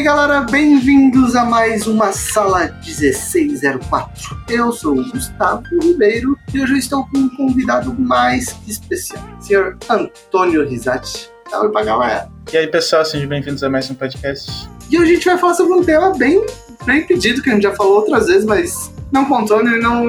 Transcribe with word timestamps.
Aí, 0.00 0.04
galera, 0.04 0.40
bem-vindos 0.50 1.36
a 1.36 1.44
mais 1.44 1.86
uma 1.86 2.10
Sala 2.10 2.74
1604. 2.82 4.34
Eu 4.48 4.72
sou 4.72 4.98
o 4.98 5.10
Gustavo 5.10 5.62
Ribeiro 5.78 6.38
e 6.54 6.62
hoje 6.62 6.72
eu 6.72 6.78
estou 6.78 7.06
com 7.06 7.18
um 7.18 7.28
convidado 7.36 7.94
mais 8.00 8.50
que 8.50 8.70
especial, 8.70 9.22
o 9.38 9.42
senhor 9.42 9.76
Antônio 9.90 10.66
Risati. 10.66 11.30
Salve 11.50 11.70
pra 11.70 11.84
galera. 11.84 12.30
E 12.50 12.56
aí, 12.56 12.66
pessoal, 12.66 13.04
sejam 13.04 13.28
bem-vindos 13.28 13.62
a 13.62 13.68
mais 13.68 13.90
um 13.90 13.94
podcast. 13.94 14.70
E 14.90 14.98
hoje 14.98 15.10
a 15.10 15.14
gente 15.16 15.24
vai 15.26 15.36
falar 15.36 15.52
sobre 15.52 15.74
um 15.74 15.84
tema 15.84 16.16
bem, 16.16 16.46
bem 16.86 17.06
pedido, 17.06 17.42
que 17.42 17.50
a 17.50 17.52
gente 17.52 17.64
já 17.64 17.74
falou 17.74 17.96
outras 17.96 18.26
vezes, 18.26 18.46
mas 18.46 18.90
não 19.12 19.26
com 19.26 19.34
o 19.34 19.38
Antônio 19.40 19.76
e 19.76 19.80
não 19.82 20.06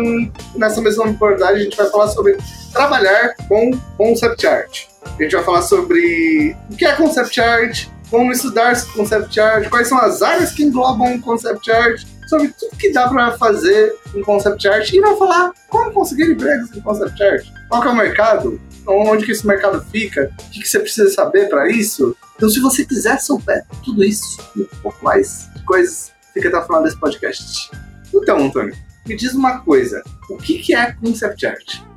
nessa 0.56 0.80
mesma 0.80 1.04
abordagem, 1.04 1.58
a 1.58 1.64
gente 1.66 1.76
vai 1.76 1.90
falar 1.90 2.08
sobre 2.08 2.38
trabalhar 2.72 3.36
com 3.50 3.72
concept 3.98 4.48
art. 4.48 4.86
A 5.04 5.22
gente 5.22 5.36
vai 5.36 5.44
falar 5.44 5.64
sobre 5.64 6.56
o 6.70 6.78
que 6.78 6.86
é 6.86 6.94
concept 6.94 7.42
art, 7.42 7.88
como 8.12 8.32
estudar 8.34 8.76
concept 8.94 9.40
art, 9.40 9.70
quais 9.70 9.88
são 9.88 9.98
as 9.98 10.22
áreas 10.22 10.52
que 10.52 10.64
englobam 10.64 11.20
concept 11.22 11.72
art, 11.72 12.04
sobre 12.28 12.50
tudo 12.50 12.78
que 12.78 12.92
dá 12.92 13.08
para 13.08 13.38
fazer 13.38 13.96
em 14.14 14.22
concept 14.22 14.68
art 14.68 14.92
e 14.92 15.00
vai 15.00 15.16
falar 15.18 15.52
como 15.70 15.92
conseguir 15.92 16.32
empregos 16.32 16.76
em 16.76 16.82
concept 16.82 17.24
art, 17.24 17.48
qual 17.70 17.84
é 17.84 17.90
o 17.90 17.96
mercado, 17.96 18.62
onde 18.86 19.26
que 19.26 19.32
esse 19.32 19.48
mercado 19.48 19.84
fica, 19.92 20.30
o 20.40 20.50
que, 20.52 20.60
que 20.60 20.68
você 20.68 20.80
precisa 20.80 21.10
saber 21.10 21.50
para 21.50 21.70
isso. 21.70 22.16
Então, 22.36 22.50
se 22.50 22.60
você 22.60 22.86
quiser 22.86 23.20
souber 23.20 23.66
tudo 23.84 24.04
isso 24.04 24.38
e 24.56 24.62
um 24.62 24.82
pouco 24.82 25.04
mais 25.04 25.50
de 25.56 25.64
coisas, 25.64 26.12
fica 26.34 26.50
até 26.50 26.58
o 26.58 26.66
final 26.66 26.84
desse 26.84 26.98
podcast. 26.98 27.72
Então, 28.14 28.46
Antônio, 28.46 28.76
me 29.06 29.16
diz 29.16 29.34
uma 29.34 29.60
coisa: 29.60 30.04
o 30.30 30.38
que, 30.38 30.60
que 30.60 30.76
é 30.76 30.92
concept 30.94 31.46
art? 31.46 31.91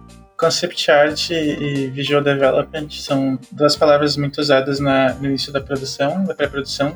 Concept 0.45 0.91
art 0.91 1.31
e 1.31 1.87
visual 1.87 2.23
development 2.23 2.91
são 2.91 3.39
duas 3.50 3.75
palavras 3.77 4.14
muito 4.14 4.42
usadas 4.42 4.78
na, 4.78 5.14
no 5.14 5.25
início 5.25 5.50
da 5.50 5.59
produção, 5.59 6.23
da 6.23 6.34
pré-produção. 6.34 6.95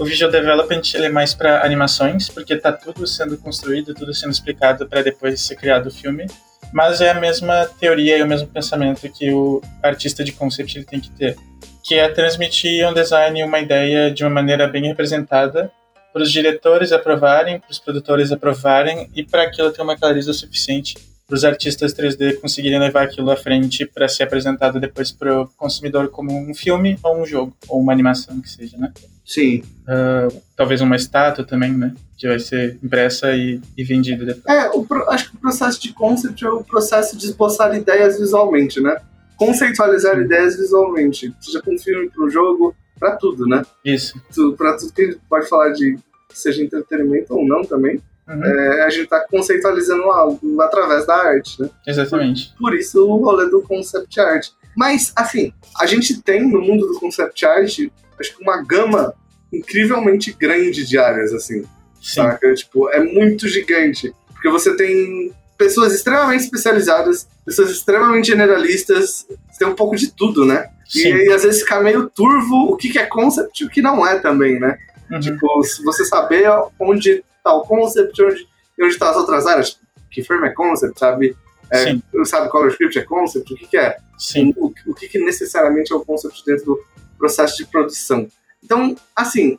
O 0.00 0.04
visual 0.04 0.32
development 0.32 0.82
ele 0.94 1.06
é 1.06 1.08
mais 1.08 1.32
para 1.32 1.64
animações, 1.64 2.28
porque 2.28 2.54
está 2.54 2.72
tudo 2.72 3.06
sendo 3.06 3.38
construído, 3.38 3.94
tudo 3.94 4.12
sendo 4.12 4.32
explicado 4.32 4.84
para 4.88 5.00
depois 5.00 5.40
ser 5.40 5.54
criado 5.54 5.86
o 5.86 5.90
filme. 5.92 6.26
Mas 6.72 7.00
é 7.00 7.10
a 7.10 7.14
mesma 7.14 7.66
teoria 7.78 8.18
e 8.18 8.22
o 8.22 8.26
mesmo 8.26 8.48
pensamento 8.48 9.08
que 9.08 9.30
o 9.30 9.62
artista 9.80 10.24
de 10.24 10.32
concept 10.32 10.76
ele 10.76 10.84
tem 10.84 10.98
que 10.98 11.10
ter, 11.12 11.36
que 11.84 11.94
é 11.94 12.08
transmitir 12.08 12.84
um 12.84 12.92
design, 12.92 13.44
uma 13.44 13.60
ideia 13.60 14.10
de 14.10 14.24
uma 14.24 14.30
maneira 14.30 14.66
bem 14.66 14.88
representada 14.88 15.70
para 16.12 16.22
os 16.24 16.32
diretores 16.32 16.90
aprovarem, 16.90 17.60
para 17.60 17.70
os 17.70 17.78
produtores 17.78 18.32
aprovarem 18.32 19.08
e 19.14 19.22
para 19.22 19.44
aquilo 19.44 19.70
ter 19.70 19.82
uma 19.82 19.96
clareza 19.96 20.32
suficiente 20.32 20.96
para 21.28 21.36
os 21.36 21.44
artistas 21.44 21.92
3D 21.92 22.40
conseguirem 22.40 22.80
levar 22.80 23.02
aquilo 23.02 23.30
à 23.30 23.36
frente 23.36 23.84
para 23.84 24.08
ser 24.08 24.22
apresentado 24.22 24.80
depois 24.80 25.12
para 25.12 25.42
o 25.42 25.46
consumidor 25.46 26.08
como 26.08 26.32
um 26.32 26.54
filme 26.54 26.98
ou 27.02 27.20
um 27.20 27.26
jogo, 27.26 27.54
ou 27.68 27.78
uma 27.78 27.92
animação 27.92 28.40
que 28.40 28.48
seja, 28.48 28.78
né? 28.78 28.90
Sim. 29.26 29.62
Uh, 29.82 30.34
talvez 30.56 30.80
uma 30.80 30.96
estátua 30.96 31.44
também, 31.44 31.70
né? 31.70 31.94
Que 32.16 32.26
vai 32.26 32.38
ser 32.38 32.78
impressa 32.82 33.36
e, 33.36 33.60
e 33.76 33.84
vendida 33.84 34.24
depois. 34.24 34.46
É, 34.46 34.70
o, 34.70 34.86
acho 35.10 35.30
que 35.30 35.36
o 35.36 35.40
processo 35.40 35.82
de 35.82 35.92
concept 35.92 36.42
é 36.42 36.48
o 36.48 36.64
processo 36.64 37.14
de 37.14 37.26
esboçar 37.26 37.76
ideias 37.76 38.18
visualmente, 38.18 38.80
né? 38.80 38.96
Conceitualizar 39.36 40.16
Sim. 40.16 40.22
ideias 40.22 40.56
visualmente, 40.56 41.34
seja 41.42 41.60
para 41.62 41.74
um 41.74 41.78
filme, 41.78 42.08
para 42.08 42.24
um 42.24 42.30
jogo, 42.30 42.74
para 42.98 43.16
tudo, 43.16 43.46
né? 43.46 43.62
Isso. 43.84 44.18
Para 44.56 44.78
tudo 44.78 44.94
que 44.94 45.02
a 45.02 45.04
gente 45.04 45.20
pode 45.28 45.46
falar 45.46 45.72
de 45.72 45.98
seja 46.32 46.62
entretenimento 46.62 47.34
ou 47.34 47.46
não 47.46 47.62
também. 47.62 48.00
Uhum. 48.28 48.44
É, 48.44 48.82
a 48.82 48.90
gente 48.90 49.04
está 49.04 49.20
conceitualizando 49.20 50.02
algo 50.04 50.60
através 50.60 51.06
da 51.06 51.16
arte, 51.16 51.62
né? 51.62 51.70
Exatamente. 51.86 52.50
Por, 52.58 52.70
por, 52.70 52.78
isso 52.78 53.08
o 53.08 53.16
rolê 53.24 53.48
do 53.48 53.62
concept 53.62 54.20
art. 54.20 54.48
Mas, 54.76 55.12
assim, 55.16 55.52
a 55.80 55.86
gente 55.86 56.20
tem 56.22 56.46
no 56.46 56.60
mundo 56.60 56.86
do 56.86 57.00
concept 57.00 57.44
art, 57.46 57.78
acho 58.20 58.36
que 58.36 58.42
uma 58.42 58.62
gama 58.62 59.14
incrivelmente 59.52 60.32
grande 60.32 60.86
de 60.86 60.98
áreas, 60.98 61.32
assim. 61.32 61.62
Sim. 61.62 61.68
Saca? 62.00 62.54
Tipo, 62.54 62.90
é 62.90 63.00
muito 63.02 63.48
gigante. 63.48 64.12
Porque 64.34 64.50
você 64.50 64.76
tem 64.76 65.32
pessoas 65.56 65.94
extremamente 65.94 66.44
especializadas, 66.44 67.26
pessoas 67.44 67.70
extremamente 67.70 68.28
generalistas, 68.28 69.26
você 69.50 69.58
tem 69.58 69.66
um 69.68 69.74
pouco 69.74 69.96
de 69.96 70.12
tudo, 70.12 70.44
né? 70.44 70.68
E, 70.94 71.08
e, 71.08 71.32
às 71.32 71.42
vezes 71.42 71.62
fica 71.62 71.80
meio 71.80 72.08
turvo 72.08 72.72
o 72.72 72.76
que, 72.76 72.90
que 72.90 72.98
é 72.98 73.06
concept 73.06 73.62
e 73.62 73.66
o 73.66 73.70
que 73.70 73.82
não 73.82 74.06
é 74.06 74.18
também, 74.18 74.60
né? 74.60 74.78
Uhum. 75.10 75.20
Tipo, 75.20 75.62
se 75.64 75.82
você 75.82 76.04
saber 76.04 76.48
onde 76.78 77.24
o 77.52 77.62
concept 77.62 78.22
onde, 78.22 78.48
onde 78.80 78.98
tá 78.98 79.10
as 79.10 79.16
outras 79.16 79.46
áreas, 79.46 79.78
que 80.10 80.22
firma 80.22 80.48
é 80.48 80.50
concept, 80.50 80.98
sabe? 80.98 81.36
É, 81.70 82.24
sabe 82.24 82.50
color 82.50 82.68
script 82.68 82.98
é 82.98 83.04
concept, 83.04 83.52
o 83.52 83.56
que, 83.56 83.66
que 83.66 83.76
é? 83.76 83.98
Sim. 84.18 84.54
O, 84.56 84.72
o 84.86 84.94
que, 84.94 85.08
que 85.08 85.18
necessariamente 85.18 85.92
é 85.92 85.96
o 85.96 86.04
concept 86.04 86.42
dentro 86.44 86.64
do 86.64 86.84
processo 87.18 87.58
de 87.58 87.66
produção. 87.66 88.26
Então, 88.64 88.96
assim, 89.14 89.58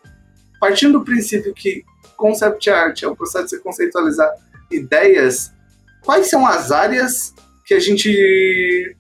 partindo 0.60 1.00
do 1.00 1.06
princípio 1.06 1.54
que 1.54 1.84
concept 2.18 2.70
art 2.70 3.04
é 3.04 3.08
o 3.08 3.16
processo 3.16 3.46
de 3.46 3.50
você 3.52 3.60
conceitualizar 3.60 4.30
ideias, 4.72 5.52
quais 6.02 6.30
são 6.30 6.46
as 6.46 6.72
áreas 6.72 7.34
que 7.66 7.74
a 7.74 7.80
gente 7.80 8.96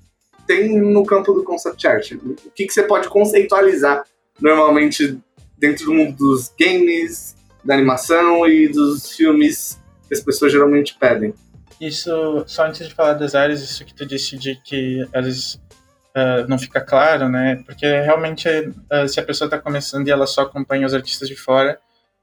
tem 0.47 0.79
no 0.79 1.06
campo 1.06 1.33
do 1.33 1.44
concept 1.44 1.85
art? 1.88 2.11
O 2.13 2.51
que, 2.51 2.66
que 2.66 2.73
você 2.73 2.83
pode 2.83 3.09
conceitualizar 3.09 4.03
normalmente 4.39 5.19
dentro 5.57 5.85
do 5.85 5.94
mundo 5.94 6.16
dos 6.16 6.53
games, 6.57 7.35
da 7.63 7.73
animação 7.73 8.47
e 8.47 8.67
dos 8.67 9.11
filmes 9.15 9.79
que 10.07 10.13
as 10.13 10.21
pessoas 10.21 10.51
geralmente 10.51 10.95
pedem. 10.99 11.33
Isso, 11.79 12.43
só 12.45 12.65
antes 12.65 12.87
de 12.87 12.93
falar 12.93 13.13
das 13.13 13.35
áreas, 13.35 13.61
isso 13.61 13.85
que 13.85 13.93
tu 13.93 14.05
disse 14.05 14.37
de 14.37 14.55
que 14.55 15.07
às 15.13 15.25
vezes 15.25 15.53
uh, 15.55 16.47
não 16.47 16.59
fica 16.59 16.81
claro, 16.81 17.29
né? 17.29 17.61
Porque 17.65 17.85
realmente, 17.85 18.47
uh, 18.49 19.07
se 19.07 19.19
a 19.19 19.23
pessoa 19.23 19.45
está 19.45 19.57
começando 19.57 20.07
e 20.07 20.11
ela 20.11 20.27
só 20.27 20.41
acompanha 20.41 20.85
os 20.85 20.93
artistas 20.93 21.29
de 21.29 21.35
fora, 21.35 21.79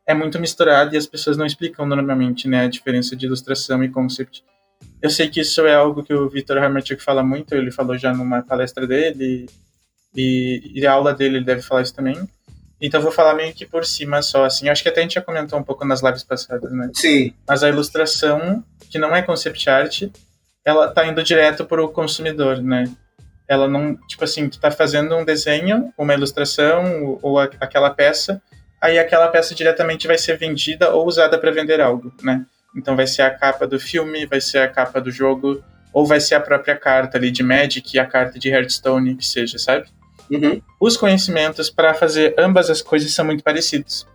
é 0.07 0.15
muito 0.15 0.39
misturado 0.39 0.95
e 0.95 0.99
as 0.99 1.07
pessoas 1.07 1.37
não 1.37 1.47
explicam 1.47 1.87
normalmente, 1.87 2.47
né, 2.47 2.65
a 2.65 2.69
diferença 2.69 3.17
de 3.17 3.27
ilustração 3.27 3.83
e 3.83 3.89
concept. 3.89 4.45
Eu 5.03 5.11
sei 5.11 5.29
que 5.29 5.41
isso 5.41 5.67
é 5.67 5.75
algo 5.75 6.03
que 6.03 6.15
o 6.15 6.29
Victor 6.29 6.59
Hermetic 6.59 7.01
fala 7.01 7.23
muito, 7.23 7.55
ele 7.55 7.73
falou 7.73 7.99
já 7.99 8.13
numa 8.13 8.43
palestra 8.43 8.87
dele, 8.87 9.47
e, 10.15 10.73
e 10.75 10.87
a 10.87 10.93
aula 10.93 11.13
dele 11.13 11.39
ele 11.39 11.45
deve 11.45 11.63
falar 11.63 11.83
isso 11.83 11.95
também. 11.95 12.17
Então 12.81 13.01
vou 13.01 13.11
falar 13.11 13.35
meio 13.35 13.55
que 13.55 13.65
por 13.65 13.85
cima 13.85 14.21
só, 14.23 14.45
assim. 14.45 14.69
Acho 14.69 14.83
que 14.83 14.89
até 14.89 15.01
a 15.01 15.03
gente 15.03 15.15
já 15.15 15.23
comentou 15.23 15.59
um 15.59 15.63
pouco 15.63 15.85
nas 15.85 16.03
lives 16.03 16.23
passadas, 16.23 16.71
né? 16.73 16.91
Sim. 16.95 17.33
Mas 17.49 17.63
a 17.63 17.69
ilustração, 17.69 18.63
que 18.91 18.99
não 18.99 19.15
é 19.15 19.23
concept 19.23 19.69
art, 19.71 20.03
ela 20.65 20.89
tá 20.89 21.07
indo 21.07 21.23
direto 21.23 21.65
para 21.65 21.83
o 21.83 21.89
consumidor, 21.89 22.61
né? 22.63 22.85
Ela 23.49 23.69
não, 23.69 23.97
tipo 24.09 24.25
assim, 24.25 24.49
tu 24.49 24.59
tá 24.59 24.71
fazendo 24.71 25.17
um 25.17 25.25
desenho, 25.25 25.93
uma 25.97 26.13
ilustração 26.13 27.05
ou, 27.05 27.19
ou 27.23 27.39
a, 27.39 27.45
aquela 27.61 27.91
peça, 27.91 28.43
aí 28.81 28.99
aquela 28.99 29.29
peça 29.29 29.55
diretamente 29.55 30.07
vai 30.07 30.19
ser 30.19 30.37
vendida 30.37 30.91
ou 30.93 31.07
usada 31.07 31.39
para 31.39 31.53
vender 31.53 31.81
algo, 31.81 32.13
né? 32.23 32.45
Então 32.77 32.95
vai 32.95 33.07
ser 33.07 33.23
a 33.23 33.31
capa 33.31 33.67
do 33.67 33.81
filme, 33.81 34.27
vai 34.27 34.41
ser 34.41 34.59
a 34.59 34.69
capa 34.69 35.01
do 35.01 35.11
jogo, 35.11 35.65
ou 35.93 36.05
vai 36.05 36.21
ser 36.21 36.35
a 36.35 36.41
própria 36.41 36.77
carta 36.77 37.17
ali 37.17 37.31
de 37.31 37.43
Magic 37.43 37.99
a 37.99 38.05
carta 38.05 38.39
de 38.39 38.51
Hearthstone, 38.51 39.17
que 39.17 39.27
seja, 39.27 39.59
sabe? 39.59 39.87
Uhum. 40.31 40.61
Os 40.81 40.97
conhecimentos 40.97 41.71
para 41.71 41.95
fazer 41.95 42.35
ambas 42.39 42.71
as 42.71 42.83
coisas 42.83 43.13
são 43.13 43.25
muito 43.25 43.43
parecidos. 43.43 44.07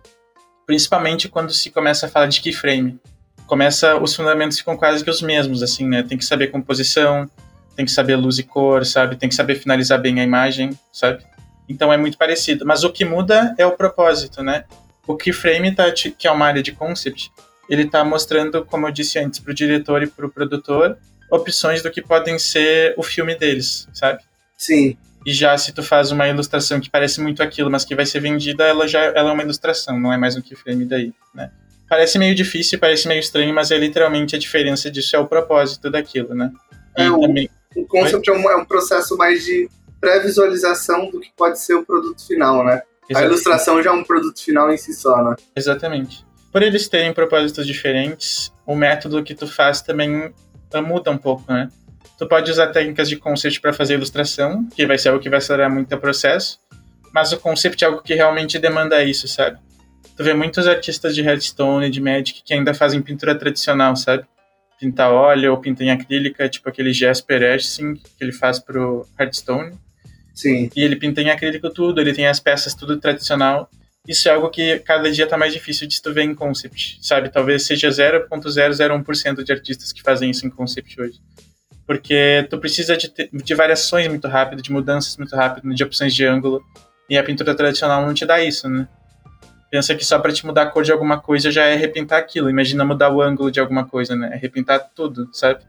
Principalmente 0.66 1.28
quando 1.28 1.52
se 1.52 1.70
começa 1.70 2.06
a 2.06 2.08
falar 2.08 2.26
de 2.26 2.40
keyframe. 2.40 2.98
Começa, 3.46 3.96
os 3.96 4.14
fundamentos 4.14 4.58
ficam 4.58 4.76
quase 4.76 5.04
que 5.04 5.10
os 5.10 5.20
mesmos, 5.20 5.62
assim, 5.62 5.86
né? 5.86 6.02
Tem 6.02 6.16
que 6.16 6.24
saber 6.24 6.48
composição, 6.48 7.28
tem 7.76 7.84
que 7.84 7.90
saber 7.90 8.16
luz 8.16 8.38
e 8.38 8.42
cor, 8.42 8.86
sabe? 8.86 9.16
Tem 9.16 9.28
que 9.28 9.34
saber 9.34 9.56
finalizar 9.56 10.00
bem 10.00 10.20
a 10.20 10.24
imagem, 10.24 10.78
sabe? 10.92 11.24
Então 11.68 11.92
é 11.92 11.96
muito 11.96 12.16
parecido. 12.16 12.64
Mas 12.64 12.84
o 12.84 12.90
que 12.90 13.04
muda 13.04 13.54
é 13.58 13.66
o 13.66 13.72
propósito, 13.72 14.42
né? 14.42 14.64
O 15.06 15.16
keyframe, 15.16 15.74
tá, 15.74 15.90
que 15.92 16.26
é 16.26 16.30
uma 16.30 16.46
área 16.46 16.62
de 16.62 16.72
concept, 16.72 17.30
ele 17.68 17.82
está 17.82 18.04
mostrando, 18.04 18.64
como 18.64 18.86
eu 18.86 18.92
disse 18.92 19.18
antes, 19.18 19.40
para 19.40 19.50
o 19.50 19.54
diretor 19.54 20.02
e 20.02 20.06
para 20.06 20.26
o 20.26 20.30
produtor, 20.30 20.98
opções 21.30 21.82
do 21.82 21.90
que 21.90 22.02
podem 22.02 22.38
ser 22.38 22.94
o 22.96 23.02
filme 23.02 23.34
deles, 23.34 23.88
sabe? 23.92 24.22
Sim. 24.56 24.96
E 25.24 25.32
já 25.32 25.56
se 25.56 25.72
tu 25.72 25.82
faz 25.82 26.10
uma 26.10 26.28
ilustração 26.28 26.80
que 26.80 26.90
parece 26.90 27.20
muito 27.20 27.42
aquilo, 27.42 27.70
mas 27.70 27.84
que 27.84 27.94
vai 27.94 28.06
ser 28.06 28.20
vendida, 28.20 28.64
ela 28.64 28.88
já 28.88 29.04
ela 29.04 29.30
é 29.30 29.32
uma 29.32 29.42
ilustração, 29.42 29.98
não 29.98 30.12
é 30.12 30.18
mais 30.18 30.36
um 30.36 30.42
keyframe 30.42 30.84
daí, 30.84 31.12
né? 31.34 31.50
Parece 31.88 32.18
meio 32.18 32.34
difícil, 32.34 32.78
parece 32.78 33.06
meio 33.06 33.20
estranho, 33.20 33.54
mas 33.54 33.70
é 33.70 33.76
literalmente 33.76 34.34
a 34.34 34.38
diferença 34.38 34.90
disso 34.90 35.14
é 35.14 35.18
o 35.18 35.26
propósito 35.26 35.90
daquilo, 35.90 36.34
né? 36.34 36.50
É, 36.96 37.10
o, 37.10 37.20
também... 37.20 37.48
o 37.76 37.86
concept 37.86 38.28
é 38.28 38.32
um, 38.32 38.50
é 38.50 38.56
um, 38.56 38.64
processo 38.64 39.16
mais 39.16 39.44
de 39.44 39.68
pré-visualização 40.00 41.10
do 41.10 41.20
que 41.20 41.30
pode 41.36 41.60
ser 41.60 41.74
o 41.74 41.84
produto 41.84 42.26
final, 42.26 42.64
né? 42.64 42.82
Exatamente. 43.08 43.16
A 43.16 43.22
ilustração 43.22 43.82
já 43.82 43.90
é 43.90 43.92
um 43.92 44.04
produto 44.04 44.42
final 44.42 44.72
em 44.72 44.76
si 44.76 44.94
só, 44.94 45.22
né? 45.22 45.36
Exatamente. 45.54 46.24
Por 46.50 46.62
eles 46.62 46.88
terem 46.88 47.12
propósitos 47.12 47.66
diferentes, 47.66 48.52
o 48.66 48.74
método 48.74 49.22
que 49.22 49.34
tu 49.34 49.46
faz 49.46 49.82
também 49.82 50.32
muda 50.82 51.10
um 51.10 51.18
pouco, 51.18 51.50
né? 51.52 51.68
Tu 52.18 52.26
pode 52.26 52.50
usar 52.50 52.68
técnicas 52.68 53.08
de 53.08 53.16
concept 53.16 53.60
para 53.60 53.72
fazer 53.72 53.94
ilustração, 53.94 54.68
que 54.68 54.86
vai 54.86 54.98
ser 54.98 55.08
algo 55.08 55.20
que 55.20 55.28
vai 55.28 55.38
acelerar 55.38 55.70
muito 55.70 55.94
o 55.94 55.98
processo, 55.98 56.58
mas 57.12 57.32
o 57.32 57.38
concept 57.38 57.82
é 57.82 57.86
algo 57.86 58.02
que 58.02 58.14
realmente 58.14 58.58
demanda 58.58 59.02
isso, 59.02 59.28
sabe? 59.28 59.58
Tu 60.16 60.22
vê 60.24 60.34
muitos 60.34 60.66
artistas 60.66 61.14
de 61.14 61.22
Redstone, 61.22 61.90
de 61.90 62.00
Magic, 62.00 62.42
que 62.44 62.54
ainda 62.54 62.74
fazem 62.74 63.02
pintura 63.02 63.34
tradicional, 63.34 63.96
sabe? 63.96 64.24
Pintar 64.78 65.10
óleo 65.10 65.52
ou 65.52 65.58
pintar 65.58 65.86
em 65.86 65.90
acrílica, 65.90 66.48
tipo 66.48 66.68
aquele 66.68 66.92
Jasper 66.92 67.42
Etching 67.42 67.94
que 67.94 68.02
ele 68.20 68.32
faz 68.32 68.58
pro 68.58 69.06
Hearthstone. 69.18 69.72
Sim. 70.34 70.70
E 70.74 70.82
ele 70.82 70.96
pinta 70.96 71.20
em 71.20 71.30
acrílico 71.30 71.70
tudo, 71.70 72.00
ele 72.00 72.12
tem 72.12 72.26
as 72.26 72.40
peças 72.40 72.74
tudo 72.74 72.98
tradicional. 72.98 73.70
isso 74.06 74.28
é 74.28 74.32
algo 74.32 74.50
que 74.50 74.78
cada 74.80 75.10
dia 75.10 75.26
tá 75.26 75.36
mais 75.36 75.52
difícil 75.52 75.86
de 75.86 76.00
tu 76.00 76.12
ver 76.12 76.22
em 76.22 76.34
concept, 76.34 76.98
sabe? 77.00 77.28
Talvez 77.28 77.64
seja 77.64 77.88
0.001% 77.88 79.44
de 79.44 79.52
artistas 79.52 79.92
que 79.92 80.02
fazem 80.02 80.30
isso 80.30 80.46
em 80.46 80.50
concept 80.50 81.00
hoje. 81.00 81.20
Porque 81.86 82.46
tu 82.48 82.58
precisa 82.58 82.96
de, 82.96 83.12
de 83.32 83.54
variações 83.54 84.08
muito 84.08 84.28
rápidas, 84.28 84.62
de 84.62 84.72
mudanças 84.72 85.16
muito 85.16 85.34
rápidas, 85.34 85.74
de 85.74 85.84
opções 85.84 86.14
de 86.14 86.24
ângulo. 86.24 86.62
E 87.08 87.18
a 87.18 87.24
pintura 87.24 87.54
tradicional 87.54 88.06
não 88.06 88.14
te 88.14 88.24
dá 88.24 88.42
isso, 88.42 88.68
né? 88.68 88.88
Pensa 89.70 89.94
que 89.94 90.04
só 90.04 90.18
para 90.18 90.32
te 90.32 90.44
mudar 90.44 90.62
a 90.62 90.66
cor 90.66 90.84
de 90.84 90.92
alguma 90.92 91.18
coisa 91.20 91.50
já 91.50 91.64
é 91.64 91.74
repintar 91.74 92.18
aquilo. 92.18 92.50
Imagina 92.50 92.84
mudar 92.84 93.10
o 93.10 93.20
ângulo 93.20 93.50
de 93.50 93.58
alguma 93.58 93.86
coisa, 93.86 94.14
né? 94.14 94.30
É 94.32 94.36
repintar 94.36 94.90
tudo, 94.94 95.28
sabe? 95.32 95.60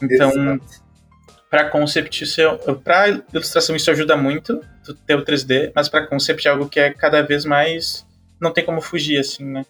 Então, 0.00 0.60
para 1.50 1.68
concept, 1.68 2.24
para 2.84 3.08
ilustração 3.32 3.74
isso 3.74 3.90
ajuda 3.90 4.16
muito, 4.16 4.60
tu 4.84 4.94
ter 4.94 5.16
o 5.16 5.24
3D, 5.24 5.72
mas 5.74 5.88
para 5.88 6.06
concept 6.06 6.46
é 6.46 6.50
algo 6.50 6.68
que 6.68 6.78
é 6.78 6.92
cada 6.92 7.22
vez 7.22 7.44
mais 7.44 8.06
não 8.40 8.52
tem 8.52 8.64
como 8.64 8.80
fugir 8.80 9.18
assim, 9.18 9.44
né? 9.44 9.64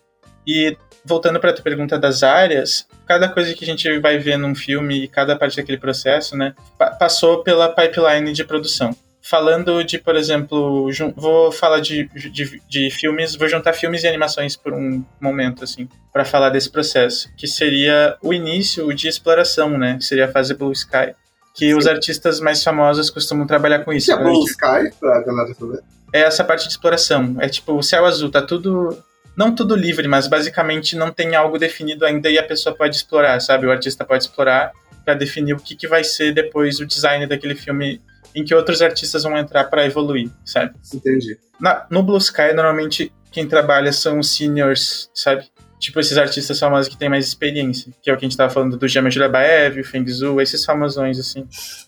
E 0.49 0.75
voltando 1.05 1.39
para 1.39 1.50
a 1.50 1.53
tua 1.53 1.62
pergunta 1.62 1.99
das 1.99 2.23
áreas, 2.23 2.87
cada 3.06 3.29
coisa 3.29 3.53
que 3.53 3.65
a 3.65 3.67
gente 3.67 3.99
vai 3.99 4.17
ver 4.17 4.39
num 4.39 4.55
filme 4.55 5.05
e 5.05 5.09
cada 5.09 5.37
parte 5.37 5.59
daquele 5.59 5.77
processo, 5.77 6.35
né, 6.35 6.55
passou 6.99 7.43
pela 7.43 7.69
pipeline 7.69 8.33
de 8.33 8.45
produção. 8.45 8.97
Falando 9.21 9.85
de, 9.85 9.99
por 9.99 10.17
exemplo, 10.17 10.89
vou 11.15 11.53
falar 11.53 11.81
de, 11.81 12.09
de, 12.15 12.62
de 12.67 12.91
filmes, 12.91 13.35
vou 13.35 13.47
juntar 13.47 13.75
filmes 13.75 14.05
e 14.05 14.09
animações 14.09 14.56
por 14.56 14.73
um 14.73 15.05
momento, 15.21 15.65
assim, 15.65 15.87
para 16.11 16.25
falar 16.25 16.49
desse 16.49 16.71
processo, 16.71 17.29
que 17.37 17.47
seria 17.47 18.17
o 18.23 18.33
início 18.33 18.91
de 18.94 19.06
exploração, 19.06 19.77
né, 19.77 19.99
que 19.99 20.05
seria 20.05 20.25
a 20.25 20.33
fase 20.33 20.55
Blue 20.55 20.73
Sky, 20.73 21.15
que 21.55 21.67
Sim. 21.67 21.75
os 21.75 21.87
artistas 21.87 22.41
mais 22.41 22.65
famosos 22.65 23.11
costumam 23.11 23.47
trabalhar 23.47 23.81
com 23.81 23.93
isso. 23.93 24.06
Que 24.06 24.12
é 24.12 24.17
Blue 24.17 24.44
Sky, 24.44 24.97
pra 24.99 25.21
galera 25.21 25.53
saber? 25.53 25.83
É 26.11 26.21
essa 26.21 26.43
parte 26.43 26.65
de 26.65 26.71
exploração. 26.71 27.37
É 27.39 27.49
tipo, 27.49 27.75
o 27.75 27.83
céu 27.83 28.06
azul, 28.06 28.31
tá 28.31 28.41
tudo 28.41 28.97
não 29.38 29.55
tudo 29.55 29.76
livre, 29.76 30.08
mas 30.08 30.26
basicamente 30.26 30.96
não 30.96 31.12
tem 31.12 31.37
algo 31.37 31.58
definido 31.58 32.05
ainda 32.05 32.29
e 32.29 32.37
a 32.37 32.43
pessoa 32.43 32.75
pode 32.75 32.96
explorar, 32.96 33.38
sabe? 33.38 33.69
O 33.69 33.70
artista 33.70 34.05
pode 34.05 34.25
explorar 34.25 34.73
para 35.05 35.14
definir 35.14 35.55
o 35.55 35.61
que, 35.61 35.76
que 35.76 35.87
vai 35.87 36.02
ser 36.02 36.35
depois 36.35 36.81
o 36.81 36.87
design 36.87 37.25
daquele 37.25 37.55
filme 37.55 38.02
em 38.35 38.44
que 38.44 38.52
outros 38.52 38.82
artistas 38.82 39.23
vão 39.23 39.38
entrar 39.38 39.64
para 39.64 39.87
evoluir, 39.87 40.29
sabe? 40.44 40.75
Entendi. 40.93 41.38
Na, 41.61 41.87
no 41.88 42.02
Blue 42.02 42.19
Sky, 42.19 42.52
normalmente 42.52 43.12
quem 43.31 43.46
trabalha 43.46 43.93
são 43.93 44.19
os 44.19 44.35
seniors, 44.35 45.08
sabe? 45.14 45.44
Tipo 45.79 46.00
esses 46.00 46.19
artistas 46.19 46.58
famosos 46.58 46.88
que 46.88 46.99
têm 46.99 47.08
mais 47.08 47.25
experiência, 47.25 47.93
que 48.02 48.11
é 48.11 48.12
o 48.12 48.17
que 48.17 48.26
a 48.26 48.29
gente 48.29 48.37
tava 48.37 48.52
falando 48.52 48.76
do 48.76 48.88
Jama 48.88 49.08
Jurabaev, 49.08 49.79
o 49.79 49.84
Feng 49.84 50.11
Zhu, 50.11 50.41
esses 50.41 50.64
famosões, 50.64 51.17
assim. 51.17 51.46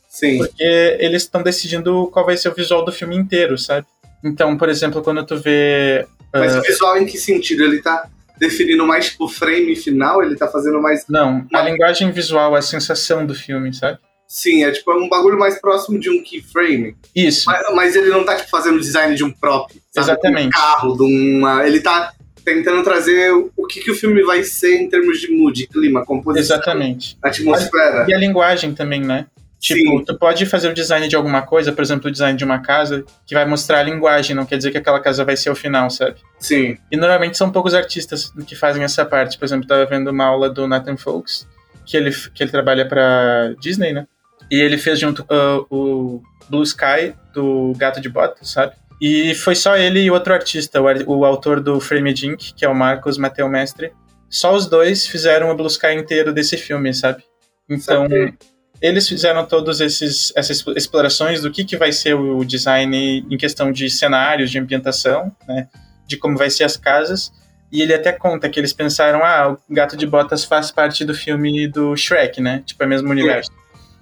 Sim. 0.08 0.38
Porque 0.38 0.96
eles 1.00 1.24
estão 1.24 1.42
decidindo 1.42 2.08
qual 2.12 2.24
vai 2.24 2.36
ser 2.36 2.48
o 2.48 2.54
visual 2.54 2.84
do 2.84 2.92
filme 2.92 3.16
inteiro, 3.16 3.58
sabe? 3.58 3.88
Então, 4.22 4.56
por 4.56 4.68
exemplo, 4.68 5.02
quando 5.02 5.24
tu 5.24 5.36
vê 5.38 6.06
mas 6.32 6.56
o 6.56 6.62
visual 6.62 6.96
em 6.96 7.06
que 7.06 7.18
sentido? 7.18 7.64
Ele 7.64 7.82
tá 7.82 8.08
definindo 8.38 8.86
mais 8.86 9.10
tipo, 9.10 9.24
o 9.24 9.28
frame 9.28 9.74
final? 9.76 10.22
Ele 10.22 10.36
tá 10.36 10.48
fazendo 10.48 10.80
mais. 10.80 11.04
Não, 11.08 11.46
a 11.52 11.62
linguagem 11.62 12.10
visual, 12.12 12.54
a 12.54 12.62
sensação 12.62 13.26
do 13.26 13.34
filme, 13.34 13.74
sabe? 13.74 13.98
Sim, 14.28 14.64
é 14.64 14.70
tipo 14.70 14.92
é 14.92 14.96
um 14.96 15.08
bagulho 15.08 15.36
mais 15.36 15.60
próximo 15.60 15.98
de 15.98 16.08
um 16.08 16.22
keyframe. 16.22 16.94
Isso. 17.14 17.46
Mas, 17.46 17.74
mas 17.74 17.96
ele 17.96 18.10
não 18.10 18.24
tá 18.24 18.36
tipo, 18.36 18.48
fazendo 18.48 18.76
o 18.76 18.80
design 18.80 19.14
de 19.16 19.24
um 19.24 19.30
prop. 19.30 19.72
Sabe? 19.90 20.06
Exatamente. 20.06 20.42
De 20.42 20.46
um 20.48 20.50
carro, 20.50 20.96
de 20.96 21.02
uma. 21.02 21.66
Ele 21.66 21.80
tá 21.80 22.12
tentando 22.44 22.82
trazer 22.82 23.32
o 23.32 23.66
que, 23.66 23.80
que 23.80 23.90
o 23.90 23.94
filme 23.94 24.22
vai 24.22 24.44
ser 24.44 24.80
em 24.80 24.88
termos 24.88 25.20
de 25.20 25.30
mood, 25.32 25.66
clima, 25.66 26.06
composição. 26.06 26.56
Exatamente. 26.56 27.18
Atmosfera. 27.20 28.06
E 28.08 28.14
a 28.14 28.18
linguagem 28.18 28.72
também, 28.72 29.00
né? 29.00 29.26
Tipo, 29.60 29.98
Sim. 29.98 30.04
tu 30.06 30.18
pode 30.18 30.46
fazer 30.46 30.70
o 30.70 30.74
design 30.74 31.06
de 31.06 31.14
alguma 31.14 31.42
coisa, 31.42 31.70
por 31.70 31.82
exemplo, 31.82 32.08
o 32.08 32.10
design 32.10 32.36
de 32.36 32.42
uma 32.42 32.60
casa, 32.60 33.04
que 33.26 33.34
vai 33.34 33.44
mostrar 33.44 33.80
a 33.80 33.82
linguagem, 33.82 34.34
não 34.34 34.46
quer 34.46 34.56
dizer 34.56 34.70
que 34.70 34.78
aquela 34.78 34.98
casa 34.98 35.22
vai 35.22 35.36
ser 35.36 35.50
o 35.50 35.54
final, 35.54 35.90
sabe? 35.90 36.16
Sim. 36.38 36.78
E 36.90 36.96
normalmente 36.96 37.36
são 37.36 37.52
poucos 37.52 37.74
artistas 37.74 38.32
que 38.46 38.56
fazem 38.56 38.82
essa 38.82 39.04
parte. 39.04 39.38
Por 39.38 39.44
exemplo, 39.44 39.68
tava 39.68 39.84
vendo 39.84 40.08
uma 40.08 40.24
aula 40.24 40.48
do 40.48 40.66
Nathan 40.66 40.96
Folks, 40.96 41.46
que 41.84 41.94
ele, 41.94 42.10
que 42.10 42.42
ele 42.42 42.50
trabalha 42.50 42.88
pra 42.88 43.52
Disney, 43.60 43.92
né? 43.92 44.06
E 44.50 44.58
ele 44.58 44.78
fez 44.78 44.98
junto 44.98 45.22
uh, 45.24 45.66
o 45.70 46.22
Blue 46.48 46.62
Sky, 46.62 47.14
do 47.34 47.74
Gato 47.76 48.00
de 48.00 48.08
Bota, 48.08 48.42
sabe? 48.42 48.72
E 48.98 49.34
foi 49.34 49.54
só 49.54 49.76
ele 49.76 50.00
e 50.00 50.10
outro 50.10 50.32
artista, 50.32 50.80
o, 50.80 51.18
o 51.18 51.24
autor 51.26 51.60
do 51.60 51.78
Frame 51.80 52.12
Inc., 52.12 52.54
que 52.56 52.64
é 52.64 52.68
o 52.68 52.74
Marcos 52.74 53.18
Mateu 53.18 53.46
Mestre. 53.46 53.92
Só 54.30 54.54
os 54.54 54.66
dois 54.66 55.06
fizeram 55.06 55.50
o 55.50 55.54
Blue 55.54 55.66
Sky 55.66 55.92
inteiro 55.92 56.32
desse 56.32 56.56
filme, 56.56 56.94
sabe? 56.94 57.22
Então, 57.68 58.08
sabe 58.08 58.34
eles 58.80 59.08
fizeram 59.08 59.44
todas 59.44 59.80
essas 59.80 60.32
explorações 60.76 61.42
do 61.42 61.50
que, 61.50 61.64
que 61.64 61.76
vai 61.76 61.92
ser 61.92 62.14
o 62.14 62.44
design 62.44 63.26
em 63.30 63.36
questão 63.36 63.70
de 63.70 63.90
cenários, 63.90 64.50
de 64.50 64.58
ambientação, 64.58 65.34
né, 65.46 65.68
de 66.06 66.16
como 66.16 66.36
vai 66.36 66.48
ser 66.48 66.64
as 66.64 66.76
casas. 66.76 67.32
E 67.70 67.82
ele 67.82 67.94
até 67.94 68.10
conta 68.10 68.48
que 68.48 68.58
eles 68.58 68.72
pensaram, 68.72 69.22
ah, 69.22 69.56
o 69.68 69.74
Gato 69.74 69.96
de 69.96 70.06
Botas 70.06 70.44
faz 70.44 70.70
parte 70.70 71.04
do 71.04 71.14
filme 71.14 71.68
do 71.68 71.96
Shrek, 71.96 72.40
né? 72.40 72.64
Tipo, 72.66 72.82
é 72.82 72.86
o 72.86 72.88
mesmo 72.88 73.08
universo. 73.08 73.52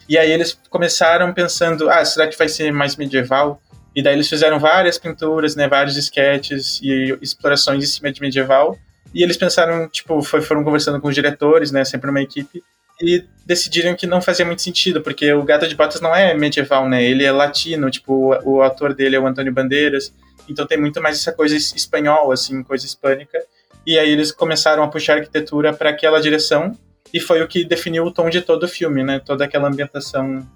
E 0.08 0.16
aí 0.16 0.30
eles 0.30 0.58
começaram 0.70 1.34
pensando, 1.34 1.90
ah, 1.90 2.02
será 2.02 2.26
que 2.26 2.38
vai 2.38 2.48
ser 2.48 2.72
mais 2.72 2.96
medieval? 2.96 3.60
E 3.94 4.02
daí 4.02 4.14
eles 4.14 4.28
fizeram 4.28 4.58
várias 4.58 4.96
pinturas, 4.96 5.54
né, 5.54 5.68
vários 5.68 5.96
sketches 5.96 6.80
e 6.82 7.18
explorações 7.20 7.84
em 7.84 7.86
cima 7.86 8.10
de 8.10 8.20
medieval. 8.22 8.78
E 9.12 9.22
eles 9.22 9.36
pensaram, 9.36 9.86
tipo, 9.88 10.22
foi, 10.22 10.40
foram 10.40 10.64
conversando 10.64 11.00
com 11.00 11.08
os 11.08 11.14
diretores, 11.14 11.70
né, 11.70 11.84
sempre 11.84 12.08
uma 12.08 12.22
equipe, 12.22 12.62
e 13.00 13.24
decidiram 13.46 13.94
que 13.94 14.06
não 14.06 14.20
fazia 14.20 14.44
muito 14.44 14.62
sentido, 14.62 15.00
porque 15.00 15.32
o 15.32 15.42
Gato 15.42 15.66
de 15.66 15.74
Botas 15.74 16.00
não 16.00 16.14
é 16.14 16.34
medieval, 16.34 16.88
né? 16.88 17.02
Ele 17.02 17.24
é 17.24 17.32
latino, 17.32 17.90
tipo, 17.90 18.34
o, 18.44 18.56
o 18.56 18.62
ator 18.62 18.94
dele 18.94 19.16
é 19.16 19.20
o 19.20 19.26
Antônio 19.26 19.52
Bandeiras, 19.52 20.12
então 20.48 20.66
tem 20.66 20.78
muito 20.78 21.00
mais 21.00 21.16
essa 21.16 21.32
coisa 21.32 21.56
espanhola, 21.56 22.34
assim, 22.34 22.62
coisa 22.62 22.84
hispânica. 22.84 23.38
E 23.86 23.98
aí 23.98 24.10
eles 24.10 24.32
começaram 24.32 24.82
a 24.82 24.88
puxar 24.88 25.14
a 25.14 25.16
arquitetura 25.16 25.72
para 25.72 25.90
aquela 25.90 26.20
direção, 26.20 26.76
e 27.12 27.20
foi 27.20 27.42
o 27.42 27.48
que 27.48 27.64
definiu 27.64 28.04
o 28.04 28.12
tom 28.12 28.28
de 28.28 28.42
todo 28.42 28.64
o 28.64 28.68
filme, 28.68 29.02
né? 29.02 29.18
Toda 29.18 29.44
aquela 29.44 29.68
ambientação 29.68 30.46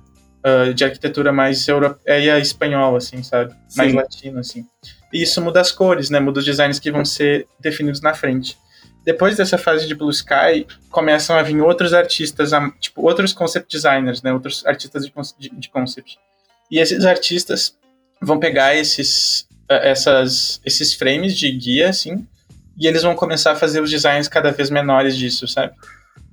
uh, 0.44 0.74
de 0.74 0.84
arquitetura 0.84 1.32
mais 1.32 1.66
europeia 1.66 2.38
espanhola, 2.38 2.98
assim, 2.98 3.22
sabe? 3.22 3.52
Sim. 3.68 3.78
Mais 3.78 3.94
latina, 3.94 4.40
assim. 4.40 4.66
E 5.12 5.22
isso 5.22 5.40
muda 5.40 5.60
as 5.60 5.72
cores, 5.72 6.10
né? 6.10 6.20
Muda 6.20 6.40
os 6.40 6.44
designs 6.44 6.78
que 6.78 6.90
vão 6.90 7.06
ser 7.06 7.46
definidos 7.58 8.02
na 8.02 8.12
frente 8.12 8.56
depois 9.04 9.36
dessa 9.36 9.58
fase 9.58 9.86
de 9.86 9.94
Blue 9.94 10.10
Sky, 10.10 10.66
começam 10.90 11.36
a 11.36 11.42
vir 11.42 11.60
outros 11.60 11.92
artistas, 11.92 12.50
tipo, 12.80 13.02
outros 13.02 13.32
concept 13.32 13.74
designers, 13.74 14.22
né? 14.22 14.32
Outros 14.32 14.64
artistas 14.64 15.04
de, 15.38 15.48
de 15.50 15.68
concept. 15.68 16.18
E 16.70 16.78
esses 16.78 17.04
artistas 17.04 17.76
vão 18.20 18.38
pegar 18.38 18.76
esses, 18.76 19.46
eh, 19.68 19.90
essas, 19.90 20.60
esses 20.64 20.94
frames 20.94 21.36
de 21.36 21.50
guia, 21.50 21.88
assim, 21.88 22.26
e 22.78 22.86
eles 22.86 23.02
vão 23.02 23.14
começar 23.14 23.52
a 23.52 23.56
fazer 23.56 23.82
os 23.82 23.90
designs 23.90 24.28
cada 24.28 24.52
vez 24.52 24.70
menores 24.70 25.16
disso, 25.16 25.46
sabe? 25.48 25.72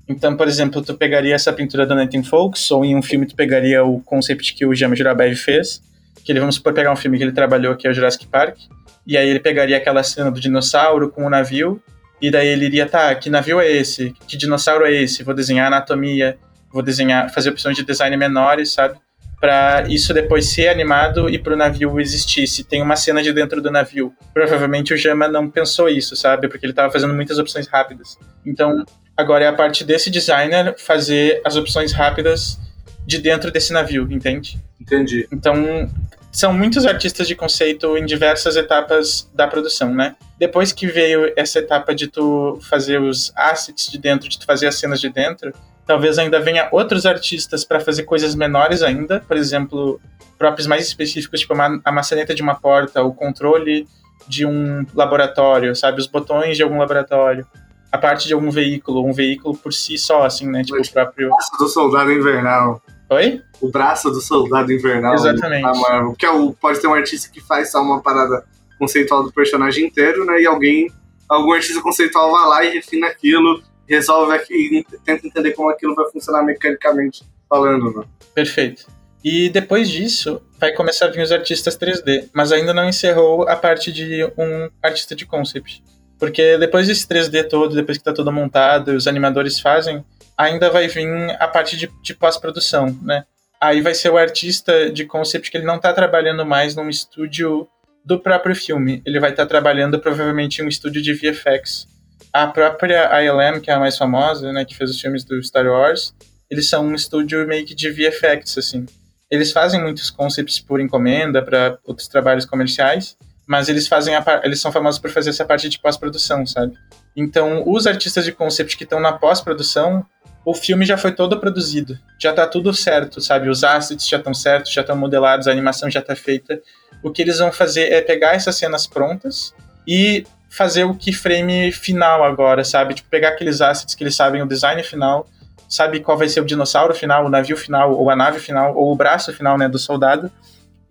Então, 0.08 0.38
por 0.38 0.48
exemplo, 0.48 0.82
tu 0.82 0.96
pegaria 0.96 1.36
essa 1.36 1.52
pintura 1.52 1.86
da 1.86 1.96
Nathan 1.96 2.24
Folks, 2.24 2.70
ou 2.72 2.86
em 2.86 2.96
um 2.96 3.02
filme 3.02 3.26
tu 3.26 3.36
pegaria 3.36 3.84
o 3.84 4.00
concept 4.02 4.54
que 4.54 4.66
o 4.66 4.74
James 4.74 4.98
Jurabev 4.98 5.36
fez, 5.36 5.82
que 6.24 6.32
ele, 6.32 6.40
vamos 6.40 6.56
supor, 6.56 6.74
pegar 6.74 6.92
um 6.92 6.96
filme 6.96 7.18
que 7.18 7.24
ele 7.24 7.32
trabalhou, 7.32 7.76
que 7.76 7.88
é 7.88 7.90
o 7.92 7.94
Jurassic 7.94 8.28
Park, 8.28 8.58
e 9.06 9.18
aí 9.18 9.28
ele 9.28 9.40
pegaria 9.40 9.78
aquela 9.78 10.04
cena 10.04 10.32
do 10.32 10.40
dinossauro 10.40 11.10
com 11.10 11.26
o 11.26 11.30
navio, 11.30 11.82
e 12.22 12.30
daí 12.30 12.48
ele 12.48 12.66
iria, 12.66 12.86
tá, 12.86 13.14
que 13.16 13.30
navio 13.30 13.60
é 13.60 13.72
esse? 13.72 14.14
Que 14.28 14.38
dinossauro 14.38 14.86
é 14.86 14.92
esse? 14.92 15.24
Vou 15.24 15.34
desenhar 15.34 15.68
anatomia, 15.68 16.38
vou 16.72 16.82
desenhar, 16.82 17.32
fazer 17.34 17.50
opções 17.50 17.76
de 17.76 17.84
design 17.84 18.16
menores, 18.18 18.72
sabe? 18.72 18.98
Para 19.40 19.86
isso 19.88 20.14
depois 20.14 20.48
ser 20.48 20.68
animado 20.68 21.30
e 21.30 21.40
para 21.40 21.54
o 21.54 21.58
navio 21.58 22.00
existir. 22.00 22.46
Se 22.46 22.64
tem 22.64 22.82
uma 22.82 22.98
cena 22.98 23.24
de 23.24 23.32
dentro 23.32 23.62
do 23.62 23.72
navio, 23.72 24.14
provavelmente 24.34 24.94
o 24.94 24.98
Jama 24.98 25.28
não 25.30 25.50
pensou 25.50 25.88
isso, 25.88 26.16
sabe? 26.16 26.50
Porque 26.50 26.66
ele 26.66 26.74
estava 26.74 26.92
fazendo 26.92 27.14
muitas 27.14 27.40
opções 27.40 27.68
rápidas. 27.68 28.18
Então, 28.46 28.84
agora 29.16 29.46
é 29.46 29.48
a 29.48 29.54
parte 29.54 29.86
desse 29.86 30.10
designer 30.10 30.76
fazer 30.78 31.42
as 31.46 31.56
opções 31.56 31.94
rápidas 31.94 32.60
de 33.06 33.18
dentro 33.18 33.50
desse 33.50 33.72
navio, 33.72 34.08
entende? 34.12 34.60
Entendi. 34.80 35.26
Então, 35.32 35.90
são 36.32 36.54
muitos 36.54 36.86
artistas 36.86 37.28
de 37.28 37.36
conceito 37.36 37.98
em 37.98 38.06
diversas 38.06 38.56
etapas 38.56 39.30
da 39.34 39.48
produção, 39.48 39.94
né? 39.94 40.16
Depois 40.38 40.72
que 40.72 40.88
veio 40.88 41.34
essa 41.36 41.60
etapa 41.60 41.94
de 41.94 42.08
tu 42.08 42.60
fazer 42.70 43.02
os 43.02 43.32
assets 43.36 43.90
de 43.90 43.98
dentro, 43.98 44.30
de 44.30 44.40
tu 44.40 44.46
fazer 44.46 44.68
as 44.68 44.76
cenas 44.76 45.02
de 45.02 45.10
dentro, 45.10 45.52
talvez 45.86 46.20
ainda 46.20 46.40
venha 46.40 46.70
outros 46.72 47.06
artistas 47.06 47.64
para 47.64 47.80
fazer 47.80 48.04
coisas 48.04 48.36
menores 48.36 48.84
ainda, 48.84 49.24
por 49.28 49.36
exemplo, 49.36 50.00
próprios 50.38 50.68
mais 50.68 50.86
específicos, 50.86 51.40
tipo 51.40 51.54
a 51.84 51.92
maçaneta 51.92 52.36
de 52.36 52.44
uma 52.44 52.56
porta, 52.56 53.04
o 53.04 53.14
controle 53.14 53.88
de 54.28 54.46
um 54.46 54.86
laboratório, 54.94 55.76
sabe, 55.76 56.00
os 56.00 56.06
botões 56.06 56.56
de 56.56 56.62
algum 56.62 56.78
laboratório, 56.78 57.46
a 57.92 57.98
parte 57.98 58.28
de 58.28 58.34
algum 58.34 58.52
veículo, 58.52 59.04
um 59.04 59.12
veículo 59.12 59.58
por 59.58 59.74
si 59.74 59.98
só, 59.98 60.24
assim, 60.24 60.48
né, 60.48 60.64
tipo 60.64 60.80
o 60.80 60.92
próprio 60.92 61.32
do 61.58 61.68
soldado 61.68 62.12
invernal. 62.12 62.82
Oi? 63.10 63.42
O 63.60 63.70
braço 63.70 64.10
do 64.12 64.22
soldado 64.22 64.72
invernal. 64.72 65.16
Exatamente. 65.16 65.64
Marvel. 65.64 66.10
Porque 66.10 66.26
é 66.26 66.30
pode 66.60 66.80
ter 66.80 66.88
um 66.88 66.94
artista 66.94 67.30
que 67.32 67.42
faz 67.42 67.72
só 67.72 67.82
uma 67.82 68.02
parada 68.02 68.46
conceitual 68.78 69.24
do 69.24 69.32
personagem 69.32 69.86
inteiro, 69.86 70.26
né? 70.26 70.42
E 70.42 70.46
alguém, 70.46 70.92
algum 71.28 71.52
artista 71.54 71.82
conceitual 71.82 72.32
vai 72.32 72.48
lá 72.48 72.66
e 72.66 72.74
refina 72.76 73.08
aquilo, 73.08 73.62
resolve 73.88 74.38
e 74.52 74.86
tenta 75.04 75.28
entender 75.28 75.52
como 75.52 75.70
aquilo 75.70 75.96
vai 75.96 76.10
funcionar 76.12 76.44
mecanicamente 76.44 77.24
falando, 77.50 77.98
né? 77.98 78.06
Perfeito. 78.34 78.86
E 79.24 79.50
depois 79.50 79.90
disso, 79.90 80.42
vai 80.58 80.72
começar 80.72 81.08
a 81.08 81.10
vir 81.10 81.22
os 81.22 81.32
artistas 81.32 81.78
3D, 81.78 82.30
mas 82.34 82.52
ainda 82.52 82.74
não 82.74 82.88
encerrou 82.88 83.48
a 83.50 83.56
parte 83.56 83.92
de 83.92 84.24
um 84.38 84.70
artista 84.82 85.14
de 85.14 85.26
concept. 85.26 85.84
Porque 86.20 86.58
depois 86.58 86.88
desse 86.88 87.08
3D 87.08 87.48
todo, 87.48 87.76
depois 87.76 87.98
que 87.98 88.04
tá 88.04 88.14
tudo 88.14 88.32
montado 88.32 88.90
os 88.90 89.08
animadores 89.08 89.60
fazem, 89.60 90.04
ainda 90.38 90.70
vai 90.70 90.88
vir 90.88 91.08
a 91.40 91.48
parte 91.48 91.78
de, 91.78 91.90
de 92.02 92.14
pós-produção, 92.14 92.98
né? 93.02 93.24
Aí 93.62 93.82
vai 93.82 93.94
ser 93.94 94.10
o 94.10 94.18
artista 94.18 94.90
de 94.90 95.06
concept 95.06 95.52
que 95.52 95.58
ele 95.58 95.66
não 95.66 95.80
tá 95.80 95.92
trabalhando 95.92 96.46
mais 96.46 96.76
num 96.76 96.90
estúdio 96.90 97.68
do 98.06 98.20
próprio 98.20 98.56
filme. 98.56 99.02
Ele 99.06 99.20
vai 99.20 99.32
estar 99.32 99.44
tá 99.44 99.50
trabalhando 99.50 100.00
provavelmente 100.00 100.62
em 100.62 100.66
um 100.66 100.70
estúdio 100.70 101.02
de 101.02 101.14
VFX. 101.14 101.88
A 102.32 102.48
própria 102.48 103.10
ILM, 103.22 103.60
que 103.60 103.70
é 103.70 103.74
a 103.74 103.80
mais 103.80 103.98
famosa, 103.98 104.52
né, 104.54 104.64
que 104.64 104.76
fez 104.76 104.92
os 104.92 105.02
filmes 105.02 105.26
do 105.26 105.42
Star 105.44 105.66
Wars, 105.66 106.14
eles 106.50 106.70
são 106.70 106.86
um 106.86 106.96
estúdio 106.96 107.46
meio 107.46 107.66
que 107.66 107.76
de 107.76 107.90
VFX, 107.92 108.58
assim. 108.58 108.86
Eles 109.30 109.52
fazem 109.52 109.82
muitos 109.82 110.10
concepts 110.10 110.60
por 110.60 110.80
encomenda 110.80 111.44
para 111.44 111.78
outros 111.84 112.08
trabalhos 112.08 112.46
comerciais, 112.46 113.18
mas 113.50 113.68
eles 113.68 113.88
fazem 113.88 114.14
a, 114.14 114.24
eles 114.44 114.62
são 114.62 114.72
famosos 114.72 115.02
por 115.02 115.10
fazer 115.10 115.32
essa 115.32 115.44
parte 115.44 115.68
de 115.68 115.80
pós-produção, 115.80 116.46
sabe? 116.46 116.78
Então, 117.18 117.64
os 117.66 117.88
artistas 117.88 118.24
de 118.24 118.32
concept 118.32 118.78
que 118.78 118.84
estão 118.84 119.00
na 119.00 119.14
pós-produção, 119.14 120.06
o 120.46 120.54
filme 120.54 120.86
já 120.86 121.00
foi 121.00 121.14
todo 121.14 121.40
produzido, 121.40 121.98
já 122.20 122.32
tá 122.32 122.46
tudo 122.46 122.72
certo, 122.76 123.20
sabe? 123.20 123.50
Os 123.50 123.64
assets 123.64 124.08
já 124.08 124.18
estão 124.18 124.36
certos, 124.36 124.72
já 124.72 124.82
estão 124.82 124.96
modelados, 124.96 125.48
a 125.48 125.52
animação 125.52 125.90
já 125.90 126.00
tá 126.00 126.16
feita. 126.16 126.62
O 127.02 127.10
que 127.10 127.24
eles 127.24 127.40
vão 127.40 127.52
fazer 127.52 127.92
é 127.92 128.02
pegar 128.02 128.36
essas 128.36 128.56
cenas 128.56 128.86
prontas 128.86 129.52
e 129.88 130.28
fazer 130.48 130.84
o 130.84 130.94
keyframe 130.94 131.72
final 131.72 132.24
agora, 132.24 132.64
sabe? 132.64 132.94
Tipo, 132.94 133.10
pegar 133.10 133.30
aqueles 133.30 133.62
assets 133.62 133.96
que 133.96 134.04
eles 134.04 134.16
sabem 134.16 134.44
o 134.44 134.48
design 134.48 134.84
final, 134.84 135.28
sabe 135.68 136.02
qual 136.02 136.20
vai 136.20 136.30
ser 136.30 136.42
o 136.42 136.46
dinossauro 136.46 136.94
final, 136.94 137.26
o 137.26 137.30
navio 137.30 137.58
final, 137.58 137.96
ou 137.96 138.12
a 138.12 138.16
nave 138.16 138.40
final, 138.40 138.76
ou 138.76 138.92
o 138.92 138.96
braço 138.96 139.34
final, 139.34 139.58
né, 139.58 139.68
do 139.68 139.80
soldado, 139.80 140.32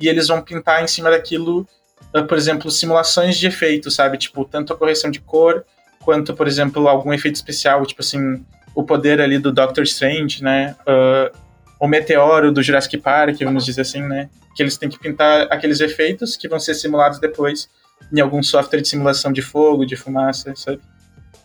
e 0.01 0.09
eles 0.09 0.27
vão 0.27 0.43
pintar 0.43 0.83
em 0.83 0.89
cima 0.89 1.09
daquilo, 1.09 1.65
por 2.27 2.37
exemplo, 2.37 2.71
simulações 2.71 3.37
de 3.37 3.47
efeito, 3.47 3.91
sabe? 3.91 4.19
Tipo, 4.19 4.45
tanto 4.45 4.73
a 4.73 4.77
correção 4.77 5.11
de 5.11 5.21
cor, 5.21 5.65
quanto, 6.01 6.35
por 6.35 6.47
exemplo, 6.47 6.89
algum 6.89 7.13
efeito 7.13 7.37
especial, 7.37 7.85
tipo 7.85 8.01
assim, 8.01 8.45
o 8.75 8.83
poder 8.83 9.21
ali 9.21 9.39
do 9.39 9.53
Doctor 9.53 9.85
Strange, 9.85 10.43
né? 10.43 10.75
Uh, 10.83 11.37
o 11.81 11.87
meteoro 11.87 12.51
do 12.51 12.63
Jurassic 12.63 12.97
Park, 12.99 13.39
vamos 13.43 13.65
dizer 13.65 13.83
assim, 13.83 14.03
né? 14.03 14.29
Que 14.55 14.63
eles 14.63 14.77
têm 14.77 14.89
que 14.89 14.99
pintar 14.99 15.47
aqueles 15.51 15.81
efeitos 15.81 16.37
que 16.37 16.49
vão 16.49 16.59
ser 16.59 16.75
simulados 16.75 17.19
depois 17.19 17.69
em 18.13 18.21
algum 18.21 18.43
software 18.43 18.81
de 18.81 18.89
simulação 18.89 19.33
de 19.33 19.43
fogo, 19.43 19.85
de 19.85 19.97
fumaça, 19.97 20.55
sabe? 20.57 20.81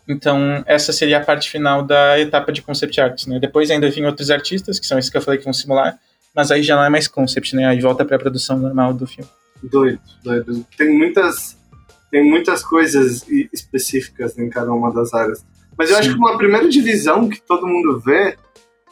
Então, 0.07 0.63
essa 0.65 0.91
seria 0.91 1.17
a 1.17 1.21
parte 1.21 1.49
final 1.49 1.83
da 1.83 2.19
etapa 2.19 2.51
de 2.51 2.61
concept 2.61 2.99
art, 2.99 3.27
né? 3.27 3.39
Depois 3.39 3.71
ainda 3.71 3.89
vêm 3.89 4.05
outros 4.05 4.29
artistas, 4.29 4.79
que 4.79 4.85
são 4.85 4.97
esses 4.97 5.09
que 5.09 5.17
eu 5.17 5.21
falei 5.21 5.37
que 5.37 5.45
vão 5.45 5.53
simular, 5.53 5.97
mas 6.35 6.51
aí 6.51 6.61
já 6.61 6.75
não 6.75 6.83
é 6.83 6.89
mais 6.89 7.07
concept, 7.07 7.55
né? 7.55 7.65
Aí 7.65 7.79
volta 7.79 8.03
para 8.03 8.15
a 8.15 8.19
produção 8.19 8.57
normal 8.57 8.93
do 8.93 9.07
filme. 9.07 9.29
Doido, 9.63 10.01
doido. 10.23 10.65
Tem 10.77 10.95
muitas, 10.95 11.57
tem 12.11 12.23
muitas 12.23 12.63
coisas 12.63 13.25
específicas 13.51 14.37
em 14.37 14.49
cada 14.49 14.71
uma 14.71 14.91
das 14.91 15.13
áreas. 15.13 15.45
Mas 15.77 15.89
eu 15.89 15.95
Sim. 15.95 16.01
acho 16.01 16.09
que 16.11 16.17
uma 16.17 16.37
primeira 16.37 16.67
divisão 16.69 17.27
que 17.29 17.41
todo 17.41 17.67
mundo 17.67 17.99
vê 17.99 18.37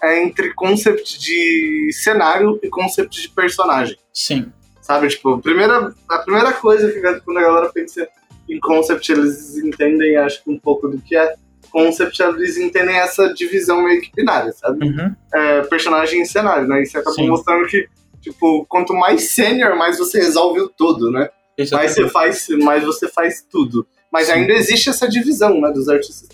é 0.03 0.23
entre 0.23 0.53
concept 0.53 1.19
de 1.19 1.91
cenário 1.93 2.59
e 2.63 2.69
concept 2.69 3.21
de 3.21 3.29
personagem. 3.29 3.97
Sim. 4.13 4.51
Sabe, 4.81 5.07
tipo, 5.09 5.29
a 5.29 5.39
primeira, 5.39 5.93
a 6.09 6.17
primeira 6.19 6.53
coisa 6.53 6.91
que 6.91 6.99
quando 7.21 7.37
a 7.37 7.41
galera 7.41 7.69
pensa 7.69 8.07
em 8.49 8.59
concept, 8.59 9.11
eles 9.11 9.57
entendem, 9.57 10.17
acho 10.17 10.43
que 10.43 10.49
um 10.49 10.57
pouco 10.57 10.87
do 10.87 10.99
que 10.99 11.15
é 11.15 11.35
concept, 11.71 12.21
eles 12.21 12.57
entendem 12.57 12.95
essa 12.97 13.33
divisão 13.33 13.83
meio 13.83 14.01
que 14.01 14.11
binária, 14.13 14.51
sabe? 14.51 14.85
Uhum. 14.85 15.15
É, 15.33 15.61
personagem 15.61 16.21
e 16.21 16.25
cenário, 16.25 16.67
né? 16.67 16.81
Isso 16.81 16.97
acaba 16.97 17.15
Sim. 17.15 17.29
mostrando 17.29 17.67
que, 17.67 17.87
tipo, 18.21 18.65
quanto 18.69 18.93
mais 18.93 19.31
sênior, 19.31 19.75
mais 19.75 19.97
você 19.97 20.19
resolve 20.19 20.61
tudo, 20.77 21.11
né? 21.11 21.29
Mais 21.71 21.93
você 21.93 22.07
faz, 22.09 22.47
mais 22.49 22.83
você 22.83 23.07
faz 23.07 23.45
tudo. 23.49 23.85
Mas 24.11 24.27
Sim. 24.27 24.33
ainda 24.33 24.53
existe 24.53 24.89
essa 24.89 25.07
divisão, 25.07 25.59
né, 25.59 25.71
dos 25.71 25.87
artistas 25.87 26.29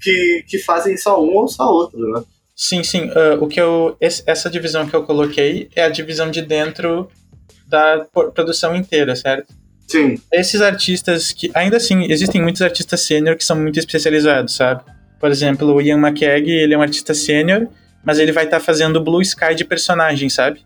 que, 0.00 0.44
que 0.48 0.58
fazem 0.58 0.96
só 0.96 1.22
um 1.22 1.34
ou 1.36 1.48
só 1.48 1.70
outro, 1.70 1.98
né? 2.10 2.22
Sim, 2.56 2.82
sim. 2.82 3.04
Uh, 3.10 3.42
o 3.42 3.48
que 3.48 3.60
eu, 3.60 3.96
essa 4.00 4.50
divisão 4.50 4.86
que 4.86 4.94
eu 4.94 5.02
coloquei 5.02 5.70
é 5.74 5.84
a 5.84 5.88
divisão 5.88 6.30
de 6.30 6.42
dentro 6.42 7.08
da 7.66 8.06
produção 8.34 8.74
inteira, 8.74 9.14
certo? 9.14 9.54
Sim. 9.86 10.16
Esses 10.32 10.60
artistas 10.60 11.32
que, 11.32 11.50
ainda 11.54 11.76
assim, 11.76 12.10
existem 12.10 12.42
muitos 12.42 12.60
artistas 12.62 13.00
sênior 13.00 13.36
que 13.36 13.44
são 13.44 13.56
muito 13.56 13.78
especializados, 13.78 14.54
sabe? 14.54 14.82
Por 15.18 15.30
exemplo, 15.30 15.72
o 15.72 15.80
Ian 15.80 15.98
McKeg, 15.98 16.50
ele 16.50 16.74
é 16.74 16.78
um 16.78 16.82
artista 16.82 17.14
sênior, 17.14 17.68
mas 18.04 18.18
ele 18.18 18.32
vai 18.32 18.44
estar 18.44 18.58
tá 18.58 18.64
fazendo 18.64 19.02
Blue 19.02 19.22
Sky 19.22 19.54
de 19.54 19.64
personagem, 19.64 20.28
sabe? 20.28 20.60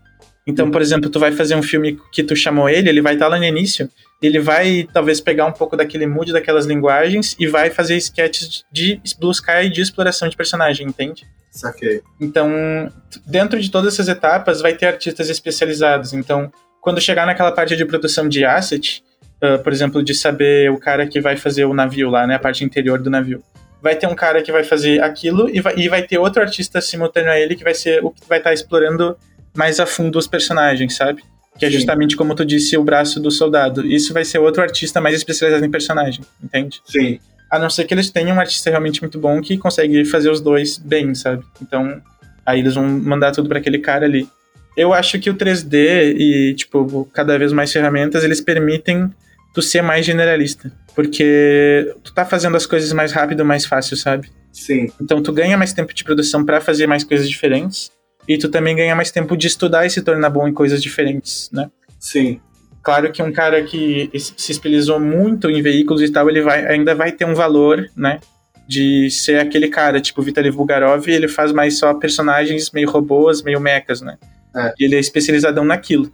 Então, 0.47 0.69
por 0.69 0.81
exemplo, 0.81 1.09
tu 1.09 1.19
vai 1.19 1.31
fazer 1.31 1.55
um 1.55 1.63
filme 1.63 1.99
que 2.11 2.23
tu 2.23 2.35
chamou 2.35 2.69
ele, 2.69 2.89
ele 2.89 3.01
vai 3.01 3.13
estar 3.13 3.25
tá 3.25 3.31
lá 3.31 3.37
no 3.37 3.43
início, 3.43 3.89
ele 4.21 4.39
vai 4.39 4.87
talvez 4.93 5.19
pegar 5.19 5.45
um 5.45 5.51
pouco 5.51 5.75
daquele 5.75 6.05
mood 6.05 6.31
daquelas 6.31 6.65
linguagens 6.65 7.35
e 7.39 7.47
vai 7.47 7.69
fazer 7.69 7.97
sketches 7.97 8.63
de 8.71 9.01
Blue 9.19 9.31
Sky 9.31 9.69
de 9.71 9.81
exploração 9.81 10.29
de 10.29 10.37
personagem, 10.37 10.87
entende? 10.87 11.25
Saquei. 11.49 12.01
Então, 12.19 12.91
dentro 13.25 13.59
de 13.59 13.71
todas 13.71 13.93
essas 13.93 14.07
etapas, 14.07 14.61
vai 14.61 14.73
ter 14.73 14.87
artistas 14.87 15.29
especializados. 15.29 16.13
Então, 16.13 16.51
quando 16.81 17.01
chegar 17.01 17.25
naquela 17.25 17.51
parte 17.51 17.75
de 17.75 17.85
produção 17.85 18.27
de 18.27 18.45
asset, 18.45 19.03
uh, 19.41 19.63
por 19.63 19.73
exemplo, 19.73 20.03
de 20.03 20.13
saber 20.13 20.69
o 20.69 20.77
cara 20.77 21.07
que 21.07 21.19
vai 21.19 21.37
fazer 21.37 21.65
o 21.65 21.73
navio 21.73 22.09
lá, 22.09 22.27
né, 22.27 22.35
a 22.35 22.39
parte 22.39 22.63
interior 22.63 22.99
do 22.99 23.09
navio, 23.09 23.41
vai 23.81 23.95
ter 23.95 24.07
um 24.07 24.15
cara 24.15 24.41
que 24.41 24.51
vai 24.51 24.63
fazer 24.63 25.01
aquilo 25.01 25.49
e 25.49 25.61
vai, 25.61 25.75
e 25.77 25.87
vai 25.87 26.03
ter 26.03 26.17
outro 26.17 26.41
artista 26.41 26.81
simultâneo 26.81 27.31
a 27.31 27.39
ele 27.39 27.55
que 27.55 27.63
vai 27.63 27.73
ser 27.73 28.03
o 28.03 28.11
que 28.11 28.27
vai 28.27 28.39
estar 28.39 28.49
tá 28.49 28.53
explorando 28.53 29.17
mais 29.55 29.79
a 29.79 29.85
fundo 29.85 30.19
os 30.19 30.27
personagens, 30.27 30.95
sabe? 30.95 31.23
Que 31.57 31.65
é 31.65 31.71
justamente 31.71 32.17
como 32.17 32.35
tu 32.35 32.45
disse, 32.45 32.77
o 32.77 32.83
braço 32.83 33.19
do 33.19 33.31
soldado. 33.31 33.85
Isso 33.85 34.13
vai 34.13 34.25
ser 34.25 34.39
outro 34.39 34.61
artista 34.61 34.99
mais 34.99 35.15
especializado 35.15 35.65
em 35.65 35.71
personagem, 35.71 36.21
entende? 36.43 36.81
Sim. 36.85 37.19
A 37.49 37.57
não 37.57 37.69
ser 37.69 37.85
que 37.85 37.93
eles 37.93 38.09
tenham 38.09 38.35
um 38.35 38.39
artista 38.39 38.69
realmente 38.69 39.01
muito 39.01 39.17
bom 39.17 39.41
que 39.41 39.57
consegue 39.57 40.03
fazer 40.03 40.29
os 40.29 40.41
dois 40.41 40.77
bem, 40.77 41.15
sabe? 41.15 41.43
Então, 41.61 42.01
aí 42.45 42.59
eles 42.59 42.75
vão 42.75 42.85
mandar 42.85 43.31
tudo 43.31 43.47
para 43.47 43.59
aquele 43.59 43.79
cara 43.79 44.05
ali. 44.05 44.27
Eu 44.75 44.93
acho 44.93 45.17
que 45.19 45.29
o 45.29 45.35
3D 45.35 46.15
e, 46.17 46.53
tipo, 46.55 47.09
cada 47.13 47.37
vez 47.39 47.53
mais 47.53 47.71
ferramentas, 47.71 48.23
eles 48.25 48.41
permitem 48.41 49.09
tu 49.53 49.61
ser 49.61 49.81
mais 49.81 50.05
generalista. 50.05 50.69
Porque 50.93 51.93
tu 52.03 52.13
tá 52.13 52.25
fazendo 52.25 52.57
as 52.57 52.65
coisas 52.65 52.91
mais 52.91 53.13
rápido, 53.13 53.45
mais 53.45 53.65
fácil, 53.65 53.95
sabe? 53.95 54.29
Sim. 54.51 54.91
Então 55.01 55.21
tu 55.21 55.31
ganha 55.33 55.57
mais 55.57 55.73
tempo 55.73 55.93
de 55.93 56.03
produção 56.03 56.45
para 56.45 56.61
fazer 56.61 56.87
mais 56.87 57.03
coisas 57.03 57.29
diferentes. 57.29 57.91
E 58.27 58.37
tu 58.37 58.49
também 58.49 58.75
ganha 58.75 58.95
mais 58.95 59.11
tempo 59.11 59.37
de 59.37 59.47
estudar 59.47 59.85
e 59.85 59.89
se 59.89 60.01
tornar 60.01 60.29
bom 60.29 60.47
em 60.47 60.53
coisas 60.53 60.81
diferentes, 60.81 61.49
né? 61.51 61.69
Sim. 61.99 62.39
Claro 62.81 63.11
que 63.11 63.21
um 63.21 63.31
cara 63.31 63.63
que 63.63 64.09
se 64.15 64.51
especializou 64.51 64.99
muito 64.99 65.49
em 65.49 65.61
veículos 65.61 66.01
e 66.01 66.09
tal, 66.09 66.29
ele 66.29 66.41
vai, 66.41 66.65
ainda 66.67 66.93
vai 66.93 67.11
ter 67.11 67.25
um 67.25 67.33
valor, 67.33 67.89
né? 67.95 68.19
De 68.67 69.09
ser 69.09 69.39
aquele 69.39 69.67
cara, 69.67 69.99
tipo 70.01 70.21
Vitaly 70.21 70.51
Bulgarov, 70.51 71.07
ele 71.07 71.27
faz 71.27 71.51
mais 71.51 71.77
só 71.77 71.93
personagens 71.95 72.71
meio 72.71 72.89
robôs, 72.89 73.41
meio 73.41 73.59
mechas, 73.59 74.01
né? 74.01 74.17
É. 74.55 74.73
E 74.79 74.85
ele 74.85 74.95
é 74.95 74.99
especializadão 74.99 75.65
naquilo. 75.65 76.11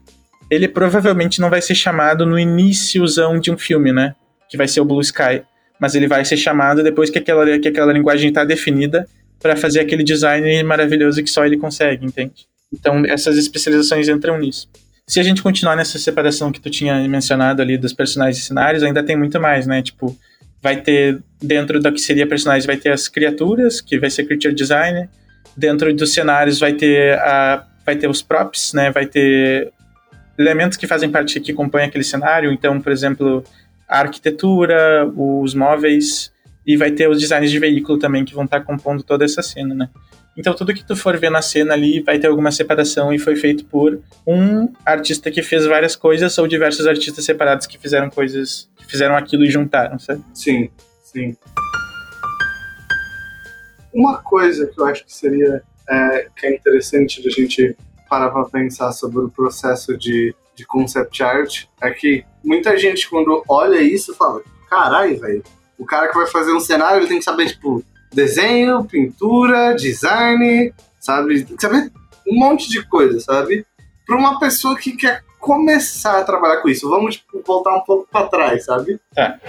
Ele 0.50 0.68
provavelmente 0.68 1.40
não 1.40 1.50
vai 1.50 1.62
ser 1.62 1.76
chamado 1.76 2.26
no 2.26 2.40
iníciozão 2.40 3.40
de 3.40 3.52
um 3.52 3.58
filme, 3.58 3.92
né? 3.92 4.16
Que 4.50 4.58
vai 4.58 4.68
ser 4.68 4.82
o 4.82 4.86
Blue 4.86 5.02
Sky. 5.02 5.44
Mas 5.80 5.96
ele 5.96 6.08
vai 6.08 6.24
ser 6.24 6.38
chamado 6.38 6.84
depois 6.84 7.10
que 7.10 7.20
aquela, 7.20 7.60
que 7.60 7.68
aquela 7.68 7.92
linguagem 7.92 8.30
está 8.30 8.44
definida 8.44 9.08
para 9.42 9.56
fazer 9.56 9.80
aquele 9.80 10.04
design 10.04 10.64
maravilhoso 10.64 11.24
que 11.24 11.30
só 11.30 11.46
ele 11.46 11.58
consegue, 11.58 12.06
entende? 12.06 12.46
Então 12.74 13.04
essas 13.06 13.38
especializações 13.38 14.08
entram 14.08 14.38
nisso. 14.38 14.70
Se 15.08 15.20
a 15.20 15.24
gente 15.24 15.42
continuar 15.42 15.76
nessa 15.76 16.00
separação 16.00 16.52
que 16.52 16.62
tu 16.62 16.70
tinha 16.70 16.96
mencionado 17.08 17.62
ali 17.62 17.78
dos 17.78 17.92
personagens 17.92 18.38
e 18.44 18.48
cenários, 18.48 18.84
ainda 18.84 19.04
tem 19.04 19.18
muito 19.18 19.40
mais, 19.42 19.68
né? 19.68 19.82
Tipo, 19.82 20.18
vai 20.62 20.80
ter 20.80 21.22
dentro 21.42 21.80
do 21.80 21.92
que 21.92 22.00
seria 22.00 22.28
personagens 22.28 22.66
vai 22.66 22.78
ter 22.78 22.92
as 22.92 23.08
criaturas, 23.08 23.82
que 23.82 24.00
vai 24.00 24.10
ser 24.10 24.26
creature 24.26 24.54
design. 24.54 25.10
Dentro 25.58 25.94
dos 25.94 26.14
cenários 26.14 26.60
vai 26.60 26.74
ter 26.74 27.18
a 27.20 27.68
vai 27.86 27.96
ter 27.96 28.08
os 28.08 28.22
props, 28.22 28.74
né? 28.74 28.92
Vai 28.92 29.06
ter 29.06 29.74
elementos 30.38 30.78
que 30.78 30.88
fazem 30.88 31.10
parte 31.10 31.40
que 31.40 31.52
compõem 31.52 31.86
aquele 31.86 32.04
cenário. 32.04 32.52
Então, 32.52 32.80
por 32.80 32.92
exemplo, 32.92 33.44
a 33.90 34.00
arquitetura, 34.00 35.12
os 35.16 35.54
móveis, 35.54 36.32
e 36.66 36.78
vai 36.78 36.92
ter 36.92 37.10
os 37.10 37.20
designs 37.20 37.50
de 37.50 37.60
veículo 37.60 37.98
também 37.98 38.24
que 38.24 38.34
vão 38.34 38.46
estar 38.46 38.60
tá 38.60 38.66
compondo 38.66 39.04
toda 39.04 39.26
essa 39.26 39.42
cena, 39.42 39.74
né? 39.74 39.90
Então 40.38 40.54
tudo 40.54 40.74
que 40.74 40.86
tu 40.86 40.96
for 40.96 41.18
ver 41.18 41.30
na 41.30 41.42
cena 41.42 41.74
ali 41.74 42.02
vai 42.02 42.18
ter 42.18 42.28
alguma 42.28 42.52
separação 42.52 43.14
e 43.14 43.20
foi 43.20 43.36
feito 43.36 43.66
por 43.66 44.02
um 44.26 44.72
artista 44.86 45.30
que 45.30 45.42
fez 45.42 45.66
várias 45.66 45.96
coisas 45.96 46.38
ou 46.38 46.48
diversos 46.48 46.88
artistas 46.88 47.26
separados 47.26 47.68
que 47.68 47.78
fizeram 47.78 48.10
coisas, 48.10 48.70
que 48.78 48.86
fizeram 48.86 49.16
aquilo 49.16 49.44
e 49.44 49.52
juntaram, 49.52 50.00
sabe? 50.00 50.24
Sim, 50.34 50.70
sim. 51.04 51.36
Uma 53.94 54.20
coisa 54.20 54.68
que 54.68 54.80
eu 54.80 54.86
acho 54.86 55.06
que 55.06 55.14
seria 55.14 55.62
é, 55.90 56.28
que 56.36 56.46
é 56.46 56.56
interessante 56.56 57.22
de 57.22 57.28
a 57.28 57.32
gente 57.32 57.76
parar 58.10 58.30
para 58.30 58.46
pensar 58.46 58.92
sobre 58.94 59.20
o 59.20 59.30
processo 59.30 59.98
de, 59.98 60.34
de 60.56 60.66
concept 60.66 61.22
art 61.24 61.66
é 61.82 61.92
que 61.92 62.24
muita 62.44 62.78
gente 62.78 63.10
quando 63.10 63.44
olha 63.48 63.82
isso 63.82 64.14
fala, 64.16 64.42
caralho, 64.70 65.20
velho, 65.20 65.44
o 65.82 65.86
cara 65.86 66.08
que 66.08 66.16
vai 66.16 66.28
fazer 66.28 66.52
um 66.54 66.60
cenário, 66.60 67.00
ele 67.00 67.08
tem 67.08 67.18
que 67.20 67.26
saber, 67.26 67.48
tipo, 67.48 67.84
desenho, 68.14 68.84
pintura, 68.84 69.74
design, 69.76 70.74
sabe? 71.00 71.44
Tem 71.44 71.56
que 71.56 71.62
saber 71.62 71.92
um 72.28 72.36
monte 72.40 72.70
de 72.70 72.84
coisa, 72.88 73.20
sabe? 73.20 73.66
para 74.06 74.18
uma 74.18 74.40
pessoa 74.40 74.76
que 74.78 74.92
quer 74.98 75.24
começar 75.40 76.20
a 76.20 76.24
trabalhar 76.24 76.58
com 76.62 76.68
isso, 76.68 76.90
vamos 76.90 77.16
tipo, 77.16 77.42
voltar 77.46 77.74
um 77.78 77.82
pouco 77.82 78.06
para 78.12 78.28
trás, 78.28 78.66
sabe? 78.66 79.00
Tá. 79.16 79.40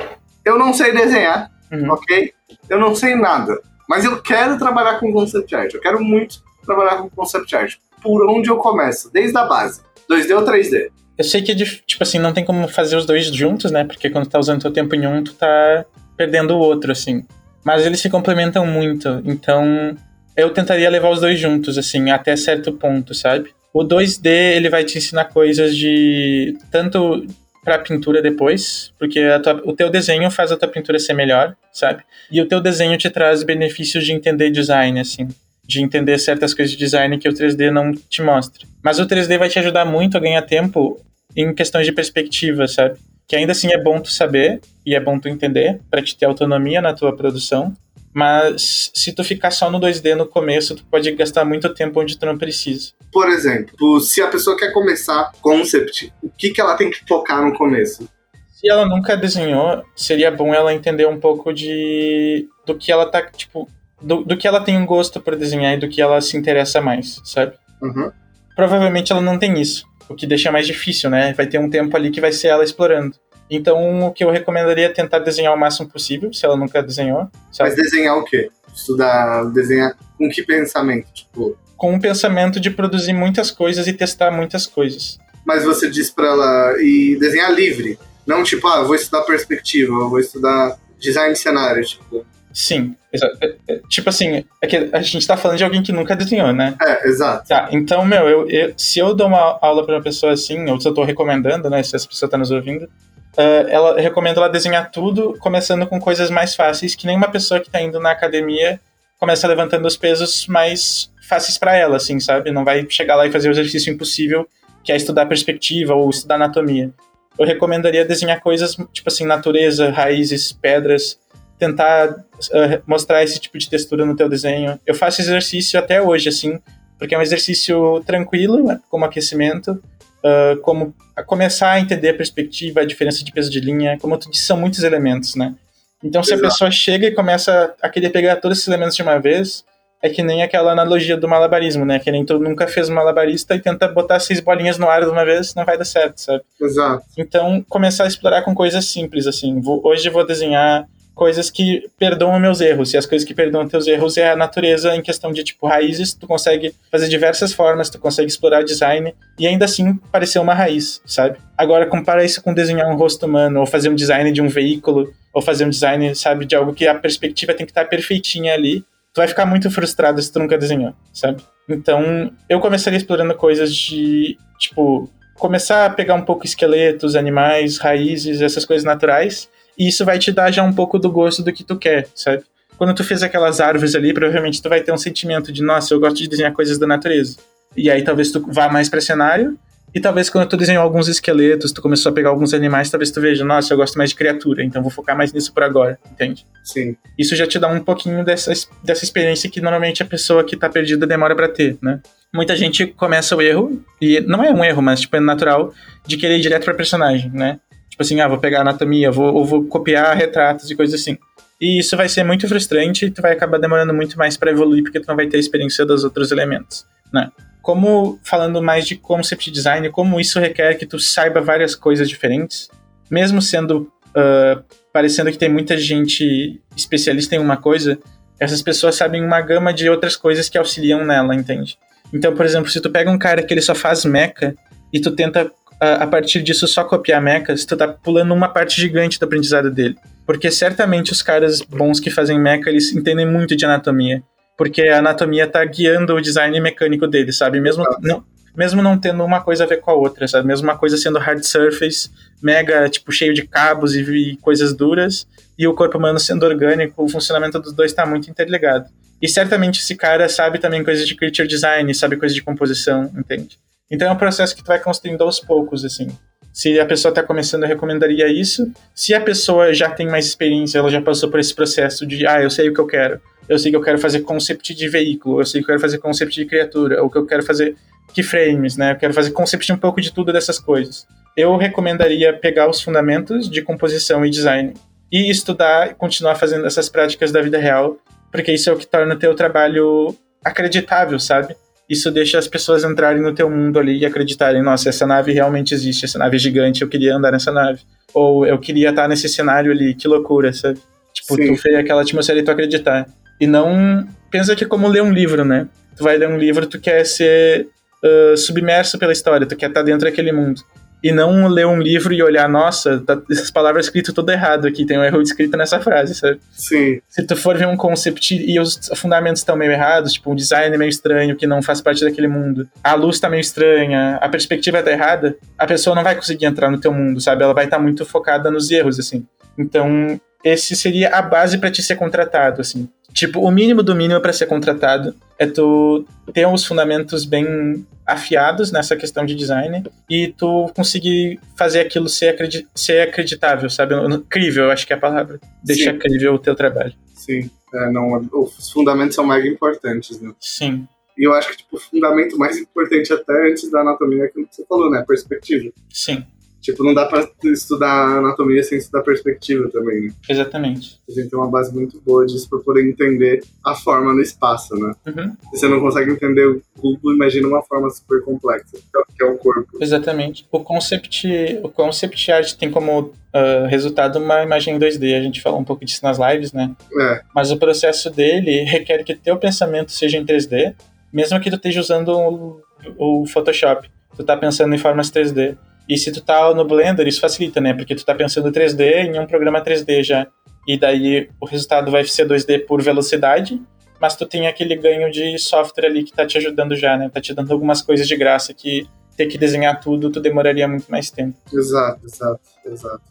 Eu 0.44 0.56
não 0.58 0.72
sei 0.72 0.92
desenhar, 0.92 1.50
Uhum. 1.72 1.90
ok? 1.90 2.32
Eu 2.68 2.78
não 2.78 2.94
sei 2.94 3.16
nada. 3.16 3.58
Mas 3.88 4.04
eu 4.04 4.22
quero 4.22 4.56
trabalhar 4.58 5.00
com 5.00 5.12
concept 5.12 5.52
art. 5.54 5.74
Eu 5.74 5.80
quero 5.80 6.00
muito 6.02 6.42
trabalhar 6.64 6.98
com 6.98 7.10
concept 7.10 7.56
art. 7.56 7.74
Por 8.00 8.24
onde 8.28 8.48
eu 8.50 8.56
começo? 8.58 9.10
Desde 9.12 9.36
a 9.36 9.44
base. 9.46 9.80
2D 10.08 10.36
ou 10.36 10.44
3D? 10.44 10.90
Eu 11.18 11.24
sei 11.24 11.42
que, 11.42 11.50
é 11.52 11.54
tipo 11.56 12.02
assim, 12.02 12.18
não 12.18 12.32
tem 12.32 12.44
como 12.44 12.68
fazer 12.68 12.96
os 12.96 13.04
dois 13.06 13.26
juntos, 13.26 13.70
né? 13.72 13.84
Porque 13.84 14.10
quando 14.10 14.26
tu 14.26 14.30
tá 14.30 14.38
usando 14.38 14.62
teu 14.62 14.72
tempo 14.72 14.94
em 14.94 15.06
um, 15.06 15.24
tu 15.24 15.34
tá 15.34 15.84
perdendo 16.22 16.54
o 16.54 16.58
outro, 16.58 16.92
assim. 16.92 17.24
Mas 17.64 17.84
eles 17.84 18.00
se 18.00 18.08
complementam 18.10 18.64
muito, 18.66 19.20
então 19.24 19.96
eu 20.36 20.50
tentaria 20.50 20.88
levar 20.90 21.10
os 21.10 21.20
dois 21.20 21.38
juntos, 21.38 21.76
assim, 21.76 22.10
até 22.10 22.34
certo 22.36 22.72
ponto, 22.72 23.14
sabe? 23.14 23.50
O 23.74 23.84
2D, 23.84 24.26
ele 24.56 24.68
vai 24.68 24.84
te 24.84 24.98
ensinar 24.98 25.24
coisas 25.26 25.76
de... 25.76 26.56
Tanto 26.70 27.26
pra 27.64 27.78
pintura 27.78 28.20
depois, 28.20 28.92
porque 28.98 29.20
tua- 29.42 29.62
o 29.64 29.72
teu 29.72 29.88
desenho 29.88 30.30
faz 30.30 30.50
a 30.52 30.56
tua 30.56 30.68
pintura 30.68 30.98
ser 30.98 31.12
melhor, 31.14 31.54
sabe? 31.72 32.02
E 32.30 32.40
o 32.40 32.46
teu 32.46 32.60
desenho 32.60 32.98
te 32.98 33.08
traz 33.08 33.42
benefícios 33.44 34.04
de 34.04 34.12
entender 34.12 34.50
design, 34.50 34.98
assim. 35.00 35.28
De 35.64 35.80
entender 35.80 36.18
certas 36.18 36.52
coisas 36.52 36.72
de 36.72 36.78
design 36.78 37.16
que 37.18 37.28
o 37.28 37.32
3D 37.32 37.70
não 37.70 37.92
te 37.92 38.20
mostra. 38.20 38.66
Mas 38.82 38.98
o 38.98 39.06
3D 39.06 39.38
vai 39.38 39.48
te 39.48 39.58
ajudar 39.60 39.84
muito 39.84 40.16
a 40.16 40.20
ganhar 40.20 40.42
tempo 40.42 41.00
em 41.36 41.54
questões 41.54 41.86
de 41.86 41.92
perspectiva, 41.92 42.66
sabe? 42.66 42.96
Que 43.26 43.36
ainda 43.36 43.52
assim 43.52 43.72
é 43.72 43.82
bom 43.82 44.00
tu 44.00 44.10
saber 44.10 44.60
e 44.84 44.94
é 44.94 45.00
bom 45.00 45.18
tu 45.18 45.28
entender 45.28 45.80
pra 45.90 46.02
te 46.02 46.16
ter 46.16 46.26
autonomia 46.26 46.80
na 46.80 46.92
tua 46.92 47.14
produção. 47.14 47.74
Mas 48.14 48.90
se 48.94 49.12
tu 49.12 49.24
ficar 49.24 49.50
só 49.50 49.70
no 49.70 49.80
2D 49.80 50.14
no 50.14 50.26
começo, 50.26 50.76
tu 50.76 50.84
pode 50.84 51.10
gastar 51.12 51.44
muito 51.44 51.72
tempo 51.72 52.00
onde 52.00 52.18
tu 52.18 52.26
não 52.26 52.36
precisa. 52.36 52.90
Por 53.10 53.28
exemplo, 53.28 54.00
se 54.00 54.20
a 54.20 54.28
pessoa 54.28 54.56
quer 54.56 54.70
começar 54.72 55.32
concept, 55.40 56.12
o 56.22 56.28
que, 56.28 56.50
que 56.50 56.60
ela 56.60 56.76
tem 56.76 56.90
que 56.90 57.00
focar 57.08 57.42
no 57.42 57.56
começo? 57.56 58.06
Se 58.52 58.70
ela 58.70 58.86
nunca 58.86 59.16
desenhou, 59.16 59.82
seria 59.96 60.30
bom 60.30 60.52
ela 60.54 60.74
entender 60.74 61.06
um 61.06 61.18
pouco 61.18 61.52
de 61.52 62.48
do 62.66 62.76
que 62.76 62.92
ela 62.92 63.06
tá, 63.06 63.22
tipo, 63.22 63.68
do, 64.00 64.22
do 64.22 64.36
que 64.36 64.46
ela 64.46 64.60
tem 64.60 64.76
um 64.76 64.86
gosto 64.86 65.20
por 65.20 65.34
desenhar 65.34 65.74
e 65.74 65.80
do 65.80 65.88
que 65.88 66.00
ela 66.00 66.20
se 66.20 66.36
interessa 66.36 66.80
mais, 66.80 67.20
sabe? 67.24 67.54
Uhum. 67.80 68.12
Provavelmente 68.54 69.10
ela 69.10 69.22
não 69.22 69.38
tem 69.38 69.60
isso, 69.60 69.86
o 70.12 70.16
que 70.16 70.26
deixa 70.26 70.50
mais 70.52 70.66
difícil, 70.66 71.10
né? 71.10 71.32
Vai 71.34 71.46
ter 71.46 71.58
um 71.58 71.68
tempo 71.70 71.96
ali 71.96 72.10
que 72.10 72.20
vai 72.20 72.32
ser 72.32 72.48
ela 72.48 72.64
explorando. 72.64 73.16
Então, 73.50 74.06
o 74.06 74.12
que 74.12 74.24
eu 74.24 74.30
recomendaria 74.30 74.86
é 74.86 74.88
tentar 74.88 75.18
desenhar 75.18 75.54
o 75.54 75.58
máximo 75.58 75.88
possível, 75.88 76.32
se 76.32 76.46
ela 76.46 76.56
nunca 76.56 76.82
desenhou, 76.82 77.28
sabe? 77.50 77.70
Mas 77.70 77.76
desenhar 77.76 78.16
o 78.16 78.24
quê? 78.24 78.50
Estudar, 78.74 79.44
desenhar 79.52 79.94
com 80.16 80.28
que 80.30 80.42
pensamento? 80.42 81.12
Tipo, 81.12 81.56
Com 81.76 81.94
o 81.96 82.00
pensamento 82.00 82.58
de 82.58 82.70
produzir 82.70 83.12
muitas 83.12 83.50
coisas 83.50 83.86
e 83.86 83.92
testar 83.92 84.30
muitas 84.30 84.66
coisas. 84.66 85.18
mas 85.44 85.64
você 85.64 85.90
diz 85.90 86.10
pra 86.10 86.28
ela 86.28 86.74
e 86.80 87.16
desenhar 87.18 87.52
livre. 87.52 87.98
Não 88.26 88.42
tipo, 88.44 88.66
ah, 88.68 88.82
vou 88.84 88.94
estudar 88.94 89.22
perspectiva, 89.24 89.92
vou 90.08 90.20
estudar 90.20 90.78
design 90.98 91.32
de 91.34 91.38
cenário, 91.40 91.84
tipo. 91.84 92.24
Sim, 92.52 92.94
é- 93.12 93.54
é- 93.68 93.80
tipo 93.88 94.08
assim, 94.08 94.44
é 94.60 94.66
que 94.66 94.90
a 94.92 95.00
gente 95.02 95.26
tá 95.26 95.36
falando 95.36 95.58
de 95.58 95.64
alguém 95.64 95.82
que 95.82 95.92
nunca 95.92 96.14
desenhou, 96.14 96.52
né? 96.52 96.74
É, 96.82 97.08
exato. 97.08 97.48
Tá, 97.48 97.68
então, 97.72 98.04
meu, 98.04 98.28
eu, 98.28 98.48
eu- 98.50 98.74
se 98.76 98.98
eu 98.98 99.14
dou 99.14 99.26
uma 99.26 99.58
aula 99.60 99.84
pra 99.86 99.96
uma 99.96 100.02
pessoa 100.02 100.32
assim, 100.32 100.68
ou 100.70 100.80
se 100.80 100.86
eu 100.88 100.94
tô 100.94 101.02
recomendando, 101.04 101.70
né, 101.70 101.82
se 101.82 101.96
essa 101.96 102.06
pessoa 102.06 102.28
tá 102.30 102.36
nos 102.36 102.50
ouvindo, 102.50 102.88
ah, 103.36 103.42
ela, 103.68 104.00
recomendo 104.00 104.36
ela 104.38 104.48
desenhar 104.48 104.90
tudo, 104.90 105.34
começando 105.40 105.86
com 105.86 105.98
coisas 105.98 106.30
mais 106.30 106.54
fáceis, 106.54 106.94
que 106.94 107.06
nem 107.06 107.16
uma 107.16 107.30
pessoa 107.30 107.60
que 107.60 107.70
tá 107.70 107.80
indo 107.80 107.98
na 107.98 108.10
academia 108.10 108.78
começa 109.18 109.46
levantando 109.46 109.86
os 109.86 109.96
pesos 109.96 110.46
mais 110.48 111.10
fáceis 111.28 111.56
pra 111.56 111.76
ela, 111.76 111.96
assim, 111.96 112.18
sabe? 112.20 112.50
Não 112.50 112.64
vai 112.64 112.84
chegar 112.88 113.16
lá 113.16 113.26
e 113.26 113.30
fazer 113.32 113.48
o 113.48 113.52
exercício 113.52 113.92
impossível, 113.92 114.46
que 114.84 114.90
é 114.92 114.96
estudar 114.96 115.26
perspectiva 115.26 115.94
ou 115.94 116.10
estudar 116.10 116.34
anatomia. 116.34 116.90
Eu 117.38 117.46
recomendaria 117.46 118.04
desenhar 118.04 118.40
coisas, 118.40 118.76
tipo 118.92 119.08
assim, 119.08 119.24
natureza, 119.24 119.90
raízes, 119.90 120.52
pedras, 120.52 121.18
tentar 121.62 122.24
ah, 122.52 122.80
mostrar 122.86 123.22
esse 123.22 123.38
tipo 123.38 123.56
de 123.56 123.70
textura 123.70 124.04
no 124.04 124.16
teu 124.16 124.28
desenho. 124.28 124.80
Eu 124.84 124.96
faço 124.96 125.20
exercício 125.20 125.78
até 125.78 126.02
hoje, 126.02 126.28
assim, 126.28 126.58
porque 126.98 127.14
é 127.14 127.18
um 127.18 127.22
exercício 127.22 128.02
tranquilo, 128.04 128.64
né, 128.66 128.80
como 128.90 129.04
aquecimento, 129.04 129.80
ah, 130.24 130.56
como 130.62 130.92
a 131.14 131.22
começar 131.22 131.70
a 131.70 131.78
entender 131.80 132.08
a 132.08 132.14
perspectiva, 132.14 132.80
a 132.80 132.84
diferença 132.84 133.22
de 133.22 133.30
peso 133.30 133.48
de 133.50 133.60
linha, 133.60 133.96
como 134.00 134.18
tu 134.18 134.28
disse, 134.28 134.44
são 134.44 134.56
muitos 134.56 134.82
elementos, 134.82 135.36
né? 135.36 135.54
Então, 136.02 136.20
se 136.20 136.32
Exato. 136.32 136.46
a 136.46 136.50
pessoa 136.50 136.70
chega 136.72 137.06
e 137.06 137.12
começa 137.12 137.74
a 137.80 137.88
querer 137.88 138.10
pegar 138.10 138.34
todos 138.36 138.58
esses 138.58 138.66
elementos 138.66 138.96
de 138.96 139.02
uma 139.02 139.20
vez, 139.20 139.64
é 140.02 140.08
que 140.08 140.20
nem 140.20 140.42
aquela 140.42 140.72
analogia 140.72 141.16
do 141.16 141.28
malabarismo, 141.28 141.84
né? 141.84 142.00
Que 142.00 142.10
nem 142.10 142.24
tu 142.26 142.36
nunca 142.40 142.66
fez 142.66 142.88
um 142.88 142.94
malabarista 142.94 143.54
e 143.54 143.60
tenta 143.60 143.86
botar 143.86 144.18
seis 144.18 144.40
bolinhas 144.40 144.78
no 144.78 144.88
ar 144.88 145.02
de 145.02 145.08
uma 145.10 145.24
vez, 145.24 145.54
não 145.54 145.64
vai 145.64 145.78
dar 145.78 145.84
certo, 145.84 146.18
sabe? 146.18 146.42
Exato. 146.60 147.04
Então, 147.16 147.64
começar 147.68 148.02
a 148.02 148.08
explorar 148.08 148.42
com 148.42 148.52
coisas 148.52 148.84
simples, 148.86 149.28
assim. 149.28 149.60
Vou- 149.60 149.80
hoje 149.84 150.08
eu 150.08 150.12
vou 150.12 150.26
desenhar 150.26 150.88
coisas 151.14 151.50
que 151.50 151.88
perdoam 151.98 152.38
meus 152.38 152.60
erros. 152.60 152.92
E 152.92 152.96
as 152.96 153.06
coisas 153.06 153.26
que 153.26 153.34
perdoam 153.34 153.68
teus 153.68 153.86
erros 153.86 154.16
é 154.16 154.30
a 154.30 154.36
natureza 154.36 154.94
em 154.94 155.02
questão 155.02 155.32
de, 155.32 155.44
tipo, 155.44 155.66
raízes. 155.66 156.14
Tu 156.14 156.26
consegue 156.26 156.74
fazer 156.90 157.08
diversas 157.08 157.52
formas, 157.52 157.90
tu 157.90 157.98
consegue 157.98 158.28
explorar 158.28 158.62
design 158.62 159.14
e 159.38 159.46
ainda 159.46 159.64
assim 159.64 159.94
parecer 160.10 160.38
uma 160.38 160.54
raiz, 160.54 161.00
sabe? 161.04 161.38
Agora, 161.56 161.86
compara 161.86 162.24
isso 162.24 162.42
com 162.42 162.54
desenhar 162.54 162.90
um 162.90 162.96
rosto 162.96 163.26
humano, 163.26 163.60
ou 163.60 163.66
fazer 163.66 163.88
um 163.88 163.94
design 163.94 164.32
de 164.32 164.42
um 164.42 164.48
veículo, 164.48 165.12
ou 165.32 165.42
fazer 165.42 165.64
um 165.64 165.70
design, 165.70 166.14
sabe, 166.14 166.44
de 166.44 166.54
algo 166.54 166.74
que 166.74 166.86
a 166.86 166.94
perspectiva 166.94 167.54
tem 167.54 167.66
que 167.66 167.72
estar 167.72 167.84
perfeitinha 167.84 168.54
ali. 168.54 168.80
Tu 169.14 169.18
vai 169.18 169.28
ficar 169.28 169.44
muito 169.44 169.70
frustrado 169.70 170.20
se 170.22 170.32
tu 170.32 170.38
nunca 170.38 170.56
desenhou, 170.56 170.94
sabe? 171.12 171.42
Então, 171.68 172.32
eu 172.48 172.60
começaria 172.60 172.96
explorando 172.96 173.34
coisas 173.34 173.74
de, 173.74 174.38
tipo, 174.58 175.08
começar 175.34 175.86
a 175.86 175.90
pegar 175.90 176.14
um 176.14 176.22
pouco 176.22 176.46
esqueletos, 176.46 177.16
animais, 177.16 177.78
raízes, 177.78 178.40
essas 178.40 178.64
coisas 178.64 178.84
naturais, 178.84 179.48
e 179.78 179.88
isso 179.88 180.04
vai 180.04 180.18
te 180.18 180.32
dar 180.32 180.50
já 180.50 180.62
um 180.62 180.72
pouco 180.72 180.98
do 180.98 181.10
gosto 181.10 181.42
do 181.42 181.52
que 181.52 181.64
tu 181.64 181.76
quer, 181.76 182.08
sabe? 182.14 182.42
Quando 182.76 182.94
tu 182.94 183.04
fez 183.04 183.22
aquelas 183.22 183.60
árvores 183.60 183.94
ali, 183.94 184.12
provavelmente 184.12 184.60
tu 184.60 184.68
vai 184.68 184.80
ter 184.80 184.92
um 184.92 184.98
sentimento 184.98 185.52
de, 185.52 185.62
nossa, 185.62 185.94
eu 185.94 186.00
gosto 186.00 186.16
de 186.16 186.28
desenhar 186.28 186.52
coisas 186.52 186.78
da 186.78 186.86
natureza. 186.86 187.36
E 187.76 187.90
aí 187.90 188.02
talvez 188.02 188.30
tu 188.30 188.44
vá 188.50 188.68
mais 188.68 188.88
para 188.88 189.00
cenário, 189.00 189.58
e 189.94 190.00
talvez 190.00 190.30
quando 190.30 190.48
tu 190.48 190.56
desenhou 190.56 190.82
alguns 190.82 191.06
esqueletos, 191.06 191.70
tu 191.70 191.82
começou 191.82 192.10
a 192.10 192.14
pegar 192.14 192.30
alguns 192.30 192.54
animais, 192.54 192.90
talvez 192.90 193.10
tu 193.10 193.20
veja, 193.20 193.44
nossa, 193.44 193.74
eu 193.74 193.76
gosto 193.76 193.98
mais 193.98 194.10
de 194.10 194.16
criatura, 194.16 194.64
então 194.64 194.80
vou 194.80 194.90
focar 194.90 195.16
mais 195.16 195.32
nisso 195.32 195.52
por 195.52 195.62
agora, 195.62 195.98
entende? 196.10 196.46
Sim. 196.64 196.96
Isso 197.18 197.36
já 197.36 197.46
te 197.46 197.58
dá 197.58 197.68
um 197.68 197.78
pouquinho 197.78 198.24
dessa, 198.24 198.52
dessa 198.82 199.04
experiência 199.04 199.50
que 199.50 199.60
normalmente 199.60 200.02
a 200.02 200.06
pessoa 200.06 200.44
que 200.44 200.56
tá 200.56 200.68
perdida 200.68 201.06
demora 201.06 201.36
pra 201.36 201.46
ter, 201.46 201.76
né? 201.82 202.00
Muita 202.34 202.56
gente 202.56 202.86
começa 202.86 203.36
o 203.36 203.42
erro, 203.42 203.84
e 204.00 204.18
não 204.20 204.42
é 204.42 204.50
um 204.50 204.64
erro, 204.64 204.80
mas 204.80 205.02
tipo, 205.02 205.14
é 205.14 205.20
natural, 205.20 205.74
de 206.06 206.16
querer 206.16 206.38
ir 206.38 206.40
direto 206.40 206.64
pra 206.64 206.72
personagem, 206.72 207.30
né? 207.30 207.60
Tipo 207.92 208.02
assim, 208.02 208.22
ah, 208.22 208.26
vou 208.26 208.38
pegar 208.38 208.62
anatomia, 208.62 209.10
vou, 209.10 209.34
ou 209.34 209.44
vou 209.44 209.64
copiar 209.66 210.16
retratos 210.16 210.70
e 210.70 210.74
coisas 210.74 210.98
assim. 210.98 211.18
E 211.60 211.78
isso 211.78 211.94
vai 211.94 212.08
ser 212.08 212.24
muito 212.24 212.48
frustrante 212.48 213.04
e 213.04 213.10
tu 213.10 213.20
vai 213.20 213.32
acabar 213.32 213.58
demorando 213.58 213.92
muito 213.92 214.16
mais 214.16 214.34
pra 214.34 214.50
evoluir 214.50 214.82
porque 214.82 214.98
tu 214.98 215.06
não 215.06 215.14
vai 215.14 215.26
ter 215.26 215.36
a 215.36 215.40
experiência 215.40 215.84
dos 215.84 216.02
outros 216.02 216.32
elementos, 216.32 216.86
né? 217.12 217.30
Como, 217.60 218.18
falando 218.24 218.60
mais 218.62 218.86
de 218.86 218.96
concept 218.96 219.50
design, 219.50 219.88
como 219.90 220.18
isso 220.18 220.40
requer 220.40 220.74
que 220.74 220.86
tu 220.86 220.98
saiba 220.98 221.40
várias 221.40 221.76
coisas 221.76 222.08
diferentes, 222.08 222.68
mesmo 223.10 223.42
sendo 223.42 223.92
ah, 224.14 224.62
parecendo 224.92 225.30
que 225.30 225.38
tem 225.38 225.48
muita 225.48 225.76
gente 225.76 226.60
especialista 226.76 227.34
em 227.34 227.38
uma 227.38 227.56
coisa, 227.56 227.98
essas 228.38 228.62
pessoas 228.62 228.94
sabem 228.94 229.24
uma 229.24 229.40
gama 229.40 229.72
de 229.72 229.88
outras 229.88 230.16
coisas 230.16 230.48
que 230.48 230.58
auxiliam 230.58 231.04
nela, 231.04 231.34
entende? 231.34 231.78
Então, 232.12 232.34
por 232.34 232.44
exemplo, 232.44 232.70
se 232.70 232.80
tu 232.80 232.90
pega 232.90 233.10
um 233.10 233.18
cara 233.18 233.42
que 233.42 233.54
ele 233.54 233.62
só 233.62 233.74
faz 233.74 234.04
mecha 234.04 234.54
e 234.92 235.00
tu 235.00 235.12
tenta 235.12 235.50
a, 235.82 236.06
partir 236.06 236.42
disso 236.42 236.68
só 236.68 236.84
copiar 236.84 237.20
mechas, 237.20 237.64
tu 237.64 237.76
tá 237.76 237.88
pulando 237.88 238.32
uma 238.32 238.48
parte 238.48 238.80
gigante 238.80 239.18
do 239.18 239.24
aprendizado 239.24 239.68
dele. 239.68 239.96
Porque 240.24 240.48
certamente 240.50 241.10
os 241.10 241.22
caras 241.22 241.60
bons 241.60 241.98
que 241.98 242.08
fazem 242.08 242.38
mecha, 242.38 242.70
eles 242.70 242.94
entendem 242.94 243.26
muito 243.26 243.56
de 243.56 243.64
anatomia. 243.64 244.22
Porque 244.56 244.82
a 244.82 244.98
anatomia 244.98 245.46
tá 245.48 245.64
guiando 245.64 246.14
o 246.14 246.20
design 246.20 246.60
mecânico 246.60 247.08
dele, 247.08 247.32
sabe? 247.32 247.60
Mesmo 247.60 247.84
não, 248.00 248.22
mesmo 248.56 248.80
não 248.80 248.96
tendo 248.96 249.24
uma 249.24 249.40
coisa 249.40 249.64
a 249.64 249.66
ver 249.66 249.80
com 249.80 249.90
a 249.90 249.94
outra, 249.94 250.28
sabe? 250.28 250.46
Mesmo 250.46 250.68
uma 250.68 250.78
coisa 250.78 250.96
sendo 250.96 251.18
hard 251.18 251.42
surface, 251.42 252.08
mega, 252.40 252.88
tipo, 252.88 253.10
cheio 253.10 253.34
de 253.34 253.42
cabos 253.44 253.96
e, 253.96 254.02
e 254.02 254.36
coisas 254.36 254.72
duras, 254.72 255.26
e 255.58 255.66
o 255.66 255.74
corpo 255.74 255.98
humano 255.98 256.20
sendo 256.20 256.46
orgânico, 256.46 257.02
o 257.02 257.08
funcionamento 257.08 257.58
dos 257.58 257.72
dois 257.72 257.90
está 257.90 258.06
muito 258.06 258.30
interligado. 258.30 258.88
E 259.20 259.28
certamente 259.28 259.80
esse 259.80 259.96
cara 259.96 260.28
sabe 260.28 260.60
também 260.60 260.84
coisas 260.84 261.08
de 261.08 261.16
creature 261.16 261.48
design, 261.48 261.92
sabe 261.92 262.16
coisas 262.16 262.36
de 262.36 262.42
composição, 262.42 263.10
entende? 263.16 263.58
Então 263.90 264.08
é 264.08 264.12
um 264.12 264.16
processo 264.16 264.54
que 264.54 264.62
tu 264.62 264.68
vai 264.68 264.80
construindo 264.80 265.22
aos 265.22 265.40
poucos, 265.40 265.84
assim. 265.84 266.08
Se 266.52 266.78
a 266.78 266.84
pessoa 266.84 267.10
está 267.10 267.22
começando, 267.22 267.62
eu 267.62 267.68
recomendaria 267.68 268.28
isso. 268.28 268.70
Se 268.94 269.14
a 269.14 269.20
pessoa 269.20 269.72
já 269.72 269.88
tem 269.90 270.06
mais 270.06 270.26
experiência, 270.26 270.78
ela 270.78 270.90
já 270.90 271.00
passou 271.00 271.30
por 271.30 271.40
esse 271.40 271.54
processo 271.54 272.06
de, 272.06 272.26
ah, 272.26 272.42
eu 272.42 272.50
sei 272.50 272.68
o 272.68 272.74
que 272.74 272.80
eu 272.80 272.86
quero. 272.86 273.20
Eu 273.48 273.58
sei 273.58 273.70
que 273.70 273.76
eu 273.76 273.80
quero 273.80 273.98
fazer 273.98 274.20
concept 274.20 274.74
de 274.74 274.88
veículo, 274.88 275.40
eu 275.40 275.46
sei 275.46 275.60
que 275.60 275.64
eu 275.64 275.68
quero 275.68 275.80
fazer 275.80 275.98
concept 275.98 276.34
de 276.34 276.44
criatura, 276.44 277.02
ou 277.02 277.10
que 277.10 277.18
eu 277.18 277.26
quero 277.26 277.42
fazer 277.42 277.74
keyframes, 278.14 278.76
né? 278.76 278.92
Eu 278.92 278.96
quero 278.96 279.14
fazer 279.14 279.30
concept 279.30 279.72
um 279.72 279.78
pouco 279.78 280.00
de 280.00 280.12
tudo 280.12 280.32
dessas 280.32 280.58
coisas. 280.58 281.06
Eu 281.36 281.56
recomendaria 281.56 282.32
pegar 282.34 282.68
os 282.68 282.80
fundamentos 282.80 283.48
de 283.48 283.62
composição 283.62 284.24
e 284.24 284.30
design 284.30 284.74
e 285.10 285.30
estudar 285.30 285.90
e 285.90 285.94
continuar 285.94 286.34
fazendo 286.34 286.66
essas 286.66 286.88
práticas 286.88 287.32
da 287.32 287.40
vida 287.40 287.58
real, 287.58 287.96
porque 288.30 288.52
isso 288.52 288.68
é 288.68 288.72
o 288.72 288.76
que 288.76 288.86
torna 288.86 289.14
o 289.14 289.18
teu 289.18 289.34
trabalho 289.34 290.14
acreditável, 290.44 291.18
sabe? 291.18 291.56
Isso 291.88 292.10
deixa 292.10 292.38
as 292.38 292.48
pessoas 292.48 292.84
entrarem 292.84 293.22
no 293.22 293.34
teu 293.34 293.50
mundo 293.50 293.78
ali 293.78 293.98
e 293.98 294.06
acreditarem, 294.06 294.62
nossa, 294.62 294.88
essa 294.88 295.06
nave 295.06 295.32
realmente 295.32 295.74
existe, 295.74 296.04
essa 296.04 296.18
nave 296.18 296.36
é 296.36 296.38
gigante, 296.38 296.82
eu 296.82 296.88
queria 296.88 297.16
andar 297.16 297.32
nessa 297.32 297.52
nave. 297.52 297.80
Ou 298.14 298.46
eu 298.46 298.58
queria 298.58 298.90
estar 298.90 299.08
nesse 299.08 299.28
cenário 299.28 299.72
ali, 299.72 299.94
que 299.94 300.08
loucura, 300.08 300.52
sabe? 300.52 300.78
Tipo, 301.12 301.34
Sim. 301.34 301.54
tu 301.54 301.60
fez 301.60 301.76
aquela 301.76 302.02
atmosfera 302.02 302.38
e 302.38 302.42
tu 302.42 302.50
acreditar. 302.50 303.06
E 303.40 303.46
não 303.46 304.06
pensa 304.30 304.56
que 304.56 304.64
é 304.64 304.66
como 304.66 304.88
ler 304.88 305.02
um 305.02 305.12
livro, 305.12 305.44
né? 305.44 305.68
Tu 305.96 306.02
vai 306.02 306.16
ler 306.16 306.28
um 306.28 306.38
livro, 306.38 306.66
tu 306.66 306.80
quer 306.80 307.04
ser 307.04 307.68
uh, 308.02 308.36
submerso 308.36 308.98
pela 308.98 309.12
história, 309.12 309.46
tu 309.46 309.56
quer 309.56 309.68
estar 309.68 309.82
dentro 309.82 310.08
daquele 310.08 310.32
mundo 310.32 310.62
e 311.02 311.10
não 311.10 311.48
ler 311.48 311.66
um 311.66 311.80
livro 311.80 312.12
e 312.12 312.22
olhar, 312.22 312.48
nossa, 312.48 313.00
tá, 313.00 313.20
essas 313.30 313.50
palavras 313.50 313.86
escritas 313.86 314.14
tudo 314.14 314.30
errado 314.30 314.66
aqui, 314.66 314.86
tem 314.86 314.98
um 314.98 315.04
erro 315.04 315.20
escrito 315.20 315.56
nessa 315.56 315.80
frase, 315.80 316.14
sabe? 316.14 316.38
Sim. 316.52 317.00
Se 317.08 317.26
tu 317.26 317.34
for 317.34 317.56
ver 317.56 317.66
um 317.66 317.76
concept 317.76 318.34
e 318.34 318.60
os 318.60 318.90
fundamentos 318.94 319.40
estão 319.40 319.56
meio 319.56 319.72
errados, 319.72 320.12
tipo, 320.12 320.30
o 320.30 320.36
design 320.36 320.74
é 320.74 320.78
meio 320.78 320.88
estranho, 320.88 321.36
que 321.36 321.46
não 321.46 321.60
faz 321.60 321.80
parte 321.80 322.04
daquele 322.04 322.28
mundo, 322.28 322.68
a 322.84 322.94
luz 322.94 323.18
tá 323.18 323.28
meio 323.28 323.40
estranha, 323.40 324.16
a 324.20 324.28
perspectiva 324.28 324.82
tá 324.82 324.92
errada, 324.92 325.36
a 325.58 325.66
pessoa 325.66 325.96
não 325.96 326.04
vai 326.04 326.14
conseguir 326.14 326.46
entrar 326.46 326.70
no 326.70 326.78
teu 326.78 326.92
mundo, 326.92 327.20
sabe? 327.20 327.42
Ela 327.42 327.54
vai 327.54 327.64
estar 327.64 327.78
tá 327.78 327.82
muito 327.82 328.04
focada 328.06 328.50
nos 328.50 328.70
erros, 328.70 328.98
assim. 328.98 329.26
Então, 329.58 330.20
esse 330.44 330.74
seria 330.76 331.10
a 331.10 331.22
base 331.22 331.58
para 331.58 331.70
te 331.70 331.82
ser 331.82 331.96
contratado, 331.96 332.60
assim. 332.60 332.88
Tipo, 333.12 333.40
o 333.40 333.50
mínimo 333.50 333.82
do 333.82 333.94
mínimo 333.94 334.20
para 334.20 334.32
ser 334.32 334.46
contratado 334.46 335.14
é 335.38 335.46
tu 335.46 336.06
ter 336.32 336.46
os 336.46 336.64
fundamentos 336.64 337.24
bem 337.24 337.86
afiados 338.12 338.70
nessa 338.70 338.96
questão 338.96 339.24
de 339.24 339.34
design 339.34 339.84
e 340.08 340.28
tu 340.28 340.70
conseguir 340.74 341.40
fazer 341.56 341.80
aquilo 341.80 342.08
ser, 342.08 342.28
acredi 342.30 342.66
ser 342.74 343.08
acreditável, 343.08 343.68
sabe? 343.70 343.94
Crível, 344.28 344.70
acho 344.70 344.86
que 344.86 344.92
é 344.92 344.96
a 344.96 345.00
palavra. 345.00 345.40
Deixa 345.62 345.92
Sim. 345.92 345.98
crível 345.98 346.34
o 346.34 346.38
teu 346.38 346.54
trabalho. 346.54 346.94
Sim, 347.14 347.50
é, 347.74 347.90
não, 347.90 348.28
os 348.32 348.70
fundamentos 348.70 349.14
são 349.14 349.24
mais 349.24 349.44
importantes, 349.44 350.20
né? 350.20 350.32
Sim. 350.40 350.86
E 351.16 351.26
eu 351.26 351.32
acho 351.34 351.50
que 351.50 351.58
tipo, 351.58 351.76
o 351.76 351.80
fundamento 351.80 352.38
mais 352.38 352.56
importante 352.58 353.12
até 353.12 353.50
antes 353.50 353.70
da 353.70 353.80
anatomia 353.80 354.24
é 354.24 354.26
aquilo 354.26 354.46
que 354.46 354.56
você 354.56 354.64
falou, 354.66 354.90
né? 354.90 355.00
A 355.00 355.04
perspectiva. 355.04 355.72
Sim. 355.90 356.24
Tipo, 356.62 356.84
não 356.84 356.94
dá 356.94 357.06
pra 357.06 357.28
estudar 357.44 358.18
anatomia 358.18 358.62
sem 358.62 358.78
estudar 358.78 359.02
perspectiva 359.02 359.68
também, 359.70 360.02
né? 360.02 360.12
Exatamente. 360.28 361.00
A 361.08 361.12
gente 361.12 361.28
tem 361.28 361.38
uma 361.38 361.50
base 361.50 361.74
muito 361.74 362.00
boa 362.00 362.24
disso 362.24 362.48
pra 362.48 362.60
poder 362.60 362.88
entender 362.88 363.42
a 363.64 363.74
forma 363.74 364.14
no 364.14 364.20
espaço, 364.20 364.74
né? 364.76 364.94
Uhum. 365.06 365.36
Se 365.50 365.58
você 365.58 365.68
não 365.68 365.80
consegue 365.80 366.12
entender 366.12 366.46
o 366.46 366.62
cubo, 366.80 367.12
imagina 367.12 367.48
uma 367.48 367.62
forma 367.62 367.90
super 367.90 368.22
complexa, 368.22 368.78
que 369.16 369.24
é 369.24 369.26
o 369.26 369.36
corpo. 369.36 369.78
Exatamente. 369.80 370.46
O 370.52 370.60
concept, 370.60 371.26
o 371.64 371.68
concept 371.68 372.30
art 372.30 372.54
tem 372.54 372.70
como 372.70 373.00
uh, 373.00 373.66
resultado 373.68 374.20
uma 374.20 374.44
imagem 374.44 374.76
em 374.76 374.78
2D. 374.78 375.18
A 375.18 375.22
gente 375.22 375.40
falou 375.40 375.58
um 375.58 375.64
pouco 375.64 375.84
disso 375.84 376.00
nas 376.04 376.16
lives, 376.16 376.52
né? 376.52 376.70
É. 376.96 377.22
Mas 377.34 377.50
o 377.50 377.56
processo 377.56 378.08
dele 378.08 378.62
requer 378.62 379.02
que 379.02 379.16
teu 379.16 379.36
pensamento 379.36 379.90
seja 379.90 380.16
em 380.16 380.24
3D, 380.24 380.74
mesmo 381.12 381.40
que 381.40 381.50
tu 381.50 381.56
esteja 381.56 381.80
usando 381.80 382.08
o, 382.08 382.60
o 382.96 383.26
Photoshop. 383.26 383.90
Tu 384.16 384.22
tá 384.22 384.36
pensando 384.36 384.72
em 384.72 384.78
formas 384.78 385.10
3D. 385.10 385.56
E 385.88 385.96
se 385.98 386.12
tu 386.12 386.20
tá 386.20 386.54
no 386.54 386.64
Blender, 386.64 387.06
isso 387.06 387.20
facilita, 387.20 387.60
né? 387.60 387.74
Porque 387.74 387.94
tu 387.94 388.04
tá 388.04 388.14
pensando 388.14 388.50
3D 388.50 389.06
em 389.06 389.18
um 389.18 389.26
programa 389.26 389.62
3D 389.62 390.02
já. 390.02 390.26
E 390.66 390.78
daí 390.78 391.28
o 391.40 391.46
resultado 391.46 391.90
vai 391.90 392.04
ser 392.04 392.26
2D 392.26 392.66
por 392.66 392.80
velocidade, 392.82 393.60
mas 394.00 394.16
tu 394.16 394.26
tem 394.26 394.46
aquele 394.46 394.76
ganho 394.76 395.10
de 395.10 395.38
software 395.38 395.86
ali 395.86 396.04
que 396.04 396.12
tá 396.12 396.24
te 396.26 396.38
ajudando 396.38 396.76
já, 396.76 396.96
né? 396.96 397.08
Tá 397.08 397.20
te 397.20 397.34
dando 397.34 397.52
algumas 397.52 397.82
coisas 397.82 398.06
de 398.06 398.16
graça 398.16 398.54
que 398.54 398.86
ter 399.16 399.26
que 399.26 399.36
desenhar 399.36 399.80
tudo, 399.80 400.10
tu 400.10 400.20
demoraria 400.20 400.66
muito 400.66 400.90
mais 400.90 401.10
tempo. 401.10 401.36
Exato, 401.52 402.06
exato, 402.06 402.40
exato. 402.64 403.02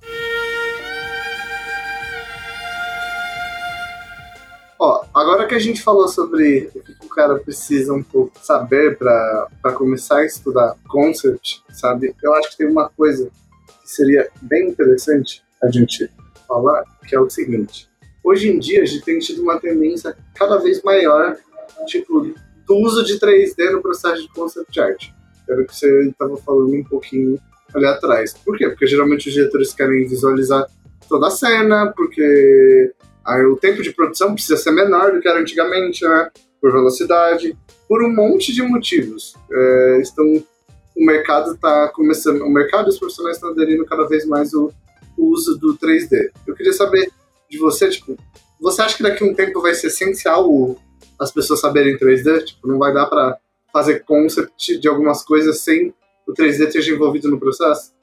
Agora 5.21 5.45
que 5.45 5.53
a 5.53 5.60
gente 5.60 5.81
falou 5.81 6.07
sobre 6.07 6.69
o 6.73 6.81
que 6.81 7.05
o 7.05 7.10
cara 7.10 7.36
precisa 7.36 7.93
um 7.93 8.01
pouco 8.01 8.31
saber 8.41 8.97
para 8.97 9.73
começar 9.75 10.17
a 10.17 10.25
estudar 10.25 10.75
concept, 10.88 11.63
sabe? 11.71 12.15
Eu 12.23 12.34
acho 12.34 12.51
que 12.51 12.57
tem 12.57 12.67
uma 12.67 12.89
coisa 12.89 13.29
que 13.84 13.89
seria 13.89 14.27
bem 14.41 14.69
interessante 14.69 15.43
a 15.62 15.69
gente 15.69 16.10
falar, 16.47 16.84
que 17.07 17.15
é 17.15 17.19
o 17.19 17.29
seguinte. 17.29 17.88
Hoje 18.23 18.49
em 18.49 18.57
dia 18.57 18.81
a 18.81 18.86
gente 18.86 19.05
tem 19.05 19.19
tido 19.19 19.43
uma 19.43 19.60
tendência 19.60 20.15
cada 20.36 20.57
vez 20.57 20.81
maior, 20.81 21.38
tipo, 21.86 22.34
do 22.65 22.75
uso 22.77 23.03
de 23.03 23.19
3D 23.19 23.71
no 23.71 23.81
processo 23.81 24.23
de 24.23 24.29
concept 24.29 24.79
art. 24.79 25.10
Era 25.47 25.62
o 25.62 25.65
que 25.65 25.75
você 25.75 26.10
estava 26.10 26.36
falando 26.38 26.73
um 26.73 26.84
pouquinho 26.84 27.39
ali 27.75 27.86
atrás. 27.86 28.34
Por 28.34 28.57
quê? 28.57 28.67
Porque 28.69 28.88
geralmente 28.88 29.27
os 29.27 29.34
diretores 29.34 29.73
querem 29.73 30.07
visualizar 30.07 30.65
toda 31.07 31.27
a 31.27 31.31
cena, 31.31 31.93
porque 31.95 32.91
Aí 33.25 33.43
o 33.45 33.55
tempo 33.55 33.81
de 33.81 33.91
produção 33.91 34.34
precisa 34.34 34.57
ser 34.57 34.71
menor 34.71 35.12
do 35.12 35.19
que 35.19 35.27
era 35.27 35.39
antigamente, 35.39 36.03
né? 36.03 36.29
Por 36.60 36.71
velocidade, 36.71 37.57
por 37.88 38.03
um 38.03 38.13
monte 38.13 38.53
de 38.53 38.62
motivos. 38.62 39.36
É, 39.51 39.99
estão, 40.01 40.25
o 40.95 41.05
mercado 41.05 41.53
está 41.53 41.89
começando, 41.89 42.41
o 42.41 42.49
mercado 42.49 42.88
e 42.88 42.89
os 42.89 42.99
profissionais 42.99 43.38
estão 43.38 43.51
aderindo 43.51 43.86
cada 43.86 44.07
vez 44.07 44.25
mais 44.25 44.53
o, 44.53 44.71
o 45.17 45.25
uso 45.27 45.57
do 45.57 45.77
3D. 45.77 46.31
Eu 46.47 46.55
queria 46.55 46.73
saber 46.73 47.12
de 47.49 47.57
você, 47.57 47.89
tipo, 47.89 48.17
você 48.60 48.81
acha 48.81 48.95
que 48.95 49.03
daqui 49.03 49.23
a 49.23 49.27
um 49.27 49.34
tempo 49.34 49.62
vai 49.62 49.73
ser 49.73 49.88
essencial 49.88 50.49
o, 50.49 50.77
as 51.19 51.31
pessoas 51.31 51.60
saberem 51.60 51.97
3D? 51.97 52.45
Tipo, 52.45 52.67
não 52.67 52.77
vai 52.77 52.93
dar 52.93 53.07
para 53.07 53.38
fazer 53.73 54.03
concept 54.03 54.77
de 54.77 54.88
algumas 54.88 55.23
coisas 55.23 55.60
sem 55.60 55.93
o 56.27 56.34
3D 56.34 56.67
esteja 56.67 56.93
envolvido 56.93 57.29
no 57.29 57.39
processo? 57.39 57.93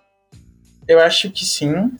Eu 0.87 0.99
acho 1.01 1.31
que 1.31 1.45
sim. 1.45 1.91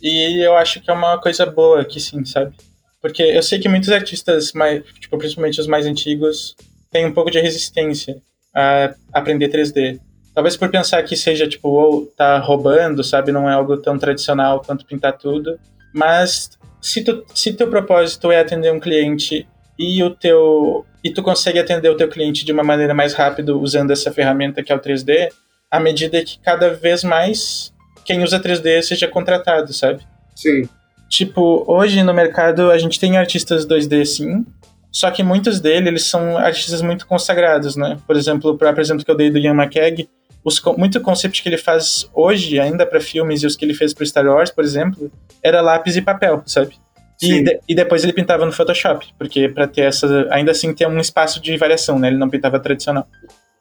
E 0.00 0.44
eu 0.44 0.54
acho 0.54 0.80
que 0.80 0.90
é 0.90 0.94
uma 0.94 1.20
coisa 1.20 1.44
boa 1.44 1.84
que 1.84 2.00
sim, 2.00 2.24
sabe? 2.24 2.56
Porque 3.00 3.22
eu 3.22 3.42
sei 3.42 3.58
que 3.58 3.68
muitos 3.68 3.90
artistas, 3.90 4.52
mais, 4.52 4.82
tipo, 5.00 5.16
principalmente 5.16 5.60
os 5.60 5.66
mais 5.66 5.86
antigos, 5.86 6.56
têm 6.90 7.06
um 7.06 7.12
pouco 7.12 7.30
de 7.30 7.40
resistência 7.40 8.16
a 8.54 8.94
aprender 9.12 9.48
3D. 9.48 10.00
Talvez 10.34 10.56
por 10.56 10.68
pensar 10.68 11.02
que 11.02 11.16
seja, 11.16 11.48
tipo, 11.48 11.68
ou 11.68 12.06
tá 12.06 12.38
roubando, 12.38 13.02
sabe? 13.02 13.32
Não 13.32 13.48
é 13.48 13.54
algo 13.54 13.76
tão 13.76 13.98
tradicional 13.98 14.62
quanto 14.64 14.86
pintar 14.86 15.16
tudo. 15.16 15.58
Mas 15.92 16.50
se, 16.80 17.02
tu, 17.02 17.24
se 17.34 17.52
teu 17.52 17.68
propósito 17.68 18.30
é 18.30 18.40
atender 18.40 18.72
um 18.72 18.80
cliente 18.80 19.46
e 19.78 20.02
o 20.02 20.10
teu 20.10 20.84
e 21.02 21.12
tu 21.12 21.22
consegue 21.22 21.58
atender 21.58 21.88
o 21.88 21.96
teu 21.96 22.08
cliente 22.08 22.44
de 22.44 22.52
uma 22.52 22.64
maneira 22.64 22.92
mais 22.92 23.14
rápida 23.14 23.54
usando 23.56 23.92
essa 23.92 24.10
ferramenta 24.12 24.62
que 24.62 24.72
é 24.72 24.74
o 24.74 24.80
3D, 24.80 25.28
à 25.70 25.78
medida 25.78 26.22
que 26.24 26.38
cada 26.40 26.70
vez 26.70 27.04
mais 27.04 27.72
quem 28.04 28.22
usa 28.22 28.40
3D 28.40 28.82
seja 28.82 29.06
contratado, 29.06 29.72
sabe? 29.72 30.02
Sim. 30.34 30.68
Tipo, 31.08 31.64
hoje 31.66 32.02
no 32.02 32.12
mercado 32.12 32.70
a 32.70 32.78
gente 32.78 33.00
tem 33.00 33.16
artistas 33.16 33.66
2D 33.66 34.04
sim, 34.04 34.44
só 34.90 35.10
que 35.10 35.22
muitos 35.22 35.60
deles 35.60 35.88
eles 35.88 36.04
são 36.04 36.36
artistas 36.36 36.82
muito 36.82 37.06
consagrados, 37.06 37.76
né? 37.76 37.98
Por 38.06 38.16
exemplo, 38.16 38.52
o 38.52 38.58
próprio 38.58 38.82
exemplo 38.82 39.04
que 39.04 39.10
eu 39.10 39.16
dei 39.16 39.30
do 39.30 39.38
Ian 39.38 39.54
McKeg, 39.54 40.08
os, 40.44 40.62
muito 40.76 41.00
concept 41.00 41.42
que 41.42 41.48
ele 41.48 41.58
faz 41.58 42.08
hoje, 42.14 42.58
ainda 42.58 42.86
para 42.86 43.00
filmes, 43.00 43.42
e 43.42 43.46
os 43.46 43.56
que 43.56 43.64
ele 43.64 43.74
fez 43.74 43.92
para 43.92 44.06
Star 44.06 44.26
Wars, 44.26 44.50
por 44.50 44.64
exemplo, 44.64 45.10
era 45.42 45.60
lápis 45.60 45.96
e 45.96 46.02
papel, 46.02 46.42
sabe? 46.46 46.74
E, 47.20 47.42
de, 47.42 47.60
e, 47.68 47.74
depois 47.74 48.04
ele 48.04 48.12
pintava 48.12 48.46
no 48.46 48.52
Photoshop, 48.52 49.08
porque 49.18 49.48
para 49.48 49.66
ter 49.66 49.82
essa. 49.82 50.28
Ainda 50.30 50.52
assim 50.52 50.72
ter 50.72 50.86
um 50.86 51.00
espaço 51.00 51.40
de 51.40 51.56
variação, 51.56 51.98
né? 51.98 52.08
Ele 52.08 52.16
não 52.16 52.30
pintava 52.30 52.60
tradicional. 52.60 53.08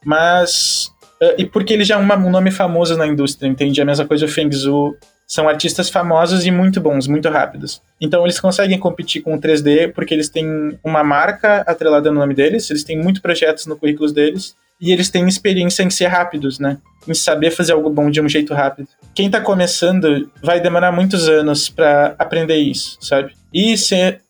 Mas. 0.05 0.91
Uh, 1.19 1.33
e 1.39 1.45
porque 1.45 1.73
ele 1.73 1.83
já 1.83 1.95
é 1.95 1.97
um 1.97 2.29
nome 2.29 2.51
famoso 2.51 2.95
na 2.95 3.07
indústria, 3.07 3.47
entende? 3.47 3.81
A 3.81 3.85
mesma 3.85 4.05
coisa 4.05 4.25
o 4.25 4.29
Feng 4.29 4.53
Zhu 4.53 4.95
são 5.27 5.49
artistas 5.49 5.89
famosos 5.89 6.45
e 6.45 6.51
muito 6.51 6.79
bons, 6.79 7.05
muito 7.05 7.27
rápidos. 7.29 7.81
Então 7.99 8.23
eles 8.23 8.39
conseguem 8.39 8.79
competir 8.79 9.21
com 9.21 9.35
o 9.35 9.39
3D 9.39 9.91
porque 9.91 10.13
eles 10.13 10.29
têm 10.29 10.79
uma 10.83 11.03
marca 11.03 11.57
atrelada 11.67 12.09
no 12.09 12.19
nome 12.19 12.33
deles, 12.33 12.69
eles 12.69 12.83
têm 12.83 12.97
muitos 12.97 13.21
projetos 13.21 13.65
no 13.65 13.75
currículo 13.75 14.11
deles 14.11 14.55
e 14.79 14.91
eles 14.91 15.09
têm 15.09 15.27
experiência 15.27 15.83
em 15.83 15.89
ser 15.89 16.07
rápidos, 16.07 16.59
né? 16.59 16.77
Em 17.07 17.13
saber 17.13 17.51
fazer 17.51 17.73
algo 17.73 17.89
bom 17.89 18.09
de 18.09 18.21
um 18.21 18.29
jeito 18.29 18.53
rápido. 18.53 18.87
Quem 19.13 19.29
tá 19.29 19.41
começando 19.41 20.31
vai 20.41 20.61
demorar 20.61 20.91
muitos 20.91 21.27
anos 21.27 21.67
para 21.67 22.15
aprender 22.17 22.57
isso, 22.57 22.97
sabe? 23.01 23.33
E 23.53 23.75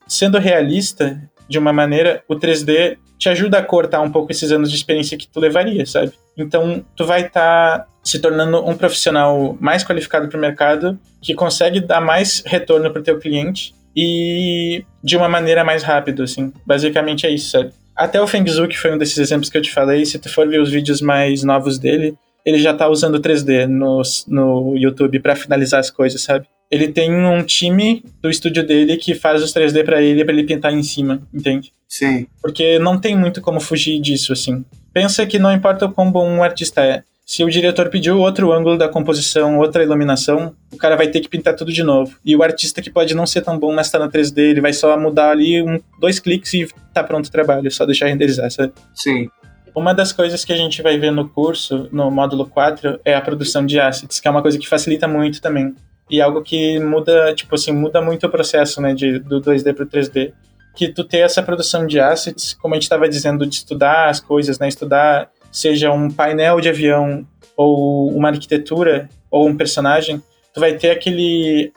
sendo 0.07 0.39
realista, 0.39 1.21
de 1.49 1.59
uma 1.59 1.73
maneira, 1.73 2.23
o 2.27 2.35
3D 2.35 2.97
te 3.17 3.29
ajuda 3.29 3.57
a 3.57 3.63
cortar 3.63 4.01
um 4.01 4.11
pouco 4.11 4.31
esses 4.31 4.51
anos 4.51 4.69
de 4.69 4.77
experiência 4.77 5.17
que 5.17 5.27
tu 5.27 5.39
levaria, 5.39 5.85
sabe? 5.85 6.13
Então, 6.37 6.85
tu 6.95 7.05
vai 7.05 7.25
estar 7.25 7.79
tá 7.79 7.87
se 8.07 8.19
tornando 8.19 8.65
um 8.65 8.73
profissional 8.73 9.57
mais 9.59 9.83
qualificado 9.83 10.29
para 10.29 10.37
o 10.37 10.41
mercado, 10.41 10.97
que 11.21 11.33
consegue 11.33 11.81
dar 11.81 11.99
mais 11.99 12.41
retorno 12.45 12.89
para 12.89 13.01
o 13.01 13.03
teu 13.03 13.19
cliente 13.19 13.75
e 13.93 14.85
de 15.03 15.17
uma 15.17 15.27
maneira 15.27 15.61
mais 15.61 15.83
rápida, 15.83 16.23
assim. 16.23 16.53
Basicamente 16.65 17.25
é 17.25 17.31
isso, 17.31 17.49
sabe? 17.49 17.71
Até 17.93 18.21
o 18.21 18.27
Feng 18.27 18.47
Zhu, 18.49 18.67
que 18.67 18.77
foi 18.77 18.93
um 18.93 18.97
desses 18.97 19.17
exemplos 19.17 19.49
que 19.49 19.57
eu 19.57 19.61
te 19.61 19.73
falei, 19.73 20.05
se 20.05 20.17
tu 20.19 20.29
for 20.29 20.47
ver 20.47 20.61
os 20.61 20.71
vídeos 20.71 21.01
mais 21.01 21.43
novos 21.43 21.77
dele, 21.77 22.15
ele 22.45 22.59
já 22.59 22.73
tá 22.73 22.87
usando 22.87 23.19
3D 23.19 23.67
no, 23.67 24.01
no 24.27 24.77
YouTube 24.77 25.19
para 25.19 25.35
finalizar 25.35 25.81
as 25.81 25.91
coisas, 25.91 26.21
sabe? 26.21 26.47
Ele 26.71 26.87
tem 26.87 27.11
um 27.11 27.43
time 27.43 28.05
do 28.21 28.29
estúdio 28.29 28.65
dele 28.65 28.95
que 28.95 29.15
faz 29.15 29.43
os 29.43 29.53
3D 29.53 29.83
para 29.83 30.01
ele 30.01 30.23
para 30.23 30.33
ele 30.33 30.45
pintar 30.45 30.71
em 30.71 30.83
cima, 30.83 31.21
entende? 31.33 31.73
Sim. 31.89 32.25
Porque 32.41 32.79
não 32.79 32.97
tem 32.97 33.17
muito 33.17 33.41
como 33.41 33.59
fugir 33.59 33.99
disso, 33.99 34.31
assim. 34.31 34.63
Pensa 34.93 35.25
que 35.25 35.39
não 35.39 35.51
importa 35.51 35.85
o 35.85 35.91
quão 35.91 36.09
bom 36.09 36.25
um 36.29 36.43
artista 36.43 36.81
é, 36.85 37.03
se 37.27 37.43
o 37.43 37.49
diretor 37.49 37.89
pediu 37.89 38.17
outro 38.19 38.53
ângulo 38.53 38.77
da 38.77 38.87
composição, 38.87 39.59
outra 39.59 39.83
iluminação, 39.83 40.55
o 40.71 40.77
cara 40.77 40.95
vai 40.95 41.09
ter 41.09 41.19
que 41.19 41.27
pintar 41.27 41.57
tudo 41.57 41.73
de 41.73 41.83
novo. 41.83 42.15
E 42.23 42.33
o 42.33 42.41
artista 42.41 42.81
que 42.81 42.89
pode 42.89 43.13
não 43.13 43.27
ser 43.27 43.41
tão 43.41 43.59
bom, 43.59 43.75
mas 43.75 43.91
tá 43.91 43.99
na 43.99 44.07
3D, 44.07 44.37
ele 44.37 44.61
vai 44.61 44.71
só 44.71 44.97
mudar 44.97 45.31
ali 45.31 45.61
um, 45.61 45.77
dois 45.99 46.21
cliques 46.21 46.53
e 46.53 46.65
tá 46.93 47.03
pronto 47.03 47.25
o 47.25 47.31
trabalho, 47.31 47.69
só 47.69 47.85
deixar 47.85 48.07
renderizar, 48.07 48.49
sabe? 48.49 48.71
Sim. 48.95 49.27
Uma 49.75 49.93
das 49.93 50.13
coisas 50.13 50.45
que 50.45 50.53
a 50.53 50.55
gente 50.55 50.81
vai 50.81 50.97
ver 50.97 51.11
no 51.11 51.27
curso, 51.27 51.89
no 51.91 52.09
módulo 52.09 52.45
4, 52.47 53.01
é 53.03 53.13
a 53.13 53.19
produção 53.19 53.65
de 53.65 53.77
assets, 53.77 54.21
que 54.21 54.27
é 54.29 54.31
uma 54.31 54.41
coisa 54.41 54.57
que 54.57 54.67
facilita 54.67 55.05
muito 55.05 55.41
também. 55.41 55.75
E 56.09 56.21
algo 56.21 56.41
que 56.41 56.79
muda, 56.79 57.35
tipo 57.35 57.55
assim, 57.55 57.73
muda 57.73 58.01
muito 58.01 58.25
o 58.25 58.29
processo, 58.29 58.81
né, 58.81 58.93
de, 58.93 59.19
do 59.19 59.41
2D 59.41 59.73
para 59.73 59.83
o 59.83 59.87
3D. 59.87 60.31
Que 60.73 60.87
tu 60.87 61.03
ter 61.03 61.19
essa 61.19 61.43
produção 61.43 61.85
de 61.85 61.99
assets, 61.99 62.53
como 62.53 62.73
a 62.73 62.77
gente 62.77 62.83
estava 62.83 63.09
dizendo, 63.09 63.45
de 63.45 63.55
estudar 63.55 64.09
as 64.09 64.21
coisas, 64.21 64.57
né, 64.59 64.69
estudar 64.69 65.29
seja 65.57 65.91
um 65.91 66.09
painel 66.09 66.61
de 66.61 66.69
avião 66.69 67.25
ou 67.55 68.15
uma 68.15 68.29
arquitetura 68.29 69.09
ou 69.31 69.47
um 69.47 69.57
personagem, 69.57 70.21
tu 70.53 70.59
vai 70.59 70.73
ter 70.73 70.91
aquele 70.91 71.71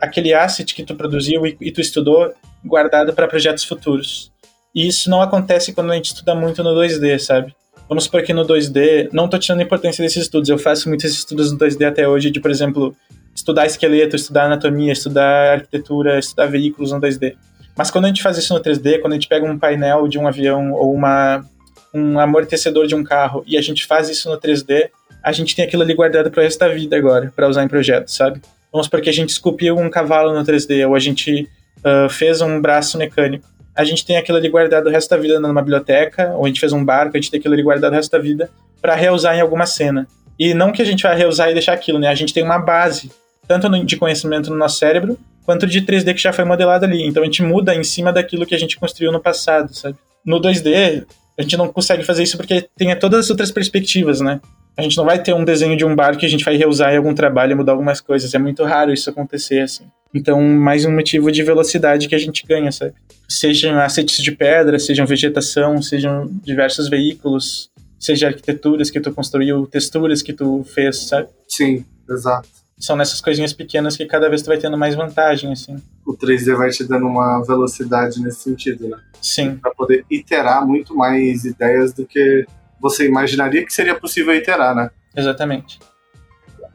aquele 0.00 0.32
asset 0.32 0.72
que 0.72 0.84
tu 0.84 0.94
produziu 0.94 1.44
e, 1.46 1.56
e 1.60 1.72
tu 1.72 1.80
estudou 1.80 2.32
guardado 2.64 3.12
para 3.12 3.26
projetos 3.26 3.64
futuros. 3.64 4.32
E 4.74 4.86
isso 4.86 5.10
não 5.10 5.20
acontece 5.20 5.72
quando 5.72 5.90
a 5.90 5.94
gente 5.96 6.06
estuda 6.06 6.34
muito 6.34 6.62
no 6.62 6.70
2D, 6.70 7.18
sabe? 7.18 7.54
Vamos 7.88 8.04
supor 8.04 8.22
que 8.22 8.32
no 8.32 8.46
2D, 8.46 9.08
não 9.12 9.28
tô 9.28 9.38
tirando 9.38 9.62
importância 9.62 10.02
desses 10.02 10.22
estudos, 10.22 10.48
eu 10.48 10.58
faço 10.58 10.88
muitos 10.88 11.12
estudos 11.12 11.52
no 11.52 11.58
2D 11.58 11.86
até 11.86 12.08
hoje, 12.08 12.30
de, 12.30 12.40
por 12.40 12.50
exemplo, 12.50 12.94
estudar 13.34 13.66
esqueleto, 13.66 14.16
estudar 14.16 14.44
anatomia, 14.44 14.92
estudar 14.92 15.54
arquitetura, 15.54 16.18
estudar 16.18 16.46
veículos 16.46 16.92
no 16.92 17.00
2D. 17.00 17.34
Mas 17.76 17.90
quando 17.90 18.04
a 18.04 18.08
gente 18.08 18.22
faz 18.22 18.38
isso 18.38 18.54
no 18.54 18.60
3D, 18.60 19.00
quando 19.00 19.12
a 19.12 19.16
gente 19.16 19.28
pega 19.28 19.44
um 19.44 19.58
painel 19.58 20.06
de 20.06 20.18
um 20.18 20.26
avião 20.26 20.72
ou 20.72 20.94
uma, 20.94 21.44
um 21.94 22.18
amortecedor 22.18 22.86
de 22.86 22.94
um 22.94 23.04
carro 23.04 23.44
e 23.46 23.56
a 23.56 23.62
gente 23.62 23.86
faz 23.86 24.08
isso 24.08 24.28
no 24.28 24.38
3D, 24.38 24.90
a 25.22 25.32
gente 25.32 25.54
tem 25.54 25.64
aquilo 25.64 25.82
ali 25.82 25.94
guardado 25.94 26.30
para 26.30 26.40
o 26.40 26.42
resto 26.42 26.58
da 26.58 26.68
vida 26.68 26.96
agora, 26.96 27.32
para 27.34 27.48
usar 27.48 27.64
em 27.64 27.68
projetos, 27.68 28.14
sabe? 28.14 28.42
Vamos 28.70 28.86
supor 28.86 29.00
que 29.00 29.08
a 29.08 29.12
gente 29.12 29.30
esculpiu 29.30 29.78
um 29.78 29.88
cavalo 29.88 30.34
no 30.34 30.44
3D 30.44 30.86
ou 30.86 30.94
a 30.94 30.98
gente 30.98 31.48
uh, 31.78 32.08
fez 32.10 32.40
um 32.40 32.60
braço 32.60 32.98
mecânico. 32.98 33.46
A 33.74 33.84
gente 33.84 34.04
tem 34.04 34.16
aquilo 34.16 34.38
ali 34.38 34.48
guardado 34.48 34.86
o 34.86 34.90
resto 34.90 35.10
da 35.10 35.16
vida 35.16 35.40
numa 35.40 35.62
biblioteca, 35.62 36.32
ou 36.34 36.44
a 36.44 36.48
gente 36.48 36.60
fez 36.60 36.72
um 36.72 36.84
barco, 36.84 37.16
a 37.16 37.20
gente 37.20 37.30
tem 37.30 37.38
aquilo 37.38 37.54
ali 37.54 37.62
guardado 37.62 37.92
o 37.92 37.94
resto 37.94 38.10
da 38.10 38.18
vida 38.18 38.50
para 38.82 38.94
reusar 38.94 39.36
em 39.36 39.40
alguma 39.40 39.64
cena. 39.64 40.06
E 40.38 40.52
não 40.52 40.72
que 40.72 40.82
a 40.82 40.84
gente 40.84 41.02
vai 41.04 41.16
reusar 41.16 41.50
e 41.50 41.52
deixar 41.54 41.72
aquilo, 41.72 41.98
né? 41.98 42.08
A 42.08 42.14
gente 42.14 42.34
tem 42.34 42.42
uma 42.42 42.58
base 42.58 43.10
tanto 43.46 43.68
de 43.84 43.96
conhecimento 43.96 44.50
no 44.50 44.56
nosso 44.56 44.78
cérebro, 44.78 45.18
quanto 45.44 45.66
de 45.66 45.82
3D 45.82 46.14
que 46.14 46.20
já 46.20 46.32
foi 46.32 46.44
modelado 46.44 46.84
ali. 46.84 47.06
Então 47.06 47.22
a 47.22 47.26
gente 47.26 47.42
muda 47.42 47.74
em 47.74 47.84
cima 47.84 48.12
daquilo 48.12 48.46
que 48.46 48.54
a 48.54 48.58
gente 48.58 48.78
construiu 48.78 49.12
no 49.12 49.20
passado, 49.20 49.74
sabe? 49.74 49.96
No 50.24 50.40
2D, 50.40 51.04
a 51.38 51.42
gente 51.42 51.56
não 51.56 51.68
consegue 51.68 52.04
fazer 52.04 52.22
isso 52.22 52.36
porque 52.36 52.68
tem 52.76 52.96
todas 52.98 53.20
as 53.20 53.30
outras 53.30 53.50
perspectivas, 53.50 54.20
né? 54.20 54.40
A 54.76 54.82
gente 54.82 54.96
não 54.96 55.04
vai 55.04 55.22
ter 55.22 55.32
um 55.32 55.44
desenho 55.44 55.76
de 55.76 55.84
um 55.84 55.94
bar 55.94 56.16
que 56.16 56.26
a 56.26 56.28
gente 56.28 56.44
vai 56.44 56.56
reusar 56.56 56.92
em 56.92 56.96
algum 56.96 57.14
trabalho 57.14 57.52
e 57.52 57.54
mudar 57.54 57.72
algumas 57.72 58.00
coisas. 58.00 58.34
É 58.34 58.38
muito 58.38 58.64
raro 58.64 58.92
isso 58.92 59.08
acontecer, 59.08 59.60
assim. 59.60 59.84
Então, 60.12 60.40
mais 60.42 60.84
um 60.84 60.92
motivo 60.92 61.30
de 61.30 61.42
velocidade 61.42 62.08
que 62.08 62.14
a 62.14 62.18
gente 62.18 62.44
ganha, 62.46 62.72
sabe? 62.72 62.94
Sejam 63.28 63.78
assets 63.78 64.22
de 64.22 64.32
pedra, 64.32 64.78
sejam 64.78 65.06
vegetação, 65.06 65.80
sejam 65.80 66.28
diversos 66.42 66.88
veículos, 66.88 67.70
seja 67.98 68.28
arquiteturas 68.28 68.90
que 68.90 69.00
tu 69.00 69.12
construiu, 69.12 69.66
texturas 69.66 70.22
que 70.22 70.32
tu 70.32 70.64
fez, 70.64 71.08
sabe? 71.08 71.28
Sim, 71.48 71.84
exato 72.08 72.63
são 72.78 72.96
nessas 72.96 73.20
coisinhas 73.20 73.52
pequenas 73.52 73.96
que 73.96 74.04
cada 74.06 74.28
vez 74.28 74.42
tu 74.42 74.46
vai 74.46 74.58
tendo 74.58 74.76
mais 74.76 74.94
vantagem, 74.94 75.52
assim. 75.52 75.76
O 76.04 76.16
3D 76.16 76.56
vai 76.56 76.70
te 76.70 76.84
dando 76.84 77.06
uma 77.06 77.42
velocidade 77.42 78.20
nesse 78.20 78.40
sentido, 78.40 78.88
né? 78.88 78.98
Sim. 79.22 79.56
Para 79.56 79.72
poder 79.72 80.04
iterar 80.10 80.66
muito 80.66 80.94
mais 80.94 81.44
ideias 81.44 81.92
do 81.92 82.04
que 82.04 82.46
você 82.80 83.06
imaginaria 83.06 83.64
que 83.64 83.72
seria 83.72 83.94
possível 83.94 84.34
iterar, 84.34 84.74
né? 84.74 84.90
Exatamente. 85.16 85.78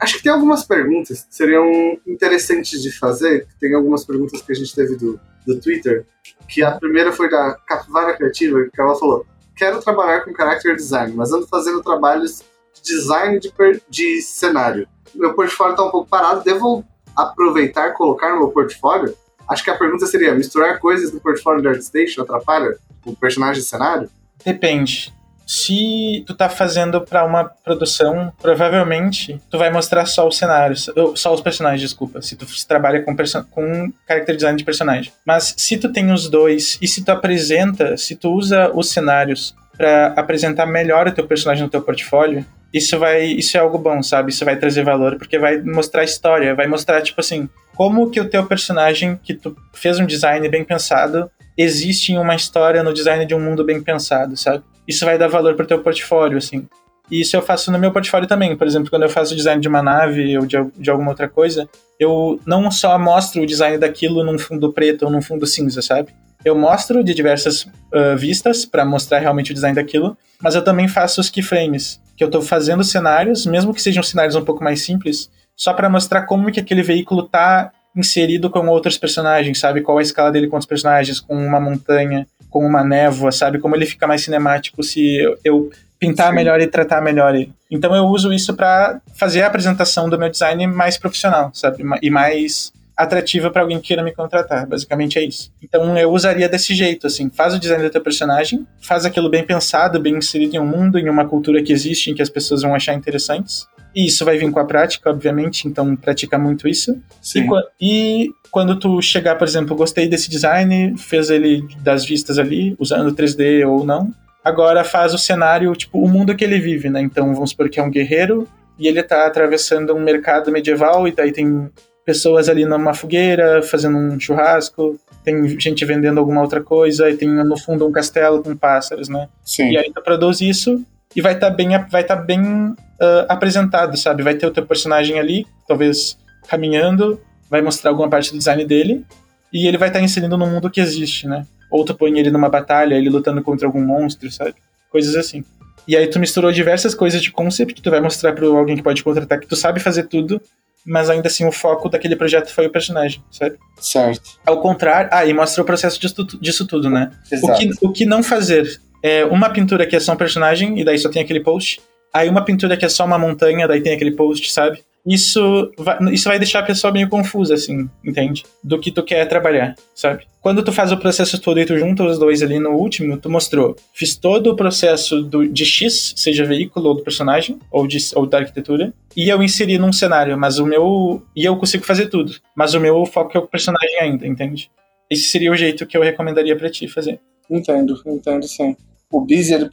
Acho 0.00 0.16
que 0.16 0.22
tem 0.22 0.32
algumas 0.32 0.64
perguntas 0.64 1.24
que 1.24 1.34
seriam 1.34 1.70
interessantes 2.06 2.82
de 2.82 2.90
fazer. 2.90 3.46
Tem 3.60 3.74
algumas 3.74 4.04
perguntas 4.04 4.40
que 4.40 4.50
a 4.50 4.54
gente 4.54 4.74
teve 4.74 4.96
do, 4.96 5.20
do 5.46 5.60
Twitter. 5.60 6.06
Que 6.48 6.62
a 6.62 6.72
primeira 6.72 7.12
foi 7.12 7.28
da 7.30 7.54
Capivara 7.66 8.16
Criativa, 8.16 8.64
que 8.72 8.80
ela 8.80 8.96
falou: 8.96 9.26
Quero 9.54 9.78
trabalhar 9.80 10.22
com 10.22 10.34
character 10.34 10.74
design, 10.74 11.12
mas 11.14 11.32
ando 11.32 11.46
fazendo 11.46 11.82
trabalhos 11.82 12.42
design 12.82 13.38
de, 13.38 13.52
de 13.88 14.22
cenário 14.22 14.88
meu 15.14 15.34
portfólio 15.34 15.72
está 15.72 15.84
um 15.84 15.90
pouco 15.90 16.08
parado, 16.08 16.42
devo 16.42 16.84
aproveitar 17.16 17.92
colocar 17.92 18.30
no 18.30 18.38
meu 18.38 18.48
portfólio? 18.48 19.14
Acho 19.48 19.64
que 19.64 19.70
a 19.70 19.76
pergunta 19.76 20.06
seria: 20.06 20.34
misturar 20.34 20.78
coisas 20.78 21.10
do 21.10 21.20
portfólio 21.20 21.62
de 21.62 21.68
ArtStation 21.68 22.22
atrapalha 22.22 22.76
o 23.04 23.14
personagem 23.14 23.62
de 23.62 23.68
cenário? 23.68 24.10
Depende. 24.44 25.12
Se 25.46 26.22
tu 26.28 26.34
tá 26.36 26.48
fazendo 26.48 27.00
para 27.00 27.24
uma 27.24 27.44
produção, 27.44 28.32
provavelmente 28.40 29.40
tu 29.50 29.58
vai 29.58 29.68
mostrar 29.68 30.06
só 30.06 30.28
os 30.28 30.38
cenários, 30.38 30.88
só 31.16 31.34
os 31.34 31.40
personagens, 31.40 31.80
desculpa, 31.80 32.22
se 32.22 32.36
tu 32.36 32.46
trabalha 32.68 33.02
com, 33.02 33.16
com 33.50 33.92
character 34.06 34.36
design 34.36 34.56
de 34.56 34.62
personagem. 34.62 35.12
Mas 35.26 35.52
se 35.56 35.76
tu 35.76 35.92
tem 35.92 36.12
os 36.12 36.28
dois 36.28 36.78
e 36.80 36.86
se 36.86 37.04
tu 37.04 37.10
apresenta, 37.10 37.96
se 37.96 38.14
tu 38.14 38.32
usa 38.32 38.70
os 38.72 38.90
cenários 38.90 39.56
para 39.76 40.14
apresentar 40.16 40.66
melhor 40.66 41.08
o 41.08 41.12
teu 41.12 41.26
personagem 41.26 41.64
no 41.64 41.70
teu 41.70 41.82
portfólio, 41.82 42.46
isso 42.72 42.98
vai, 42.98 43.24
isso 43.24 43.56
é 43.56 43.60
algo 43.60 43.78
bom, 43.78 44.02
sabe? 44.02 44.30
Isso 44.30 44.44
vai 44.44 44.56
trazer 44.56 44.84
valor, 44.84 45.16
porque 45.16 45.38
vai 45.38 45.60
mostrar 45.60 46.04
história, 46.04 46.54
vai 46.54 46.66
mostrar, 46.66 47.02
tipo 47.02 47.20
assim, 47.20 47.48
como 47.74 48.10
que 48.10 48.20
o 48.20 48.28
teu 48.28 48.46
personagem, 48.46 49.18
que 49.22 49.34
tu 49.34 49.56
fez 49.72 49.98
um 49.98 50.06
design 50.06 50.48
bem 50.48 50.64
pensado, 50.64 51.30
existe 51.56 52.12
em 52.12 52.18
uma 52.18 52.34
história 52.34 52.82
no 52.82 52.92
design 52.92 53.26
de 53.26 53.34
um 53.34 53.40
mundo 53.40 53.64
bem 53.64 53.82
pensado, 53.82 54.36
sabe? 54.36 54.62
Isso 54.86 55.04
vai 55.04 55.18
dar 55.18 55.28
valor 55.28 55.54
pro 55.54 55.66
teu 55.66 55.80
portfólio, 55.80 56.38
assim. 56.38 56.66
E 57.10 57.20
isso 57.22 57.36
eu 57.36 57.42
faço 57.42 57.72
no 57.72 57.78
meu 57.78 57.90
portfólio 57.90 58.28
também. 58.28 58.56
Por 58.56 58.66
exemplo, 58.66 58.88
quando 58.88 59.02
eu 59.02 59.08
faço 59.08 59.34
design 59.34 59.60
de 59.60 59.66
uma 59.66 59.82
nave 59.82 60.38
ou 60.38 60.46
de, 60.46 60.56
de 60.76 60.90
alguma 60.90 61.10
outra 61.10 61.28
coisa, 61.28 61.68
eu 61.98 62.40
não 62.46 62.70
só 62.70 62.96
mostro 62.98 63.42
o 63.42 63.46
design 63.46 63.78
daquilo 63.78 64.22
num 64.22 64.38
fundo 64.38 64.72
preto 64.72 65.06
ou 65.06 65.10
num 65.10 65.20
fundo 65.20 65.46
cinza, 65.46 65.82
sabe? 65.82 66.10
Eu 66.44 66.56
mostro 66.56 67.02
de 67.02 67.12
diversas 67.12 67.64
uh, 67.64 68.16
vistas 68.16 68.64
para 68.64 68.84
mostrar 68.84 69.18
realmente 69.18 69.50
o 69.50 69.54
design 69.54 69.74
daquilo, 69.74 70.16
mas 70.40 70.54
eu 70.54 70.62
também 70.62 70.86
faço 70.86 71.20
os 71.20 71.28
keyframes 71.28 72.00
que 72.20 72.24
eu 72.24 72.28
estou 72.28 72.42
fazendo 72.42 72.84
cenários, 72.84 73.46
mesmo 73.46 73.72
que 73.72 73.80
sejam 73.80 74.02
cenários 74.02 74.36
um 74.36 74.44
pouco 74.44 74.62
mais 74.62 74.82
simples, 74.82 75.30
só 75.56 75.72
para 75.72 75.88
mostrar 75.88 76.26
como 76.26 76.52
que 76.52 76.60
aquele 76.60 76.82
veículo 76.82 77.24
está 77.24 77.72
inserido 77.96 78.50
com 78.50 78.68
outros 78.68 78.98
personagens, 78.98 79.58
sabe? 79.58 79.80
Qual 79.80 79.96
a 79.96 80.02
escala 80.02 80.30
dele 80.30 80.46
com 80.46 80.58
os 80.58 80.66
personagens, 80.66 81.18
com 81.18 81.34
uma 81.34 81.58
montanha, 81.58 82.26
com 82.50 82.62
uma 82.62 82.84
névoa, 82.84 83.32
sabe? 83.32 83.58
Como 83.58 83.74
ele 83.74 83.86
fica 83.86 84.06
mais 84.06 84.20
cinemático 84.20 84.82
se 84.82 85.16
eu, 85.16 85.38
eu 85.42 85.70
pintar 85.98 86.28
Sim. 86.28 86.34
melhor 86.34 86.60
e 86.60 86.66
tratar 86.66 87.00
melhor 87.00 87.34
ele. 87.34 87.54
Então 87.70 87.96
eu 87.96 88.04
uso 88.04 88.30
isso 88.34 88.52
para 88.52 89.00
fazer 89.14 89.40
a 89.40 89.46
apresentação 89.46 90.06
do 90.06 90.18
meu 90.18 90.28
design 90.28 90.66
mais 90.66 90.98
profissional, 90.98 91.50
sabe? 91.54 91.82
E 92.02 92.10
mais 92.10 92.70
atrativa 93.02 93.50
para 93.50 93.62
alguém 93.62 93.80
que 93.80 93.88
queira 93.88 94.02
me 94.02 94.12
contratar. 94.12 94.66
Basicamente 94.66 95.18
é 95.18 95.24
isso. 95.24 95.52
Então 95.62 95.96
eu 95.96 96.10
usaria 96.10 96.48
desse 96.48 96.74
jeito, 96.74 97.06
assim, 97.06 97.30
faz 97.30 97.54
o 97.54 97.58
design 97.58 97.82
do 97.82 97.90
teu 97.90 98.00
personagem, 98.00 98.66
faz 98.80 99.04
aquilo 99.04 99.30
bem 99.30 99.44
pensado, 99.44 100.00
bem 100.00 100.16
inserido 100.16 100.56
em 100.56 100.58
um 100.58 100.66
mundo, 100.66 100.98
em 100.98 101.08
uma 101.08 101.26
cultura 101.26 101.62
que 101.62 101.72
existe, 101.72 102.10
em 102.10 102.14
que 102.14 102.22
as 102.22 102.30
pessoas 102.30 102.62
vão 102.62 102.74
achar 102.74 102.94
interessantes. 102.94 103.66
E 103.94 104.06
isso 104.06 104.24
vai 104.24 104.38
vir 104.38 104.50
com 104.50 104.60
a 104.60 104.64
prática, 104.64 105.10
obviamente, 105.10 105.66
então 105.66 105.96
pratica 105.96 106.38
muito 106.38 106.68
isso. 106.68 106.96
Sim. 107.20 107.48
E, 107.80 108.24
e 108.24 108.30
quando 108.50 108.78
tu 108.78 109.02
chegar, 109.02 109.36
por 109.36 109.46
exemplo, 109.46 109.74
gostei 109.74 110.08
desse 110.08 110.30
design, 110.30 110.96
fez 110.96 111.28
ele 111.28 111.66
das 111.78 112.04
vistas 112.04 112.38
ali, 112.38 112.76
usando 112.78 113.12
3D 113.12 113.66
ou 113.68 113.84
não, 113.84 114.12
agora 114.44 114.84
faz 114.84 115.12
o 115.12 115.18
cenário, 115.18 115.72
tipo, 115.74 115.98
o 115.98 116.08
mundo 116.08 116.36
que 116.36 116.44
ele 116.44 116.60
vive, 116.60 116.88
né? 116.88 117.00
Então 117.00 117.34
vamos 117.34 117.50
supor 117.50 117.68
que 117.68 117.80
é 117.80 117.82
um 117.82 117.90
guerreiro 117.90 118.46
e 118.78 118.88
ele 118.88 119.02
tá 119.02 119.26
atravessando 119.26 119.94
um 119.94 120.00
mercado 120.00 120.50
medieval 120.50 121.06
e 121.06 121.12
daí 121.12 121.32
tem 121.32 121.68
pessoas 122.10 122.48
ali 122.48 122.64
numa 122.64 122.92
fogueira 122.92 123.62
fazendo 123.62 123.96
um 123.96 124.18
churrasco, 124.18 124.98
tem 125.22 125.46
gente 125.60 125.84
vendendo 125.84 126.18
alguma 126.18 126.40
outra 126.40 126.60
coisa 126.60 127.08
e 127.08 127.16
tem 127.16 127.28
no 127.28 127.56
fundo 127.56 127.86
um 127.86 127.92
castelo 127.92 128.42
com 128.42 128.56
pássaros, 128.56 129.08
né? 129.08 129.28
Sim. 129.44 129.70
E 129.70 129.78
aí 129.78 129.92
tu 129.94 130.02
produz 130.02 130.40
isso 130.40 130.84
e 131.14 131.22
vai 131.22 131.34
estar 131.34 131.50
tá 131.50 131.56
bem, 131.56 131.68
vai 131.88 132.02
tá 132.02 132.16
bem 132.16 132.42
uh, 132.42 133.26
apresentado, 133.28 133.96
sabe? 133.96 134.24
Vai 134.24 134.34
ter 134.34 134.44
o 134.44 134.50
teu 134.50 134.66
personagem 134.66 135.20
ali, 135.20 135.46
talvez 135.68 136.18
caminhando, 136.48 137.20
vai 137.48 137.62
mostrar 137.62 137.92
alguma 137.92 138.10
parte 138.10 138.32
do 138.32 138.38
design 138.38 138.64
dele 138.64 139.06
e 139.52 139.68
ele 139.68 139.78
vai 139.78 139.88
estar 139.88 140.00
tá 140.00 140.04
inserindo 140.04 140.36
no 140.36 140.48
mundo 140.48 140.68
que 140.68 140.80
existe, 140.80 141.28
né? 141.28 141.46
Ou 141.70 141.84
tu 141.84 141.94
põe 141.94 142.18
ele 142.18 142.32
numa 142.32 142.48
batalha, 142.48 142.96
ele 142.96 143.08
lutando 143.08 143.40
contra 143.40 143.68
algum 143.68 143.80
monstro, 143.80 144.28
sabe? 144.32 144.56
Coisas 144.90 145.14
assim. 145.14 145.44
E 145.86 145.96
aí 145.96 146.08
tu 146.08 146.18
misturou 146.18 146.50
diversas 146.50 146.92
coisas 146.92 147.22
de 147.22 147.30
concept 147.30 147.72
que 147.72 147.82
tu 147.82 147.90
vai 147.90 148.00
mostrar 148.00 148.32
para 148.32 148.46
alguém 148.48 148.76
que 148.76 148.82
pode 148.82 149.04
contratar 149.04 149.38
que 149.38 149.46
tu 149.46 149.54
sabe 149.54 149.78
fazer 149.78 150.08
tudo 150.08 150.42
mas 150.86 151.10
ainda 151.10 151.28
assim 151.28 151.46
o 151.46 151.52
foco 151.52 151.88
daquele 151.88 152.16
projeto 152.16 152.52
foi 152.52 152.66
o 152.66 152.70
personagem, 152.70 153.22
sabe? 153.30 153.56
Certo. 153.80 154.30
Ao 154.46 154.60
contrário, 154.60 155.10
ah, 155.12 155.24
e 155.24 155.32
mostra 155.32 155.62
o 155.62 155.66
processo 155.66 156.00
disso, 156.00 156.26
disso 156.40 156.66
tudo, 156.66 156.88
né? 156.88 157.10
Exato. 157.30 157.52
O 157.52 157.56
que, 157.56 157.86
o 157.86 157.92
que 157.92 158.06
não 158.06 158.22
fazer 158.22 158.80
é 159.02 159.24
uma 159.24 159.50
pintura 159.50 159.86
que 159.86 159.96
é 159.96 160.00
só 160.00 160.12
um 160.12 160.16
personagem, 160.16 160.78
e 160.78 160.84
daí 160.84 160.98
só 160.98 161.08
tem 161.08 161.22
aquele 161.22 161.40
post, 161.40 161.80
aí 162.12 162.28
uma 162.28 162.44
pintura 162.44 162.76
que 162.76 162.84
é 162.84 162.88
só 162.88 163.04
uma 163.04 163.18
montanha, 163.18 163.66
daí 163.68 163.80
tem 163.80 163.94
aquele 163.94 164.12
post, 164.12 164.50
sabe? 164.52 164.82
Isso 165.06 165.72
vai, 165.78 165.98
isso 166.12 166.28
vai 166.28 166.38
deixar 166.38 166.60
a 166.60 166.64
pessoa 166.64 166.92
meio 166.92 167.08
confusa, 167.08 167.54
assim, 167.54 167.88
entende? 168.04 168.44
Do 168.62 168.78
que 168.78 168.90
tu 168.90 169.02
quer 169.02 169.26
trabalhar, 169.26 169.74
sabe? 169.94 170.26
Quando 170.40 170.62
tu 170.62 170.72
faz 170.72 170.92
o 170.92 170.96
processo 170.96 171.40
todo 171.40 171.60
e 171.60 171.66
tu 171.66 171.78
junta 171.78 172.04
os 172.04 172.18
dois 172.18 172.42
ali 172.42 172.58
no 172.58 172.70
último, 172.70 173.18
tu 173.18 173.28
mostrou. 173.28 173.76
Fiz 173.92 174.16
todo 174.16 174.50
o 174.50 174.56
processo 174.56 175.22
do, 175.22 175.46
de 175.46 175.64
X, 175.64 176.14
seja 176.16 176.44
veículo 176.44 176.88
ou 176.88 176.94
do 176.94 177.02
personagem, 177.02 177.58
ou, 177.70 177.86
de, 177.86 177.98
ou 178.14 178.26
da 178.26 178.38
arquitetura, 178.38 178.92
e 179.16 179.28
eu 179.28 179.42
inseri 179.42 179.78
num 179.78 179.92
cenário, 179.92 180.38
mas 180.38 180.58
o 180.58 180.66
meu. 180.66 181.22
E 181.34 181.44
eu 181.44 181.56
consigo 181.56 181.84
fazer 181.84 182.06
tudo. 182.06 182.34
Mas 182.54 182.74
o 182.74 182.80
meu 182.80 183.04
foco 183.06 183.36
é 183.36 183.40
o 183.40 183.46
personagem 183.46 184.00
ainda, 184.00 184.26
entende? 184.26 184.70
Esse 185.10 185.24
seria 185.24 185.50
o 185.50 185.56
jeito 185.56 185.86
que 185.86 185.96
eu 185.96 186.02
recomendaria 186.02 186.56
para 186.56 186.70
ti 186.70 186.86
fazer. 186.86 187.20
Entendo, 187.50 188.00
entendo 188.06 188.46
sim. 188.46 188.76
O 189.12 189.26
ele 189.28 189.68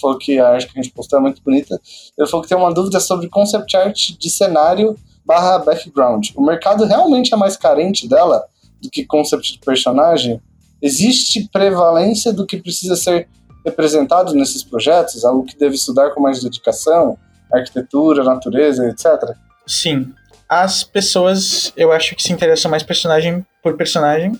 falou 0.00 0.18
que 0.18 0.38
a 0.38 0.48
arte 0.48 0.66
que 0.66 0.78
a 0.78 0.82
gente 0.82 0.92
postou 0.92 1.18
é 1.18 1.22
muito 1.22 1.42
bonita. 1.42 1.80
Ele 2.16 2.28
falou 2.28 2.42
que 2.42 2.48
tem 2.48 2.58
uma 2.58 2.72
dúvida 2.72 3.00
sobre 3.00 3.28
concept 3.28 3.76
art 3.76 4.10
de 4.18 4.30
cenário 4.30 4.96
barra 5.24 5.58
background. 5.58 6.30
O 6.34 6.42
mercado 6.42 6.84
realmente 6.84 7.34
é 7.34 7.36
mais 7.36 7.56
carente 7.56 8.08
dela 8.08 8.44
do 8.80 8.90
que 8.90 9.04
concept 9.04 9.52
de 9.52 9.58
personagem? 9.58 10.40
Existe 10.80 11.48
prevalência 11.52 12.32
do 12.32 12.46
que 12.46 12.56
precisa 12.56 12.96
ser 12.96 13.28
representado 13.64 14.32
nesses 14.34 14.62
projetos? 14.62 15.24
Algo 15.24 15.44
que 15.44 15.58
deve 15.58 15.74
estudar 15.74 16.10
com 16.10 16.20
mais 16.20 16.42
dedicação? 16.42 17.18
Arquitetura, 17.52 18.24
natureza, 18.24 18.88
etc? 18.88 19.36
Sim. 19.66 20.12
As 20.48 20.82
pessoas, 20.82 21.72
eu 21.76 21.92
acho 21.92 22.14
que 22.14 22.22
se 22.22 22.32
interessam 22.32 22.70
mais 22.70 22.82
personagem 22.82 23.44
por 23.62 23.76
personagem. 23.76 24.32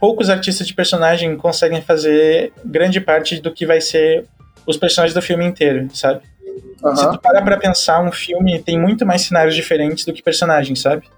Poucos 0.00 0.28
artistas 0.30 0.66
de 0.66 0.74
personagem 0.74 1.36
conseguem 1.36 1.82
fazer 1.82 2.52
grande 2.64 3.00
parte 3.00 3.40
do 3.40 3.52
que 3.52 3.66
vai 3.66 3.80
ser 3.80 4.26
os 4.68 4.76
personagens 4.76 5.14
do 5.14 5.22
filme 5.22 5.46
inteiro, 5.46 5.88
sabe? 5.94 6.20
Uhum. 6.84 6.94
Se 6.94 7.10
tu 7.10 7.18
parar 7.18 7.42
pra 7.42 7.56
pensar, 7.56 8.00
um 8.02 8.12
filme 8.12 8.62
tem 8.62 8.78
muito 8.78 9.06
mais 9.06 9.22
cenários 9.22 9.54
diferentes 9.54 10.04
do 10.04 10.12
que 10.12 10.22
personagens, 10.22 10.80
sabe? 10.80 11.08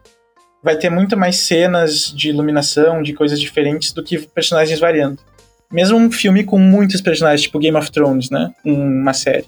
Vai 0.63 0.77
ter 0.77 0.89
muito 0.89 1.17
mais 1.17 1.37
cenas 1.37 2.13
de 2.15 2.29
iluminação, 2.29 3.03
de 3.03 3.13
coisas 3.13 3.41
diferentes 3.41 3.93
do 3.93 4.05
que 4.05 4.19
personagens 4.19 4.79
variando. 4.79 5.19
Mesmo 5.71 5.99
um 5.99 6.13
filme 6.13 6.45
com 6.45 6.59
muitos 6.59 7.01
personagens, 7.01 7.43
tipo 7.43 7.59
Game 7.59 7.77
of 7.77 7.91
Thrones, 7.91 8.31
né? 8.31 8.53
Uma 8.65 9.13
série. 9.13 9.47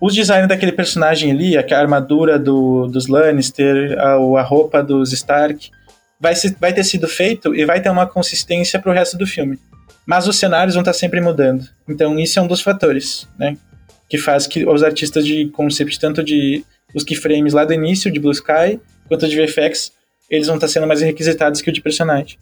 Os 0.00 0.14
designs 0.14 0.48
daquele 0.48 0.72
personagem 0.72 1.30
ali, 1.30 1.56
a 1.56 1.78
armadura 1.78 2.38
do, 2.38 2.86
dos 2.86 3.08
Lannister, 3.08 3.98
a, 3.98 4.14
a 4.14 4.42
roupa 4.42 4.82
dos 4.82 5.12
Stark, 5.12 5.70
vai, 6.20 6.34
ser, 6.34 6.56
vai 6.60 6.72
ter 6.72 6.84
sido 6.84 7.08
feito 7.08 7.54
e 7.54 7.64
vai 7.64 7.80
ter 7.80 7.90
uma 7.90 8.06
consistência 8.06 8.78
pro 8.78 8.92
resto 8.92 9.16
do 9.16 9.26
filme. 9.26 9.58
Mas 10.06 10.28
os 10.28 10.38
cenários 10.38 10.74
vão 10.74 10.82
estar 10.82 10.92
sempre 10.92 11.20
mudando. 11.20 11.66
Então 11.88 12.18
isso 12.18 12.38
é 12.38 12.42
um 12.42 12.46
dos 12.46 12.60
fatores, 12.60 13.26
né? 13.38 13.56
Que 14.08 14.18
faz 14.18 14.46
que 14.46 14.66
os 14.66 14.82
artistas 14.82 15.24
de 15.24 15.48
concept, 15.48 15.98
tanto 15.98 16.22
de 16.22 16.64
os 16.94 17.02
keyframes 17.02 17.52
lá 17.52 17.64
do 17.64 17.72
início, 17.72 18.10
de 18.10 18.20
Blue 18.20 18.32
Sky, 18.32 18.80
quanto 19.08 19.28
de 19.28 19.36
VFX, 19.36 19.92
eles 20.30 20.46
vão 20.46 20.56
estar 20.56 20.68
sendo 20.68 20.86
mais 20.86 21.00
requisitados 21.00 21.60
que 21.60 21.70
o 21.70 21.72
de 21.72 21.80
personagem. 21.80 22.38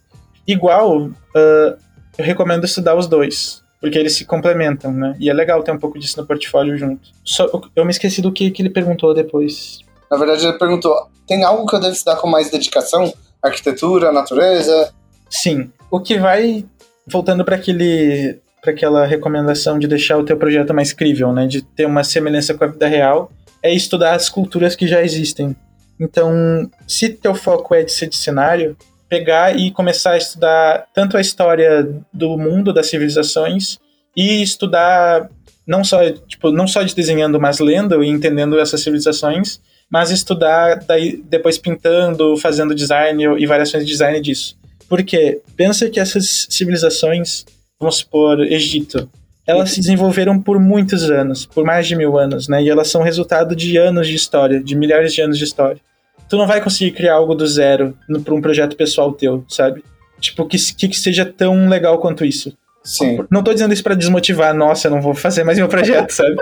Igual, 0.46 1.06
uh, 1.06 1.76
eu 2.18 2.24
recomendo 2.24 2.64
estudar 2.64 2.96
os 2.96 3.06
dois, 3.06 3.62
porque 3.80 3.98
eles 3.98 4.14
se 4.14 4.24
complementam, 4.24 4.92
né? 4.92 5.16
E 5.18 5.30
é 5.30 5.32
legal 5.32 5.62
ter 5.62 5.72
um 5.72 5.78
pouco 5.78 5.98
disso 5.98 6.20
no 6.20 6.26
portfólio 6.26 6.76
junto. 6.76 7.08
Só, 7.24 7.48
eu 7.74 7.84
me 7.84 7.90
esqueci 7.90 8.20
do 8.20 8.32
que, 8.32 8.50
que 8.50 8.62
ele 8.62 8.70
perguntou 8.70 9.14
depois. 9.14 9.80
Na 10.10 10.16
verdade, 10.16 10.46
ele 10.46 10.58
perguntou: 10.58 10.94
tem 11.26 11.44
algo 11.44 11.66
que 11.66 11.74
eu 11.74 11.80
devo 11.80 11.92
estudar 11.92 12.16
com 12.16 12.28
mais 12.28 12.50
dedicação? 12.50 13.12
Arquitetura, 13.42 14.12
natureza? 14.12 14.92
Sim. 15.28 15.72
O 15.90 16.00
que 16.00 16.18
vai 16.18 16.64
voltando 17.06 17.44
para 17.44 17.56
aquele 17.56 18.40
para 18.62 18.70
aquela 18.70 19.04
recomendação 19.04 19.76
de 19.76 19.88
deixar 19.88 20.16
o 20.18 20.24
teu 20.24 20.36
projeto 20.36 20.72
mais 20.72 20.92
crível, 20.92 21.32
né, 21.32 21.48
de 21.48 21.62
ter 21.62 21.84
uma 21.84 22.04
semelhança 22.04 22.54
com 22.54 22.62
a 22.62 22.68
vida 22.68 22.86
real, 22.86 23.28
é 23.60 23.74
estudar 23.74 24.14
as 24.14 24.28
culturas 24.28 24.76
que 24.76 24.86
já 24.86 25.02
existem. 25.02 25.56
Então, 25.98 26.70
se 26.86 27.08
teu 27.08 27.34
foco 27.34 27.74
é 27.74 27.82
de 27.82 27.90
ser 27.90 28.06
de 28.06 28.16
cenário, 28.16 28.76
pegar 29.08 29.56
e 29.58 29.72
começar 29.72 30.12
a 30.12 30.16
estudar 30.16 30.86
tanto 30.94 31.16
a 31.16 31.20
história 31.20 31.86
do 32.12 32.38
mundo, 32.38 32.72
das 32.72 32.86
civilizações, 32.86 33.78
e 34.16 34.42
estudar 34.42 35.28
não 35.66 35.84
só, 35.84 36.10
tipo, 36.10 36.50
não 36.50 36.66
só 36.66 36.82
de 36.82 36.94
desenhando, 36.94 37.40
mas 37.40 37.58
lendo 37.58 38.02
e 38.02 38.08
entendendo 38.08 38.58
essas 38.58 38.80
civilizações, 38.82 39.60
mas 39.90 40.10
estudar 40.10 40.76
daí 40.86 41.22
depois 41.28 41.58
pintando, 41.58 42.36
fazendo 42.36 42.74
design 42.74 43.22
e 43.38 43.46
variações 43.46 43.84
de 43.84 43.90
design 43.90 44.20
disso. 44.20 44.56
Porque 44.92 45.40
pensa 45.56 45.88
que 45.88 45.98
essas 45.98 46.46
civilizações, 46.50 47.46
vamos 47.80 47.96
supor, 47.96 48.40
Egito, 48.40 49.08
elas 49.46 49.70
se 49.70 49.80
desenvolveram 49.80 50.38
por 50.38 50.60
muitos 50.60 51.10
anos, 51.10 51.46
por 51.46 51.64
mais 51.64 51.86
de 51.86 51.96
mil 51.96 52.18
anos, 52.18 52.46
né? 52.46 52.62
E 52.62 52.68
elas 52.68 52.88
são 52.88 53.00
resultado 53.00 53.56
de 53.56 53.78
anos 53.78 54.06
de 54.06 54.14
história, 54.14 54.62
de 54.62 54.76
milhares 54.76 55.14
de 55.14 55.22
anos 55.22 55.38
de 55.38 55.44
história. 55.44 55.80
Tu 56.28 56.36
não 56.36 56.46
vai 56.46 56.60
conseguir 56.60 56.90
criar 56.90 57.14
algo 57.14 57.34
do 57.34 57.46
zero 57.46 57.96
para 58.22 58.34
um 58.34 58.42
projeto 58.42 58.76
pessoal 58.76 59.10
teu, 59.14 59.42
sabe? 59.48 59.82
Tipo, 60.20 60.44
que, 60.44 60.58
que 60.58 60.94
seja 60.94 61.24
tão 61.24 61.70
legal 61.70 61.98
quanto 61.98 62.22
isso. 62.22 62.54
Sim. 62.84 63.24
Não 63.30 63.42
tô 63.42 63.54
dizendo 63.54 63.72
isso 63.72 63.82
para 63.82 63.94
desmotivar, 63.94 64.54
nossa, 64.54 64.88
eu 64.88 64.90
não 64.90 65.00
vou 65.00 65.14
fazer 65.14 65.42
mais 65.42 65.56
meu 65.56 65.68
projeto, 65.68 66.10
sabe? 66.12 66.36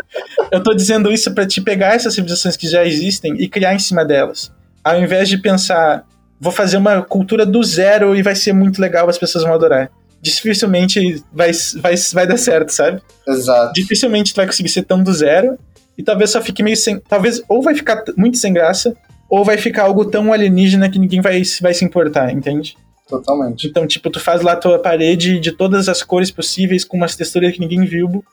Eu 0.50 0.60
tô 0.60 0.74
dizendo 0.74 1.12
isso 1.12 1.32
para 1.32 1.46
te 1.46 1.60
pegar 1.60 1.94
essas 1.94 2.14
civilizações 2.14 2.56
que 2.56 2.66
já 2.66 2.84
existem 2.84 3.32
e 3.38 3.48
criar 3.48 3.76
em 3.76 3.78
cima 3.78 4.04
delas. 4.04 4.50
Ao 4.82 5.00
invés 5.00 5.28
de 5.28 5.38
pensar, 5.38 6.04
vou 6.40 6.50
fazer 6.50 6.78
uma 6.78 7.02
cultura 7.02 7.44
do 7.44 7.62
zero 7.62 8.16
e 8.16 8.22
vai 8.22 8.34
ser 8.34 8.52
muito 8.52 8.80
legal, 8.80 9.08
as 9.08 9.18
pessoas 9.18 9.44
vão 9.44 9.52
adorar. 9.52 9.90
Dificilmente 10.22 11.22
vai, 11.32 11.50
vai, 11.76 11.94
vai 12.12 12.26
dar 12.26 12.36
certo, 12.36 12.70
sabe? 12.70 13.00
Exato. 13.28 13.72
Dificilmente 13.74 14.32
tu 14.32 14.36
vai 14.36 14.46
conseguir 14.46 14.68
ser 14.68 14.82
tão 14.82 15.02
do 15.02 15.12
zero 15.12 15.58
e 15.96 16.02
talvez 16.02 16.30
só 16.30 16.40
fique 16.40 16.62
meio 16.62 16.76
sem. 16.76 16.98
Talvez 16.98 17.42
ou 17.48 17.62
vai 17.62 17.74
ficar 17.74 18.02
muito 18.16 18.38
sem 18.38 18.52
graça, 18.52 18.96
ou 19.28 19.44
vai 19.44 19.58
ficar 19.58 19.84
algo 19.84 20.04
tão 20.04 20.32
alienígena 20.32 20.90
que 20.90 20.98
ninguém 20.98 21.20
vai, 21.20 21.42
vai 21.60 21.74
se 21.74 21.84
importar, 21.84 22.32
entende? 22.32 22.74
Totalmente. 23.08 23.66
Então, 23.66 23.86
tipo, 23.86 24.08
tu 24.08 24.20
faz 24.20 24.40
lá 24.40 24.52
a 24.52 24.56
tua 24.56 24.78
parede 24.78 25.38
de 25.38 25.52
todas 25.52 25.88
as 25.88 26.02
cores 26.02 26.30
possíveis, 26.30 26.84
com 26.84 26.96
umas 26.96 27.16
texturas 27.16 27.52
que 27.52 27.60
ninguém 27.60 27.84
viu. 27.84 28.24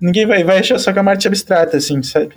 Ninguém 0.00 0.26
vai, 0.26 0.44
vai 0.44 0.58
achar 0.58 0.78
só 0.78 0.92
que 0.92 0.98
é 0.98 1.02
uma 1.02 1.12
arte 1.12 1.26
abstrata, 1.26 1.76
assim, 1.76 2.02
sabe? 2.02 2.34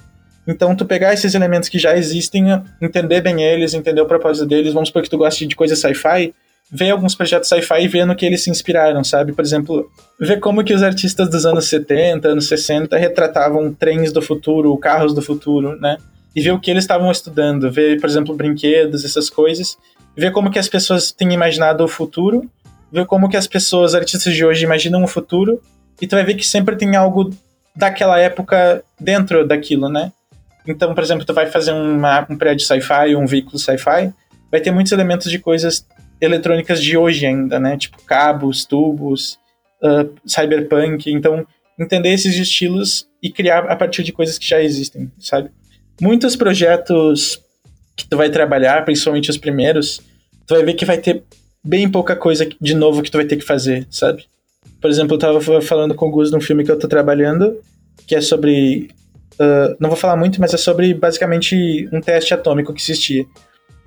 Então, 0.49 0.75
tu 0.75 0.83
pegar 0.83 1.13
esses 1.13 1.35
elementos 1.35 1.69
que 1.69 1.77
já 1.77 1.95
existem, 1.95 2.43
entender 2.81 3.21
bem 3.21 3.43
eles, 3.43 3.75
entender 3.75 4.01
o 4.01 4.07
propósito 4.07 4.47
deles, 4.47 4.73
vamos 4.73 4.89
supor 4.89 5.03
que 5.03 5.09
tu 5.09 5.15
goste 5.15 5.45
de 5.45 5.55
coisa 5.55 5.75
sci-fi, 5.75 6.33
ver 6.71 6.89
alguns 6.89 7.13
projetos 7.13 7.47
sci-fi 7.47 7.83
e 7.83 7.87
ver 7.87 8.03
no 8.03 8.15
que 8.15 8.25
eles 8.25 8.43
se 8.43 8.49
inspiraram, 8.49 9.03
sabe? 9.03 9.31
Por 9.31 9.45
exemplo, 9.45 9.87
ver 10.19 10.39
como 10.39 10.63
que 10.63 10.73
os 10.73 10.81
artistas 10.81 11.29
dos 11.29 11.45
anos 11.45 11.65
70, 11.65 12.29
anos 12.29 12.47
60 12.47 12.97
retratavam 12.97 13.71
trens 13.71 14.11
do 14.11 14.23
futuro, 14.23 14.75
carros 14.77 15.13
do 15.13 15.21
futuro, 15.21 15.79
né? 15.79 15.97
E 16.35 16.41
ver 16.41 16.51
o 16.51 16.59
que 16.59 16.71
eles 16.71 16.83
estavam 16.83 17.11
estudando, 17.11 17.71
ver, 17.71 18.01
por 18.01 18.09
exemplo, 18.09 18.35
brinquedos, 18.35 19.05
essas 19.05 19.29
coisas, 19.29 19.77
ver 20.17 20.31
como 20.31 20.49
que 20.49 20.57
as 20.57 20.67
pessoas 20.67 21.11
têm 21.11 21.31
imaginado 21.31 21.83
o 21.83 21.87
futuro, 21.87 22.49
ver 22.91 23.05
como 23.05 23.29
que 23.29 23.37
as 23.37 23.45
pessoas, 23.45 23.93
artistas 23.93 24.33
de 24.33 24.43
hoje, 24.43 24.65
imaginam 24.65 25.03
o 25.03 25.07
futuro, 25.07 25.61
e 26.01 26.07
tu 26.07 26.15
vai 26.15 26.25
ver 26.25 26.33
que 26.33 26.47
sempre 26.47 26.75
tem 26.75 26.95
algo 26.95 27.29
daquela 27.75 28.17
época 28.19 28.83
dentro 28.99 29.47
daquilo, 29.47 29.87
né? 29.89 30.11
Então, 30.69 30.93
por 30.93 31.03
exemplo, 31.03 31.25
tu 31.25 31.33
vai 31.33 31.47
fazer 31.47 31.71
uma, 31.71 32.25
um 32.29 32.37
prédio 32.37 32.65
sci-fi 32.65 33.15
um 33.15 33.25
veículo 33.25 33.57
sci-fi, 33.57 34.13
vai 34.51 34.61
ter 34.61 34.71
muitos 34.71 34.91
elementos 34.91 35.31
de 35.31 35.39
coisas 35.39 35.85
eletrônicas 36.21 36.81
de 36.81 36.95
hoje 36.95 37.25
ainda, 37.25 37.59
né? 37.59 37.75
Tipo 37.75 38.01
cabos, 38.03 38.65
tubos, 38.65 39.39
uh, 39.83 40.13
cyberpunk. 40.25 41.11
Então, 41.11 41.45
entender 41.79 42.09
esses 42.09 42.35
estilos 42.35 43.07
e 43.21 43.31
criar 43.31 43.65
a 43.65 43.75
partir 43.75 44.03
de 44.03 44.11
coisas 44.11 44.37
que 44.37 44.47
já 44.47 44.61
existem, 44.61 45.11
sabe? 45.17 45.49
Muitos 45.99 46.35
projetos 46.35 47.41
que 47.95 48.07
tu 48.07 48.15
vai 48.15 48.29
trabalhar, 48.29 48.85
principalmente 48.85 49.29
os 49.29 49.37
primeiros, 49.37 49.99
tu 50.45 50.53
vai 50.53 50.63
ver 50.63 50.73
que 50.73 50.85
vai 50.85 50.97
ter 50.97 51.23
bem 51.63 51.89
pouca 51.89 52.15
coisa 52.15 52.47
de 52.61 52.73
novo 52.73 53.01
que 53.01 53.11
tu 53.11 53.17
vai 53.17 53.25
ter 53.25 53.37
que 53.37 53.45
fazer, 53.45 53.87
sabe? 53.89 54.25
Por 54.79 54.89
exemplo, 54.89 55.15
eu 55.15 55.19
tava 55.19 55.61
falando 55.61 55.95
com 55.95 56.07
o 56.07 56.11
Gus 56.11 56.31
num 56.31 56.39
filme 56.39 56.63
que 56.63 56.71
eu 56.71 56.79
tô 56.79 56.87
trabalhando, 56.87 57.59
que 58.07 58.15
é 58.15 58.21
sobre 58.21 58.89
Uh, 59.39 59.75
não 59.79 59.89
vou 59.89 59.97
falar 59.97 60.17
muito, 60.17 60.41
mas 60.41 60.53
é 60.53 60.57
sobre 60.57 60.93
basicamente 60.93 61.87
um 61.93 62.01
teste 62.01 62.33
atômico 62.33 62.73
que 62.73 62.81
existia. 62.81 63.25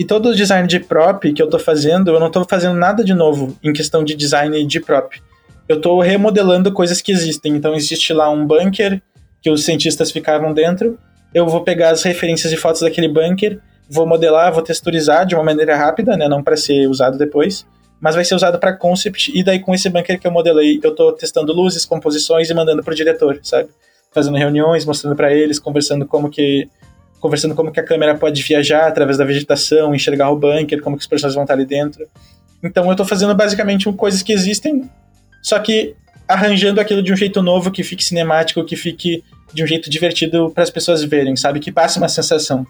E 0.01 0.05
todo 0.05 0.31
o 0.31 0.35
design 0.35 0.67
de 0.67 0.81
prop 0.81 1.33
que 1.33 1.43
eu 1.43 1.45
estou 1.45 1.61
fazendo, 1.61 2.11
eu 2.11 2.19
não 2.19 2.29
estou 2.29 2.47
fazendo 2.49 2.77
nada 2.77 3.05
de 3.05 3.13
novo 3.13 3.57
em 3.63 3.73
questão 3.73 4.03
de 4.03 4.15
design 4.15 4.67
de 4.67 4.81
prop. 4.81 5.21
Eu 5.69 5.77
estou 5.77 6.01
remodelando 6.01 6.73
coisas 6.73 7.01
que 7.01 7.13
existem. 7.13 7.55
Então 7.55 7.75
existe 7.75 8.13
lá 8.13 8.31
um 8.31 8.47
bunker 8.47 9.01
que 9.43 9.51
os 9.51 9.65
cientistas 9.65 10.11
ficavam 10.11 10.55
dentro. 10.55 10.99
Eu 11.35 11.47
vou 11.47 11.63
pegar 11.63 11.91
as 11.91 12.03
referências 12.03 12.53
e 12.53 12.57
fotos 12.57 12.81
daquele 12.81 13.09
bunker, 13.09 13.59
vou 13.89 14.07
modelar, 14.07 14.53
vou 14.53 14.63
texturizar 14.63 15.27
de 15.27 15.35
uma 15.35 15.45
maneira 15.45 15.77
rápida, 15.77 16.17
né, 16.17 16.29
não 16.29 16.43
para 16.43 16.57
ser 16.57 16.89
usado 16.89 17.17
depois, 17.17 17.67
mas 18.01 18.15
vai 18.15 18.25
ser 18.25 18.35
usado 18.35 18.59
para 18.59 18.77
concept. 18.77 19.31
E 19.35 19.43
daí 19.43 19.59
com 19.59 19.75
esse 19.75 19.89
bunker 19.89 20.19
que 20.19 20.27
eu 20.27 20.31
modelei, 20.31 20.79
eu 20.83 20.91
estou 20.91 21.13
testando 21.13 21.53
luzes, 21.53 21.85
composições 21.85 22.51
e 22.51 22.55
mandando 22.55 22.83
pro 22.83 22.95
diretor, 22.95 23.39
sabe? 23.43 23.69
Fazendo 24.15 24.37
reuniões, 24.37 24.85
mostrando 24.85 25.17
para 25.17 25.33
eles, 25.33 25.59
conversando 25.59 26.07
como 26.07 26.31
que 26.31 26.69
conversando 27.21 27.55
como 27.55 27.71
que 27.71 27.79
a 27.79 27.85
câmera 27.85 28.17
pode 28.17 28.43
viajar 28.43 28.89
através 28.89 29.17
da 29.17 29.25
vegetação, 29.25 29.95
enxergar 29.95 30.31
o 30.31 30.37
bunker, 30.37 30.83
como 30.83 30.97
que 30.97 31.03
os 31.03 31.07
personagens 31.07 31.37
vão 31.37 31.45
estar 31.45 31.55
ali 31.55 31.65
dentro. 31.65 32.05
Então 32.63 32.85
eu 32.87 32.91
estou 32.91 33.07
fazendo 33.07 33.33
basicamente 33.33 33.91
coisas 33.93 34.25
que 34.25 34.33
existem, 34.33 34.91
só 35.41 35.57
que 35.61 35.95
arranjando 36.27 36.81
aquilo 36.81 37.01
de 37.01 37.13
um 37.13 37.17
jeito 37.17 37.41
novo, 37.41 37.71
que 37.71 37.85
fique 37.85 38.05
cinemático, 38.05 38.65
que 38.65 38.75
fique 38.75 39.23
de 39.53 39.63
um 39.63 39.67
jeito 39.67 39.89
divertido 39.89 40.51
para 40.51 40.65
as 40.65 40.71
pessoas 40.71 41.05
verem, 41.05 41.37
sabe? 41.37 41.61
Que 41.61 41.71
passe 41.71 41.99
uma 41.99 42.09
sensação. 42.09 42.67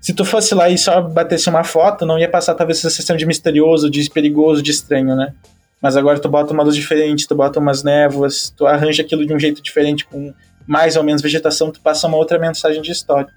Se 0.00 0.14
tu 0.14 0.24
fosse 0.24 0.54
lá 0.54 0.68
e 0.68 0.78
só 0.78 1.00
batesse 1.00 1.48
uma 1.48 1.64
foto, 1.64 2.06
não 2.06 2.18
ia 2.18 2.28
passar 2.28 2.54
talvez 2.54 2.78
essa 2.78 2.90
sensação 2.90 3.16
de 3.16 3.26
misterioso, 3.26 3.90
de 3.90 4.08
perigoso, 4.10 4.62
de 4.62 4.70
estranho, 4.70 5.16
né? 5.16 5.34
Mas 5.80 5.96
agora 5.96 6.18
tu 6.18 6.28
bota 6.28 6.52
uma 6.52 6.62
luz 6.62 6.76
diferente, 6.76 7.26
tu 7.26 7.34
bota 7.34 7.58
umas 7.58 7.82
névoas, 7.82 8.52
tu 8.56 8.66
arranja 8.66 9.02
aquilo 9.02 9.26
de 9.26 9.34
um 9.34 9.38
jeito 9.38 9.62
diferente 9.62 10.04
com 10.04 10.32
mais 10.66 10.96
ou 10.96 11.02
menos 11.02 11.22
vegetação, 11.22 11.70
tu 11.70 11.80
passa 11.80 12.06
uma 12.06 12.16
outra 12.16 12.38
mensagem 12.38 12.80
de 12.80 12.90
história. 12.90 13.28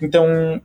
Então, 0.00 0.60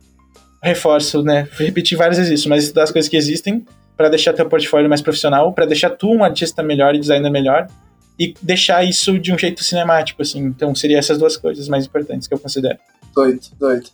reforço, 0.62 1.22
né? 1.22 1.48
Repetir 1.52 1.96
várias 1.96 2.18
vezes 2.18 2.40
isso, 2.40 2.48
mas 2.48 2.70
das 2.72 2.90
coisas 2.90 3.08
que 3.08 3.16
existem 3.16 3.64
para 3.96 4.08
deixar 4.08 4.32
teu 4.32 4.48
portfólio 4.48 4.88
mais 4.88 5.00
profissional, 5.00 5.52
para 5.52 5.66
deixar 5.66 5.90
tu 5.90 6.10
um 6.10 6.24
artista 6.24 6.62
melhor 6.62 6.94
e 6.94 6.98
designer 6.98 7.30
melhor, 7.30 7.66
e 8.18 8.34
deixar 8.40 8.84
isso 8.84 9.18
de 9.18 9.32
um 9.32 9.38
jeito 9.38 9.62
cinemático, 9.64 10.22
assim. 10.22 10.40
Então, 10.40 10.74
seria 10.74 10.98
essas 10.98 11.18
duas 11.18 11.36
coisas 11.36 11.68
mais 11.68 11.86
importantes 11.86 12.28
que 12.28 12.34
eu 12.34 12.38
considero. 12.38 12.78
Doido, 13.14 13.40
doido. 13.58 13.90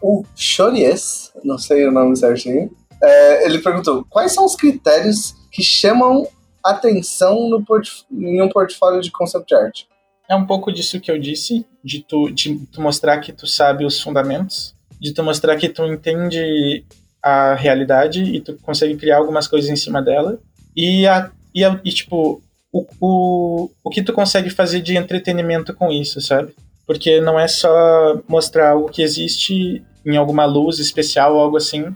O 0.00 0.24
Chories, 0.36 1.32
não 1.42 1.58
sei 1.58 1.86
o 1.86 1.92
nome 1.92 2.16
certinho, 2.16 2.70
é, 3.02 3.46
ele 3.46 3.58
perguntou: 3.58 4.04
quais 4.08 4.32
são 4.32 4.44
os 4.44 4.54
critérios 4.54 5.34
que 5.50 5.62
chamam 5.62 6.26
atenção 6.64 7.48
no 7.48 7.64
em 8.10 8.42
um 8.42 8.48
portfólio 8.48 9.00
de 9.00 9.10
concept 9.10 9.54
art? 9.54 9.82
É 10.28 10.34
um 10.34 10.46
pouco 10.46 10.72
disso 10.72 11.00
que 11.00 11.10
eu 11.10 11.18
disse, 11.18 11.66
de 11.82 12.02
tu, 12.02 12.30
de 12.30 12.56
tu 12.72 12.80
mostrar 12.80 13.20
que 13.20 13.32
tu 13.32 13.46
sabe 13.46 13.84
os 13.84 14.00
fundamentos, 14.00 14.74
de 14.98 15.12
tu 15.12 15.22
mostrar 15.22 15.56
que 15.56 15.68
tu 15.68 15.84
entende 15.84 16.84
a 17.22 17.54
realidade 17.54 18.22
e 18.22 18.40
tu 18.40 18.56
consegue 18.62 18.96
criar 18.96 19.18
algumas 19.18 19.46
coisas 19.46 19.68
em 19.68 19.76
cima 19.76 20.00
dela. 20.00 20.38
E, 20.74 21.06
a, 21.06 21.30
e, 21.54 21.62
a, 21.62 21.78
e 21.84 21.92
tipo, 21.92 22.42
o, 22.72 22.86
o, 23.00 23.70
o 23.84 23.90
que 23.90 24.02
tu 24.02 24.12
consegue 24.12 24.50
fazer 24.50 24.80
de 24.80 24.96
entretenimento 24.96 25.74
com 25.74 25.92
isso, 25.92 26.20
sabe? 26.20 26.54
Porque 26.86 27.20
não 27.20 27.38
é 27.38 27.46
só 27.46 28.20
mostrar 28.26 28.70
algo 28.70 28.90
que 28.90 29.02
existe 29.02 29.84
em 30.04 30.16
alguma 30.16 30.44
luz 30.44 30.78
especial 30.78 31.34
ou 31.34 31.40
algo 31.40 31.56
assim, 31.56 31.94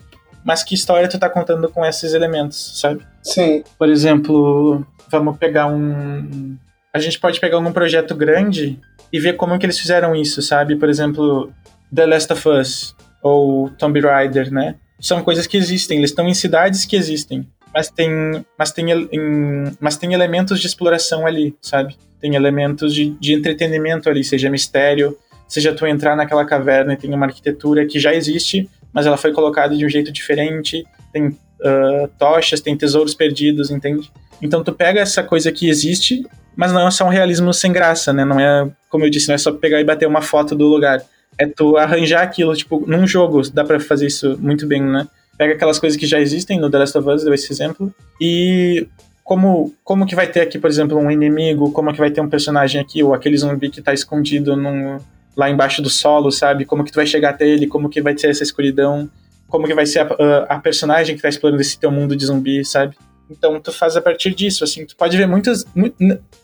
mas 0.49 0.65
que 0.65 0.75
história 0.75 1.07
tu 1.07 1.19
tá 1.19 1.29
contando 1.29 1.69
com 1.69 1.85
esses 1.85 2.15
elementos, 2.15 2.81
sabe? 2.81 3.07
Sim. 3.23 3.63
Por 3.79 3.87
exemplo, 3.87 4.83
vamos 5.11 5.37
pegar 5.37 5.67
um. 5.67 6.57
A 6.91 6.99
gente 6.99 7.21
pode 7.21 7.39
pegar 7.39 7.59
algum 7.59 7.71
projeto 7.71 8.15
grande 8.15 8.81
e 9.13 9.21
ver 9.21 9.35
como 9.35 9.59
que 9.59 9.67
eles 9.67 9.79
fizeram 9.79 10.17
isso, 10.17 10.41
sabe? 10.41 10.75
Por 10.77 10.89
exemplo, 10.89 11.53
The 11.95 12.07
Last 12.07 12.33
of 12.33 12.49
Us 12.49 12.97
ou 13.23 13.69
Tomb 13.69 14.01
Raider, 14.01 14.51
né? 14.51 14.77
São 14.99 15.23
coisas 15.23 15.47
que 15.47 15.59
existem, 15.59 15.99
eles 15.99 16.13
estão 16.13 16.27
em 16.27 16.33
cidades 16.33 16.87
que 16.87 16.97
existem, 16.97 17.47
mas 17.75 17.91
tem, 17.91 18.11
mas 18.59 18.73
tem, 18.73 18.91
em, 18.91 19.77
mas 19.79 19.99
tem 19.99 20.15
elementos 20.15 20.59
de 20.61 20.67
exploração 20.67 21.27
ali, 21.27 21.55
sabe? 21.61 21.95
Tem 22.19 22.35
elementos 22.35 22.95
de, 22.95 23.11
de 23.21 23.35
entretenimento 23.35 24.09
ali, 24.09 24.25
seja 24.25 24.49
mistério, 24.49 25.15
seja 25.47 25.75
tu 25.75 25.87
entrar 25.87 26.17
naquela 26.17 26.47
caverna 26.47 26.95
e 26.95 26.97
tem 26.97 27.13
uma 27.13 27.27
arquitetura 27.27 27.85
que 27.87 28.01
já 28.01 28.15
existe, 28.15 28.69
mas 28.93 29.07
ela 29.07 29.17
foi 29.17 29.33
colocada 29.33 29.77
de 29.77 29.85
um 29.85 29.89
jeito 29.89 30.13
diferente, 30.13 30.85
tem 31.13 31.29
uh, 31.29 32.09
tochas, 32.19 32.61
tem 32.61 32.77
tesouros 32.77 33.15
perdidos, 33.15 33.71
entende? 33.71 34.11
Então 34.41 34.63
tu 34.63 34.73
pega 34.73 35.01
essa 35.01 35.23
coisa 35.23 35.51
que 35.51 35.69
existe, 35.69 36.27
mas 36.57 36.73
não 36.73 36.87
é 36.87 36.91
só 36.91 37.05
um 37.05 37.11
realismo 37.11 37.53
sem 37.53 37.73
graça, 37.73 38.13
né? 38.13 38.25
Não 38.25 38.39
é, 38.39 38.71
como 38.89 39.05
eu 39.05 39.11
disse, 39.11 39.29
não 39.29 39.35
é 39.35 39.39
só 39.39 39.53
pegar 39.53 39.81
e 39.81 39.85
bater 39.85 40.07
uma 40.07 40.23
foto 40.23 40.55
do 40.55 40.67
lugar 40.67 41.03
é 41.39 41.47
tu 41.47 41.77
arranjar 41.77 42.23
aquilo, 42.23 42.55
tipo, 42.55 42.85
num 42.87 43.07
jogo, 43.07 43.49
dá 43.51 43.65
para 43.65 43.79
fazer 43.79 44.07
isso 44.07 44.37
muito 44.41 44.67
bem, 44.67 44.83
né? 44.83 45.07
Pega 45.39 45.55
aquelas 45.55 45.79
coisas 45.79 45.97
que 45.97 46.05
já 46.05 46.21
existem 46.21 46.59
no 46.59 46.69
The 46.69 46.79
Last 46.79 46.99
of 46.99 47.09
Us, 47.09 47.23
deu 47.23 47.33
esse 47.33 47.53
exemplo, 47.53 47.95
e 48.21 48.89
como, 49.23 49.73
como 49.85 50.05
que 50.05 50.17
vai 50.17 50.27
ter 50.27 50.41
aqui, 50.41 50.59
por 50.59 50.69
exemplo, 50.69 50.99
um 50.99 51.11
inimigo, 51.11 51.71
como 51.71 51.93
que 51.93 51.99
vai 51.99 52.11
ter 52.11 52.21
um 52.21 52.29
personagem 52.29 52.81
aqui, 52.81 53.05
ou 53.05 53.15
aquele 53.15 53.37
zumbi 53.37 53.71
que 53.71 53.81
tá 53.81 53.95
escondido 53.95 54.57
num, 54.57 54.99
lá 55.39 55.49
embaixo 55.49 55.81
do 55.81 55.89
solo, 55.89 56.31
sabe? 56.31 56.67
Como 56.67 56.85
que 56.85 56.93
tu 56.93 56.97
vai 56.97 57.07
chegar 57.07 57.31
até 57.31 57.49
ele, 57.49 57.67
como 57.67 57.89
que 57.89 58.03
vai 58.03 58.19
ser 58.19 58.29
essa 58.29 58.43
escuridão, 58.43 59.09
como 59.49 59.67
que 59.67 59.75
vai 59.75 59.87
ser 59.87 60.01
a, 60.01 60.47
a, 60.49 60.59
personagem 60.59 61.17
que 61.17 61.23
tá 61.23 61.29
explorando 61.29 61.63
esse 61.63 61.79
teu 61.79 61.91
mundo 61.91 62.15
de 62.15 62.27
zumbi, 62.27 62.65
sabe? 62.65 62.97
Então 63.31 63.59
tu 63.61 63.73
faz 63.73 63.97
a 63.97 64.03
partir 64.03 64.35
disso, 64.35 64.65
assim, 64.65 64.85
tu 64.85 64.97
pode 64.97 65.17
ver 65.17 65.27
muitos, 65.27 65.65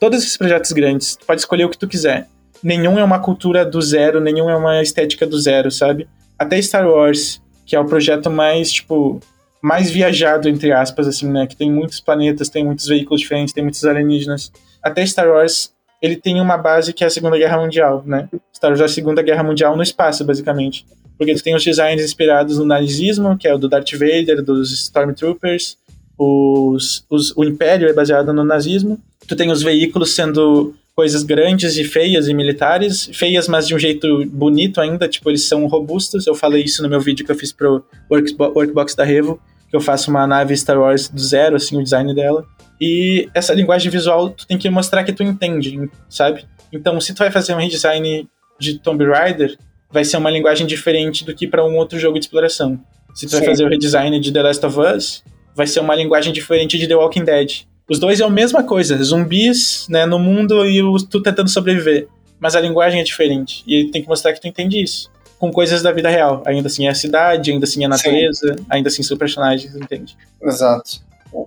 todos 0.01 0.23
esses 0.23 0.37
projetos 0.37 0.73
grandes, 0.73 1.17
tu 1.17 1.27
pode 1.27 1.41
escolher 1.41 1.65
o 1.65 1.69
que 1.69 1.79
tu 1.79 1.89
quiser 1.89 2.29
nenhum 2.65 2.99
é 2.99 3.05
uma 3.05 3.19
cultura 3.19 3.65
do 3.67 3.81
zero, 3.83 4.21
nenhum 4.21 4.49
é 4.49 4.57
uma 4.57 4.81
estética 4.81 5.27
do 5.27 5.39
zero, 5.39 5.71
sabe? 5.71 6.09
Até 6.39 6.61
Star 6.63 6.89
Wars, 6.89 7.43
que 7.67 7.77
é 7.77 7.81
o 7.81 7.85
projeto 7.85 8.31
mais, 8.31 8.73
tipo, 8.73 9.21
mais 9.63 9.91
viajado, 9.91 10.49
entre 10.49 10.73
aspas, 10.73 11.07
assim, 11.07 11.31
né? 11.31 11.47
Que 11.47 11.55
tem 11.55 11.71
muitos 11.71 12.01
planetas, 12.01 12.49
tem 12.49 12.65
muitos 12.65 12.87
veículos 12.87 13.21
diferentes, 13.21 13.53
tem 13.53 13.63
muitos 13.63 13.85
alienígenas. 13.85 14.51
Até 14.83 15.05
Star 15.05 15.29
Wars, 15.29 15.74
ele 16.05 16.17
tem 16.17 16.39
uma 16.39 16.59
base 16.59 16.93
que 16.93 17.03
é 17.03 17.07
a 17.07 17.11
Segunda 17.11 17.39
Guerra 17.39 17.57
Mundial, 17.57 18.05
né? 18.05 18.29
Star 18.55 18.71
Wars 18.71 18.83
é 18.83 18.85
a 18.85 18.89
Segunda 18.89 19.23
Guerra 19.23 19.43
Mundial 19.43 19.75
no 19.75 19.83
espaço, 19.83 20.23
basicamente. 20.23 20.85
Porque 21.17 21.35
tu 21.35 21.43
tem 21.43 21.55
os 21.55 21.65
designs 21.65 22.03
inspirados 22.03 22.59
no 22.59 22.67
nazismo, 22.67 23.39
que 23.39 23.49
é 23.49 23.55
o 23.55 23.57
do 23.57 23.71
Darth 23.71 23.93
Vader, 23.93 24.43
dos 24.43 24.71
Stormtroopers. 24.71 25.79
Os, 26.19 27.07
os, 27.09 27.35
o 27.35 27.43
Império 27.43 27.89
é 27.89 27.95
baseado 27.95 28.35
no 28.35 28.45
nazismo. 28.45 29.01
Tu 29.27 29.35
tem 29.35 29.51
os 29.51 29.63
veículos 29.63 30.15
sendo 30.15 30.75
coisas 30.95 31.23
grandes 31.23 31.79
e 31.79 31.85
feias 31.85 32.29
e 32.29 32.35
militares, 32.35 33.09
feias, 33.15 33.49
mas 33.49 33.67
de 33.67 33.75
um 33.75 33.79
jeito 33.79 34.27
bonito 34.27 34.83
ainda, 34.83 35.09
tipo, 35.09 35.31
eles 35.31 35.49
são 35.49 35.67
robustos. 35.67 36.27
Eu 36.27 36.35
falei 36.35 36.65
isso 36.65 36.83
no 36.83 36.89
meu 36.91 37.01
vídeo 37.01 37.25
que 37.25 37.33
eu 37.33 37.37
fiz 37.37 37.51
pro 37.51 37.83
Workbox 38.11 38.95
da 38.95 39.05
Revo, 39.05 39.41
que 39.71 39.75
eu 39.75 39.81
faço 39.81 40.11
uma 40.11 40.27
nave 40.27 40.55
Star 40.55 40.79
Wars 40.79 41.09
do 41.09 41.19
zero, 41.19 41.57
assim, 41.57 41.79
o 41.79 41.83
design 41.83 42.15
dela. 42.15 42.45
E 42.81 43.29
essa 43.35 43.55
linguagem 43.55 43.91
visual, 43.91 44.31
tu 44.31 44.47
tem 44.47 44.59
que 44.59 44.69
mostrar 44.69 45.05
que 45.05 45.13
tu 45.13 45.23
entende, 45.23 45.89
sabe? 46.09 46.45
Então, 46.73 47.01
se 47.01 47.15
tu 47.15 47.19
vai 47.19 47.31
fazer 47.31 47.55
um 47.55 47.59
redesign 47.59 48.29
de 48.59 48.79
Tomb 48.79 49.05
Raider, 49.05 49.57
vai 49.91 50.05
ser 50.05 50.17
uma 50.17 50.31
linguagem 50.31 50.67
diferente 50.67 51.25
do 51.25 51.35
que 51.35 51.47
para 51.47 51.65
um 51.65 51.77
outro 51.77 51.99
jogo 51.99 52.19
de 52.19 52.25
exploração. 52.25 52.81
Se 53.15 53.27
tu 53.27 53.31
Sim. 53.31 53.39
vai 53.39 53.47
fazer 53.47 53.65
o 53.65 53.69
redesign 53.69 54.19
de 54.19 54.33
The 54.33 54.43
Last 54.43 54.67
of 54.67 54.79
Us, 54.81 55.23
vai 55.55 55.67
ser 55.67 55.81
uma 55.81 55.95
linguagem 55.95 56.33
diferente 56.33 56.77
de 56.77 56.89
The 56.89 56.97
Walking 56.97 57.25
Dead. 57.25 57.63
Os 57.89 57.99
dois 57.99 58.21
é 58.21 58.25
a 58.25 58.31
mesma 58.31 58.65
coisa, 58.65 58.97
zumbis, 59.03 59.87
né, 59.89 60.05
no 60.05 60.19
mundo 60.19 60.67
e 60.67 60.81
tu 61.09 61.23
tentando 61.23 61.49
sobreviver. 61.49 62.09
Mas 62.41 62.57
a 62.57 62.61
linguagem 62.61 63.01
é 63.01 63.05
diferente. 63.05 63.63
E 63.67 63.91
tem 63.91 64.03
que 64.03 64.09
mostrar 64.09 64.33
que 64.33 64.41
tu 64.41 64.49
entende 64.49 64.83
isso. 64.83 65.11
Com 65.39 65.53
coisas 65.53 65.83
da 65.83 65.93
vida 65.93 66.09
real. 66.09 66.43
Ainda 66.47 66.67
assim 66.67 66.87
é 66.87 66.91
a 66.91 66.95
cidade, 66.95 67.51
ainda 67.53 67.65
assim 67.65 67.83
é 67.83 67.87
a 67.87 67.89
natureza, 67.89 68.55
Sim. 68.57 68.67
ainda 68.69 68.89
assim 68.89 69.03
são 69.03 69.17
personagens, 69.17 69.77
entende? 69.77 70.17
Exato. 70.43 71.03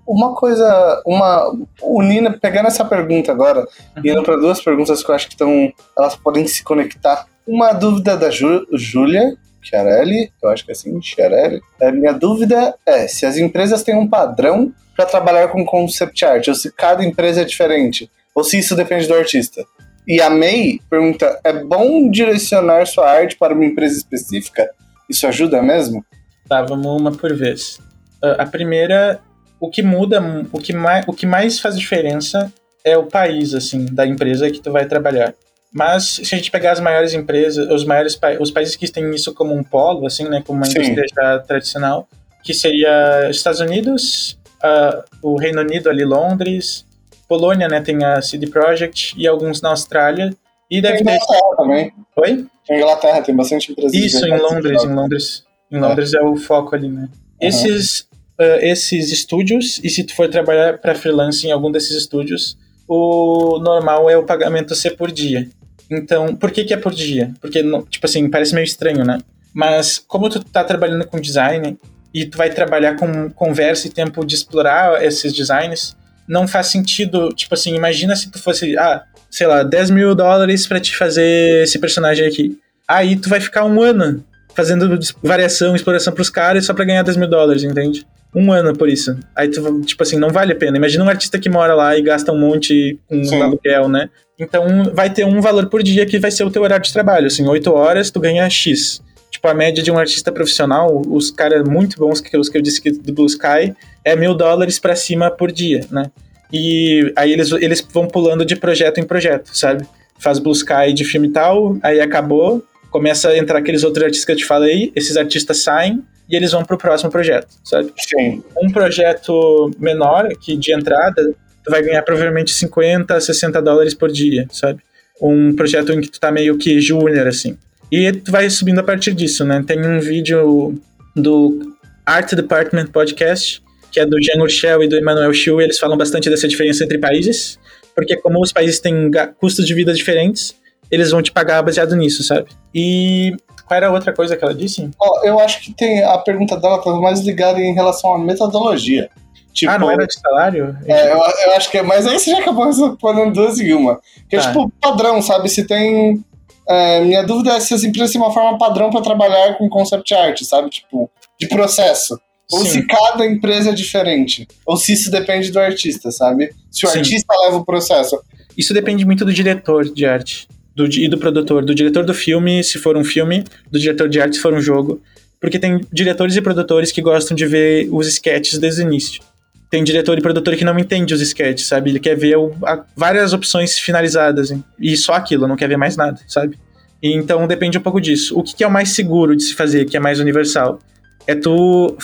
Uma 0.05 0.35
coisa, 0.35 1.01
uma 1.05 1.51
unindo, 1.81 2.37
pegando 2.39 2.67
essa 2.67 2.83
pergunta 2.83 3.31
agora, 3.31 3.61
uhum. 3.95 4.01
indo 4.03 4.23
para 4.23 4.35
duas 4.35 4.61
perguntas 4.61 5.03
que 5.03 5.09
eu 5.09 5.15
acho 5.15 5.27
que 5.27 5.33
estão, 5.33 5.71
elas 5.97 6.15
podem 6.15 6.45
se 6.45 6.63
conectar. 6.63 7.25
Uma 7.47 7.71
dúvida 7.71 8.17
da 8.17 8.29
Júlia, 8.29 9.37
Chiarelli, 9.61 10.31
eu 10.41 10.49
acho 10.49 10.65
que 10.65 10.71
é 10.71 10.73
assim, 10.73 11.01
Chiarelli. 11.01 11.61
A 11.81 11.91
minha 11.91 12.13
dúvida 12.13 12.75
é 12.85 13.07
se 13.07 13.25
as 13.25 13.37
empresas 13.37 13.83
têm 13.83 13.95
um 13.95 14.07
padrão 14.07 14.73
para 14.95 15.05
trabalhar 15.05 15.49
com 15.49 15.63
concept 15.65 16.25
art, 16.25 16.47
ou 16.47 16.55
se 16.55 16.71
cada 16.71 17.05
empresa 17.05 17.41
é 17.41 17.45
diferente, 17.45 18.09
ou 18.33 18.43
se 18.43 18.57
isso 18.57 18.75
depende 18.75 19.07
do 19.07 19.13
artista. 19.13 19.63
E 20.07 20.21
a 20.21 20.29
May 20.29 20.79
pergunta: 20.89 21.39
é 21.43 21.53
bom 21.53 22.09
direcionar 22.09 22.87
sua 22.87 23.09
arte 23.09 23.37
para 23.37 23.53
uma 23.53 23.65
empresa 23.65 23.97
específica? 23.97 24.69
Isso 25.09 25.27
ajuda 25.27 25.61
mesmo? 25.61 26.03
Tá, 26.47 26.61
vamos 26.63 26.99
uma 26.99 27.11
por 27.11 27.35
vez. 27.35 27.77
Uh, 28.23 28.39
a 28.39 28.45
primeira, 28.45 29.19
o 29.59 29.69
que 29.69 29.81
muda, 29.81 30.21
o 30.51 30.59
que, 30.59 30.73
mais, 30.73 31.05
o 31.07 31.13
que 31.13 31.25
mais 31.25 31.59
faz 31.59 31.77
diferença 31.77 32.51
é 32.83 32.97
o 32.97 33.05
país, 33.05 33.53
assim, 33.53 33.85
da 33.85 34.05
empresa 34.05 34.49
que 34.49 34.59
tu 34.59 34.71
vai 34.71 34.85
trabalhar. 34.85 35.33
Mas 35.71 36.05
se 36.23 36.33
a 36.35 36.37
gente 36.37 36.49
pegar 36.49 36.71
as 36.71 36.79
maiores 36.79 37.13
empresas, 37.13 37.69
os 37.69 37.83
maiores 37.83 38.17
os 38.39 38.51
países 38.51 38.75
que 38.75 38.89
têm 38.89 39.13
isso 39.13 39.33
como 39.33 39.53
um 39.53 39.63
polo, 39.63 40.05
assim, 40.05 40.27
né, 40.29 40.41
como 40.45 40.59
uma 40.59 40.65
Sim. 40.65 40.79
indústria 40.79 41.05
já 41.13 41.39
tradicional, 41.39 42.07
que 42.43 42.53
seria 42.53 43.29
Estados 43.29 43.59
Unidos, 43.59 44.39
uh, 44.63 45.03
o 45.21 45.37
Reino 45.37 45.61
Unido 45.61 45.89
ali, 45.89 46.05
Londres, 46.05 46.85
Polônia, 47.27 47.67
né, 47.67 47.81
tem 47.81 48.03
a 48.03 48.21
CD 48.21 48.47
Projekt 48.47 49.13
e 49.17 49.27
alguns 49.27 49.61
na 49.61 49.69
Austrália. 49.69 50.33
E 50.69 50.81
deve 50.81 51.03
tem 51.03 51.15
Inglaterra 51.15 51.49
ter... 51.49 51.55
também. 51.57 51.93
Oi? 52.15 52.45
Inglaterra 52.69 53.21
tem 53.21 53.35
bastante 53.35 53.71
empresas. 53.71 53.93
Isso, 53.93 54.25
em 54.25 54.37
Londres, 54.37 54.83
em 54.83 54.93
Londres. 54.93 55.43
Em 55.71 55.79
Londres 55.79 56.13
é, 56.13 56.17
é 56.17 56.23
o 56.23 56.35
foco 56.35 56.75
ali, 56.75 56.89
né? 56.89 57.01
Uhum. 57.01 57.07
Esses, 57.39 58.07
uh, 58.39 58.59
esses 58.61 59.11
estúdios, 59.11 59.79
e 59.83 59.89
se 59.89 60.03
tu 60.03 60.15
for 60.15 60.29
trabalhar 60.29 60.77
para 60.77 60.95
freelance 60.95 61.45
em 61.45 61.51
algum 61.51 61.71
desses 61.71 61.95
estúdios, 61.95 62.57
o 62.87 63.59
normal 63.59 64.09
é 64.09 64.17
o 64.17 64.23
pagamento 64.23 64.75
ser 64.75 64.91
por 64.91 65.11
dia. 65.11 65.47
Então, 65.89 66.35
por 66.35 66.51
que, 66.51 66.63
que 66.63 66.73
é 66.73 66.77
por 66.77 66.93
dia? 66.93 67.31
Porque, 67.41 67.63
tipo 67.89 68.05
assim, 68.05 68.29
parece 68.29 68.53
meio 68.53 68.65
estranho, 68.65 69.05
né? 69.05 69.19
Mas 69.53 69.97
como 69.99 70.29
tu 70.29 70.43
tá 70.43 70.63
trabalhando 70.63 71.05
com 71.07 71.19
design 71.19 71.77
e 72.13 72.25
tu 72.25 72.37
vai 72.37 72.49
trabalhar 72.49 72.95
com 72.95 73.29
conversa 73.31 73.87
e 73.87 73.91
tempo 73.91 74.25
de 74.25 74.35
explorar 74.35 75.03
esses 75.03 75.33
designs, 75.33 75.95
não 76.27 76.47
faz 76.47 76.67
sentido, 76.67 77.29
tipo 77.29 77.53
assim, 77.53 77.73
imagina 77.73 78.15
se 78.15 78.29
tu 78.29 78.39
fosse, 78.39 78.77
ah, 78.77 79.03
sei 79.29 79.47
lá, 79.47 79.63
10 79.63 79.91
mil 79.91 80.13
dólares 80.13 80.67
pra 80.67 80.79
te 80.79 80.95
fazer 80.95 81.63
esse 81.63 81.79
personagem 81.79 82.27
aqui. 82.27 82.59
Aí 82.87 83.15
tu 83.15 83.29
vai 83.29 83.39
ficar 83.39 83.65
um 83.65 83.81
ano 83.81 84.23
fazendo 84.53 84.99
variação, 85.23 85.75
exploração 85.75 86.13
pros 86.13 86.29
caras 86.29 86.65
só 86.65 86.73
pra 86.73 86.85
ganhar 86.85 87.03
10 87.03 87.17
mil 87.17 87.29
dólares, 87.29 87.63
entende? 87.63 88.05
Um 88.35 88.51
ano 88.51 88.75
por 88.75 88.89
isso. 88.89 89.17
Aí 89.35 89.47
tu, 89.47 89.81
tipo 89.81 90.03
assim, 90.03 90.17
não 90.17 90.29
vale 90.29 90.53
a 90.53 90.55
pena. 90.55 90.77
Imagina 90.77 91.03
um 91.03 91.09
artista 91.09 91.39
que 91.39 91.49
mora 91.49 91.73
lá 91.73 91.97
e 91.97 92.01
gasta 92.01 92.31
um 92.31 92.39
monte 92.39 92.99
com 93.07 93.15
um 93.17 93.43
aluguel, 93.43 93.89
né? 93.89 94.09
Então 94.39 94.91
vai 94.93 95.09
ter 95.09 95.25
um 95.25 95.41
valor 95.41 95.67
por 95.67 95.81
dia 95.81 96.05
que 96.05 96.19
vai 96.19 96.29
ser 96.29 96.43
o 96.43 96.51
teu 96.51 96.61
horário 96.61 96.85
de 96.85 96.93
trabalho. 96.93 97.27
Assim, 97.27 97.47
8 97.47 97.73
horas 97.73 98.11
tu 98.11 98.19
ganha 98.19 98.47
X. 98.49 99.01
Tipo, 99.31 99.47
a 99.47 99.53
média 99.53 99.83
de 99.83 99.91
um 99.91 99.97
artista 99.97 100.31
profissional, 100.31 101.01
os 101.07 101.31
caras 101.31 101.67
muito 101.67 101.97
bons, 101.97 102.21
que 102.21 102.37
os 102.37 102.49
que 102.49 102.57
eu 102.57 102.61
disse 102.61 102.81
que 102.81 102.91
do 102.91 103.13
Blue 103.13 103.25
Sky, 103.25 103.73
é 104.03 104.15
mil 104.15 104.33
dólares 104.33 104.79
para 104.79 104.95
cima 104.95 105.29
por 105.29 105.51
dia, 105.51 105.85
né? 105.91 106.09
E 106.51 107.11
aí 107.15 107.33
eles, 107.33 107.51
eles 107.51 107.85
vão 107.91 108.07
pulando 108.07 108.45
de 108.45 108.55
projeto 108.55 108.99
em 108.99 109.03
projeto, 109.03 109.49
sabe? 109.53 109.85
Faz 110.17 110.39
Blue 110.39 110.53
Sky 110.53 110.93
de 110.93 111.03
filme 111.03 111.29
tal, 111.29 111.77
aí 111.83 111.99
acabou, 111.99 112.63
começa 112.89 113.29
a 113.29 113.37
entrar 113.37 113.59
aqueles 113.59 113.83
outros 113.83 114.03
artistas 114.03 114.25
que 114.25 114.31
eu 114.31 114.37
te 114.37 114.45
falei, 114.45 114.91
esses 114.95 115.17
artistas 115.17 115.61
saem 115.61 116.01
e 116.29 116.35
eles 116.35 116.51
vão 116.51 116.63
pro 116.63 116.77
próximo 116.77 117.09
projeto, 117.09 117.47
sabe? 117.63 117.91
Sim. 117.97 118.43
Um 118.61 118.69
projeto 118.69 119.71
menor, 119.79 120.27
que 120.39 120.57
de 120.57 120.73
entrada, 120.73 121.33
tu 121.63 121.71
vai 121.71 121.81
ganhar 121.81 122.01
provavelmente 122.01 122.51
50, 122.51 123.19
60 123.19 123.61
dólares 123.61 123.93
por 123.93 124.11
dia, 124.11 124.47
sabe? 124.51 124.81
Um 125.21 125.55
projeto 125.55 125.91
em 125.93 126.01
que 126.01 126.09
tu 126.09 126.19
tá 126.19 126.31
meio 126.31 126.57
que 126.57 126.79
júnior, 126.79 127.27
assim. 127.27 127.57
E 127.91 128.11
tu 128.11 128.31
vai 128.31 128.49
subindo 128.49 128.79
a 128.79 128.83
partir 128.83 129.13
disso, 129.13 129.45
né? 129.45 129.63
Tem 129.65 129.79
um 129.85 129.99
vídeo 129.99 130.79
do 131.15 131.73
Art 132.05 132.33
Department 132.33 132.87
Podcast, 132.87 133.63
que 133.91 133.99
é 133.99 134.05
do 134.05 134.21
Jean 134.21 134.41
Urchel 134.41 134.83
e 134.83 134.87
do 134.87 134.97
Emmanuel 134.97 135.33
Shu, 135.33 135.61
e 135.61 135.63
eles 135.63 135.79
falam 135.79 135.97
bastante 135.97 136.29
dessa 136.29 136.47
diferença 136.47 136.83
entre 136.83 136.97
países, 136.97 137.57
porque 137.95 138.17
como 138.17 138.41
os 138.41 138.51
países 138.51 138.79
têm 138.79 139.09
custos 139.39 139.65
de 139.65 139.73
vida 139.73 139.93
diferentes, 139.93 140.55
eles 140.91 141.11
vão 141.11 141.21
te 141.21 141.31
pagar 141.31 141.61
baseado 141.61 141.95
nisso, 141.95 142.23
sabe? 142.23 142.49
E 142.73 143.35
qual 143.67 143.77
era 143.77 143.87
a 143.87 143.91
outra 143.91 144.13
coisa 144.13 144.37
que 144.37 144.43
ela 144.43 144.53
disse? 144.53 144.89
Oh, 144.99 145.25
eu 145.25 145.39
acho 145.39 145.61
que 145.61 145.73
tem 145.73 146.01
a 146.01 146.17
pergunta 146.17 146.55
dela 146.55 146.81
tá 146.81 146.89
mais 146.95 147.19
ligada 147.19 147.59
em 147.59 147.73
relação 147.73 148.13
à 148.13 148.17
metodologia. 148.17 149.09
Tipo, 149.53 149.71
ah, 149.71 149.79
não 149.79 149.91
era 149.91 150.05
de 150.05 150.13
salário? 150.13 150.77
É, 150.85 151.11
eu, 151.11 151.17
eu, 151.17 151.51
acho 151.55 151.69
que 151.69 151.77
é, 151.79 151.81
mas 151.81 152.07
aí 152.07 152.17
você 152.17 152.31
já 152.31 152.39
acabou 152.39 152.65
respondendo 152.67 153.33
duas 153.33 153.59
em 153.59 153.73
uma. 153.73 153.99
Que 154.29 154.37
é 154.37 154.39
tá. 154.39 154.47
tipo 154.47 154.71
padrão, 154.79 155.21
sabe? 155.21 155.49
Se 155.49 155.65
tem. 155.65 156.23
É, 156.69 157.01
minha 157.01 157.23
dúvida 157.23 157.53
é 157.53 157.59
se 157.59 157.73
as 157.73 157.83
empresas 157.83 158.11
têm 158.11 158.21
uma 158.21 158.31
forma 158.31 158.57
padrão 158.57 158.89
para 158.89 159.01
trabalhar 159.01 159.57
com 159.57 159.69
concept 159.69 160.13
art, 160.13 160.41
sabe? 160.43 160.69
Tipo, 160.69 161.09
de 161.39 161.47
processo. 161.47 162.19
Ou 162.51 162.59
Sim. 162.59 162.69
se 162.69 162.87
cada 162.87 163.25
empresa 163.25 163.71
é 163.71 163.73
diferente. 163.73 164.47
Ou 164.65 164.77
se 164.77 164.93
isso 164.93 165.11
depende 165.11 165.51
do 165.51 165.59
artista, 165.59 166.11
sabe? 166.11 166.53
Se 166.71 166.85
o 166.85 166.89
Sim. 166.89 166.99
artista 166.99 167.33
leva 167.43 167.57
o 167.57 167.65
processo. 167.65 168.17
Isso 168.57 168.73
depende 168.73 169.05
muito 169.05 169.25
do 169.25 169.33
diretor 169.33 169.85
de 169.85 170.05
arte 170.05 170.47
do, 170.77 170.85
e 170.85 171.09
do 171.09 171.17
produtor. 171.17 171.65
Do 171.65 171.73
diretor 171.73 172.05
do 172.05 172.13
filme, 172.13 172.63
se 172.63 172.77
for 172.77 172.95
um 172.95 173.03
filme, 173.03 173.43
do 173.71 173.79
diretor 173.79 174.07
de 174.07 174.21
arte, 174.21 174.35
se 174.35 174.41
for 174.41 174.53
um 174.53 174.61
jogo. 174.61 175.01
Porque 175.41 175.57
tem 175.57 175.81
diretores 175.91 176.35
e 176.35 176.41
produtores 176.41 176.91
que 176.91 177.01
gostam 177.01 177.35
de 177.35 177.45
ver 177.47 177.89
os 177.91 178.07
sketches 178.07 178.59
desde 178.59 178.83
o 178.83 178.83
início 178.83 179.21
tem 179.69 179.83
diretor 179.83 180.17
e 180.17 180.21
produtor 180.21 180.55
que 180.55 180.63
não 180.63 180.79
entende 180.79 181.13
os 181.13 181.19
sketches, 181.19 181.67
sabe? 181.67 181.89
Ele 181.89 181.99
quer 181.99 182.15
ver 182.15 182.37
o, 182.37 182.53
a, 182.63 182.85
várias 182.95 183.33
opções 183.33 183.77
finalizadas 183.77 184.49
hein? 184.49 184.63
e 184.79 184.95
só 184.95 185.13
aquilo, 185.13 185.45
não 185.45 185.57
quer 185.57 185.67
ver 185.67 185.75
mais 185.75 185.97
nada, 185.97 186.19
sabe? 186.25 186.57
E 187.03 187.13
então 187.13 187.45
depende 187.45 187.77
um 187.77 187.81
pouco 187.81 187.99
disso. 187.99 188.37
O 188.39 188.43
que, 188.43 188.55
que 188.55 188.63
é 188.63 188.67
o 188.67 188.71
mais 188.71 188.89
seguro 188.93 189.35
de 189.35 189.43
se 189.43 189.53
fazer, 189.53 189.83
que 189.83 189.97
é 189.97 189.99
mais 189.99 190.21
universal? 190.21 190.79
É 191.27 191.35
tu 191.35 191.97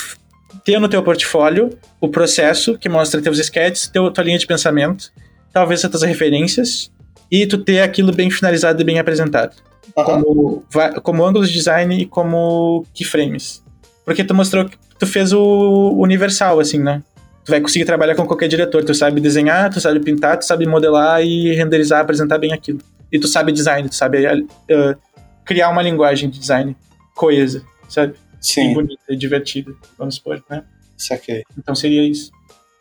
ter 0.66 0.78
no 0.78 0.90
teu 0.90 1.02
portfólio 1.02 1.70
o 2.02 2.10
processo 2.10 2.78
que 2.78 2.90
mostra 2.90 3.22
teus 3.22 3.40
sketches, 3.40 3.88
teu, 3.88 4.12
tua 4.12 4.26
linha 4.26 4.38
de 4.38 4.46
pensamento, 4.46 5.10
talvez 5.54 5.86
as 5.86 5.90
tuas 5.90 6.04
referências, 6.04 6.92
e 7.32 7.46
tu 7.46 7.58
ter 7.58 7.82
aquilo 7.82 8.12
bem 8.12 8.30
finalizado 8.30 8.82
e 8.82 8.86
bem 8.86 9.00
apresentado. 9.00 9.56
Uhum. 9.96 10.04
Como, 10.04 10.64
como 11.02 11.26
ângulos 11.26 11.50
de 11.50 11.56
design 11.56 11.96
e 11.96 12.06
como 12.06 12.86
keyframes. 12.94 13.64
Porque 14.06 14.24
tu 14.24 14.34
mostrou 14.34 14.66
que 14.66 14.78
tu 14.98 15.08
fez 15.08 15.34
o 15.34 15.94
universal, 15.98 16.60
assim, 16.60 16.80
né? 16.80 17.04
tu 17.44 17.52
vai 17.52 17.62
conseguir 17.62 17.86
trabalhar 17.86 18.16
com 18.16 18.26
qualquer 18.26 18.48
diretor. 18.48 18.84
Tu 18.84 18.94
sabe 18.94 19.20
desenhar, 19.20 19.70
tu 19.72 19.80
sabe 19.80 20.00
pintar, 20.00 20.38
tu 20.38 20.46
sabe 20.46 20.66
modelar 20.66 21.22
e 21.22 21.54
renderizar, 21.54 22.02
apresentar 22.02 22.38
bem 22.38 22.54
aquilo. 22.54 22.80
E 23.12 23.20
tu 23.20 23.28
sabe 23.28 23.52
design, 23.52 23.88
tu 23.88 23.96
sabe 23.96 24.26
uh, 24.26 24.98
criar 25.46 25.70
uma 25.70 25.82
linguagem 25.82 26.30
de 26.30 26.40
design 26.40 26.76
coesa, 27.16 27.64
sabe? 27.88 28.16
Sim. 28.42 28.72
E 28.72 28.74
bonita 28.74 29.04
e 29.10 29.16
divertida, 29.16 29.72
vamos 29.98 30.16
supor, 30.16 30.44
né? 30.50 30.64
Saquei. 30.98 31.44
Então 31.58 31.76
seria 31.76 32.04
isso. 32.08 32.32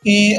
E 0.05 0.37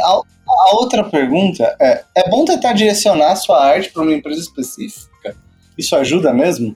a, 0.53 0.75
outra 0.75 1.03
pergunta 1.03 1.75
é: 1.79 2.03
é 2.15 2.29
bom 2.29 2.45
tentar 2.45 2.73
direcionar 2.73 3.31
a 3.31 3.35
sua 3.35 3.63
arte 3.63 3.91
para 3.91 4.03
uma 4.03 4.13
empresa 4.13 4.41
específica? 4.41 5.35
Isso 5.77 5.95
ajuda 5.95 6.33
mesmo? 6.33 6.75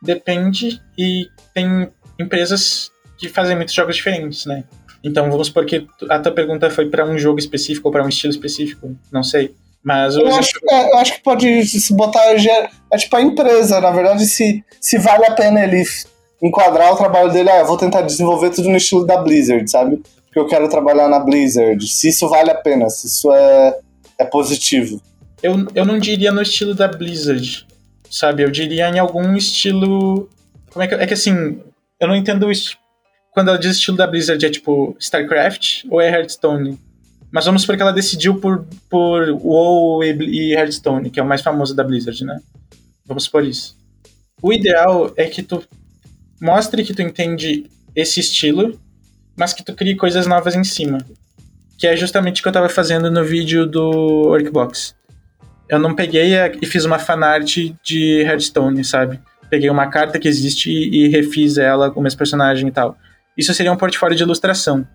Depende, 0.00 0.80
e 0.96 1.26
tem 1.54 1.90
empresas 2.18 2.90
que 3.18 3.28
fazem 3.28 3.56
muitos 3.56 3.74
jogos 3.74 3.96
diferentes, 3.96 4.46
né? 4.46 4.64
Então 5.02 5.30
vamos 5.30 5.48
supor 5.48 5.64
que 5.64 5.86
a 6.08 6.18
tua 6.18 6.32
pergunta 6.32 6.70
foi 6.70 6.88
para 6.88 7.04
um 7.04 7.18
jogo 7.18 7.38
específico 7.38 7.88
ou 7.88 7.92
para 7.92 8.04
um 8.04 8.08
estilo 8.08 8.32
específico, 8.32 8.96
não 9.12 9.22
sei. 9.22 9.54
Mas 9.82 10.16
eu, 10.16 10.26
acho, 10.34 10.52
é, 10.68 10.90
eu 10.92 10.98
acho 10.98 11.14
que 11.14 11.22
pode 11.22 11.64
se 11.64 11.94
botar. 11.94 12.20
É 12.92 12.96
tipo 12.96 13.16
a 13.16 13.22
empresa, 13.22 13.80
na 13.80 13.90
verdade, 13.90 14.26
se, 14.26 14.64
se 14.80 14.98
vale 14.98 15.24
a 15.24 15.32
pena 15.32 15.62
ele 15.62 15.84
enquadrar 16.42 16.92
o 16.92 16.96
trabalho 16.96 17.32
dele, 17.32 17.50
ah, 17.50 17.60
eu 17.60 17.66
vou 17.66 17.76
tentar 17.76 18.02
desenvolver 18.02 18.50
tudo 18.50 18.68
no 18.68 18.76
estilo 18.76 19.06
da 19.06 19.18
Blizzard, 19.18 19.68
sabe? 19.70 20.02
Porque 20.38 20.40
eu 20.40 20.46
quero 20.46 20.68
trabalhar 20.68 21.08
na 21.08 21.18
Blizzard. 21.18 21.86
Se 21.88 22.08
isso 22.08 22.28
vale 22.28 22.50
a 22.50 22.54
pena, 22.54 22.88
se 22.88 23.08
isso 23.08 23.32
é, 23.32 23.78
é 24.18 24.24
positivo. 24.24 25.02
Eu, 25.42 25.66
eu 25.74 25.84
não 25.84 25.98
diria 25.98 26.30
no 26.30 26.40
estilo 26.40 26.74
da 26.74 26.86
Blizzard, 26.86 27.66
sabe? 28.08 28.44
Eu 28.44 28.50
diria 28.50 28.88
em 28.88 28.98
algum 28.98 29.34
estilo. 29.36 30.28
Como 30.70 30.84
é 30.84 30.86
que. 30.86 30.94
É 30.94 31.06
que 31.06 31.14
assim, 31.14 31.60
eu 32.00 32.08
não 32.08 32.14
entendo 32.14 32.46
o 32.46 32.52
quando 33.32 33.48
ela 33.48 33.58
diz 33.58 33.76
estilo 33.76 33.96
da 33.96 34.06
Blizzard 34.06 34.44
é 34.44 34.50
tipo 34.50 34.96
StarCraft 34.98 35.84
ou 35.90 36.00
é 36.00 36.08
Hearthstone. 36.08 36.78
Mas 37.30 37.44
vamos 37.44 37.62
supor 37.62 37.76
que 37.76 37.82
ela 37.82 37.92
decidiu 37.92 38.40
por, 38.40 38.66
por 38.88 39.28
WoW 39.30 40.02
e 40.04 40.54
Hearthstone, 40.54 41.10
que 41.10 41.20
é 41.20 41.22
o 41.22 41.26
mais 41.26 41.42
famoso 41.42 41.74
da 41.74 41.84
Blizzard, 41.84 42.24
né? 42.24 42.40
Vamos 43.04 43.24
supor 43.24 43.44
isso. 43.44 43.76
O 44.40 44.52
ideal 44.52 45.12
é 45.16 45.26
que 45.26 45.42
tu 45.42 45.62
mostre 46.40 46.84
que 46.84 46.94
tu 46.94 47.02
entende 47.02 47.66
esse 47.94 48.20
estilo, 48.20 48.78
mas 49.38 49.52
que 49.52 49.64
tu 49.64 49.72
crie 49.74 49.96
coisas 49.96 50.26
novas 50.26 50.54
em 50.54 50.64
cima. 50.64 50.98
Que 51.78 51.86
é 51.86 51.96
justamente 51.96 52.40
o 52.40 52.42
que 52.42 52.48
eu 52.48 52.52
tava 52.52 52.68
fazendo 52.68 53.10
no 53.10 53.24
vídeo 53.24 53.64
do 53.64 54.26
Workbox. 54.26 54.96
Eu 55.68 55.78
não 55.78 55.94
peguei 55.94 56.32
e 56.60 56.66
fiz 56.66 56.84
uma 56.84 56.98
fanart 56.98 57.56
de 57.82 58.22
Hearthstone, 58.22 58.84
sabe? 58.84 59.20
Peguei 59.48 59.70
uma 59.70 59.86
carta 59.86 60.18
que 60.18 60.26
existe 60.26 60.70
e 60.70 61.08
refiz 61.08 61.56
ela 61.56 61.90
com 61.90 62.00
meus 62.00 62.14
personagens 62.14 62.68
e 62.68 62.72
tal. 62.72 62.96
Isso 63.36 63.54
seria 63.54 63.72
um 63.72 63.76
portfólio 63.76 64.16
de 64.16 64.22
ilustração, 64.24 64.86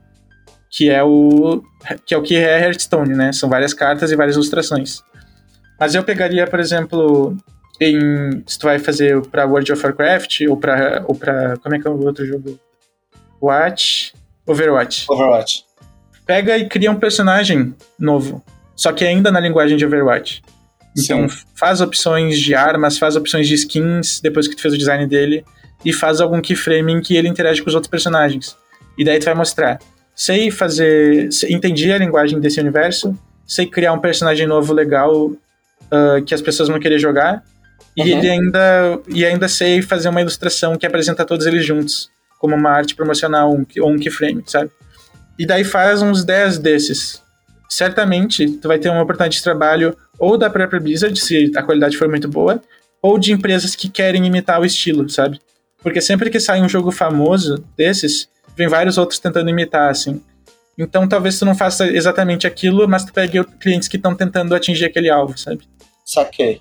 que 0.69 0.89
é 0.89 1.01
o 1.01 1.63
que 2.05 2.13
é 2.13 2.17
o 2.17 2.21
que 2.21 2.35
é 2.35 2.59
Hearthstone, 2.59 3.15
né? 3.15 3.31
São 3.31 3.47
várias 3.47 3.73
cartas 3.73 4.11
e 4.11 4.15
várias 4.15 4.35
ilustrações. 4.35 5.01
Mas 5.79 5.95
eu 5.95 6.03
pegaria, 6.03 6.45
por 6.45 6.59
exemplo, 6.59 7.37
em 7.79 8.43
se 8.45 8.59
tu 8.59 8.63
vai 8.65 8.77
fazer 8.77 9.21
para 9.27 9.45
World 9.45 9.71
of 9.71 9.85
Warcraft 9.85 10.41
ou 10.49 10.57
para 10.57 11.05
ou 11.07 11.15
para 11.15 11.55
como 11.57 11.75
é 11.75 11.79
que 11.79 11.87
é 11.87 11.89
o 11.89 12.03
outro 12.03 12.25
jogo? 12.25 12.59
Watch, 13.41 14.13
Overwatch. 14.45 15.05
Overwatch. 15.09 15.65
Pega 16.25 16.57
e 16.57 16.67
cria 16.67 16.91
um 16.91 16.95
personagem 16.95 17.75
novo, 17.99 18.43
só 18.75 18.91
que 18.91 19.05
ainda 19.05 19.31
na 19.31 19.39
linguagem 19.39 19.77
de 19.77 19.85
Overwatch. 19.85 20.41
Então 20.97 21.27
Sim. 21.27 21.43
faz 21.55 21.81
opções 21.81 22.39
de 22.39 22.53
armas, 22.53 22.97
faz 22.97 23.15
opções 23.15 23.47
de 23.47 23.55
skins 23.55 24.19
depois 24.21 24.47
que 24.47 24.55
tu 24.55 24.61
fez 24.61 24.73
o 24.73 24.77
design 24.77 25.05
dele 25.07 25.43
e 25.83 25.91
faz 25.91 26.21
algum 26.21 26.39
keyframe 26.39 26.93
em 26.93 27.01
que 27.01 27.15
ele 27.15 27.27
interage 27.27 27.61
com 27.61 27.67
os 27.67 27.75
outros 27.75 27.89
personagens. 27.89 28.55
E 28.97 29.03
daí 29.03 29.19
tu 29.19 29.25
vai 29.25 29.33
mostrar, 29.33 29.79
sei 30.15 30.51
fazer, 30.51 31.29
entendi 31.49 31.91
a 31.91 31.97
linguagem 31.97 32.39
desse 32.39 32.59
universo, 32.59 33.17
sei 33.45 33.65
criar 33.65 33.93
um 33.93 33.99
personagem 33.99 34.45
novo 34.47 34.71
legal 34.71 35.25
uh, 35.25 36.23
que 36.25 36.33
as 36.33 36.41
pessoas 36.41 36.69
vão 36.69 36.79
querer 36.79 36.99
jogar, 36.99 37.43
uhum. 37.97 38.05
e 38.05 38.11
ele 38.11 38.29
ainda 38.29 38.99
e 39.07 39.25
ainda 39.25 39.47
sei 39.47 39.81
fazer 39.81 40.09
uma 40.09 40.21
ilustração 40.21 40.77
que 40.77 40.85
apresenta 40.85 41.25
todos 41.25 41.45
eles 41.47 41.65
juntos, 41.65 42.11
como 42.43 42.57
uma 42.57 42.71
arte 42.71 42.93
promocional 42.93 43.53
um, 43.53 43.65
ou 43.79 43.89
um 43.89 43.97
keyframe, 43.97 44.43
sabe? 44.45 44.69
E 45.39 45.45
daí 45.45 45.63
faz 45.63 46.01
uns 46.01 46.25
10 46.25 46.57
desses. 46.57 47.23
Certamente 47.69 48.57
tu 48.57 48.67
vai 48.67 48.77
ter 48.77 48.89
uma 48.89 49.01
oportunidade 49.01 49.37
de 49.37 49.43
trabalho 49.43 49.95
ou 50.19 50.37
da 50.37 50.49
própria 50.49 50.77
Blizzard, 50.77 51.17
se 51.17 51.53
a 51.55 51.63
qualidade 51.63 51.95
for 51.95 52.09
muito 52.09 52.27
boa, 52.27 52.61
ou 53.01 53.17
de 53.17 53.31
empresas 53.31 53.77
que 53.77 53.87
querem 53.87 54.27
imitar 54.27 54.59
o 54.59 54.65
estilo, 54.65 55.09
sabe? 55.09 55.39
Porque 55.81 56.01
sempre 56.01 56.29
que 56.29 56.37
sai 56.37 56.61
um 56.61 56.67
jogo 56.67 56.91
famoso 56.91 57.63
desses, 57.77 58.27
vem 58.57 58.67
vários 58.67 58.97
outros 58.97 59.19
tentando 59.19 59.49
imitar, 59.49 59.89
assim. 59.89 60.21
Então 60.77 61.07
talvez 61.07 61.39
tu 61.39 61.45
não 61.45 61.55
faça 61.55 61.87
exatamente 61.87 62.45
aquilo, 62.45 62.89
mas 62.89 63.05
tu 63.05 63.13
pegue 63.13 63.41
clientes 63.61 63.87
que 63.87 63.95
estão 63.95 64.13
tentando 64.13 64.53
atingir 64.53 64.83
aquele 64.83 65.09
alvo, 65.09 65.37
sabe? 65.37 65.61
Saquei. 66.05 66.59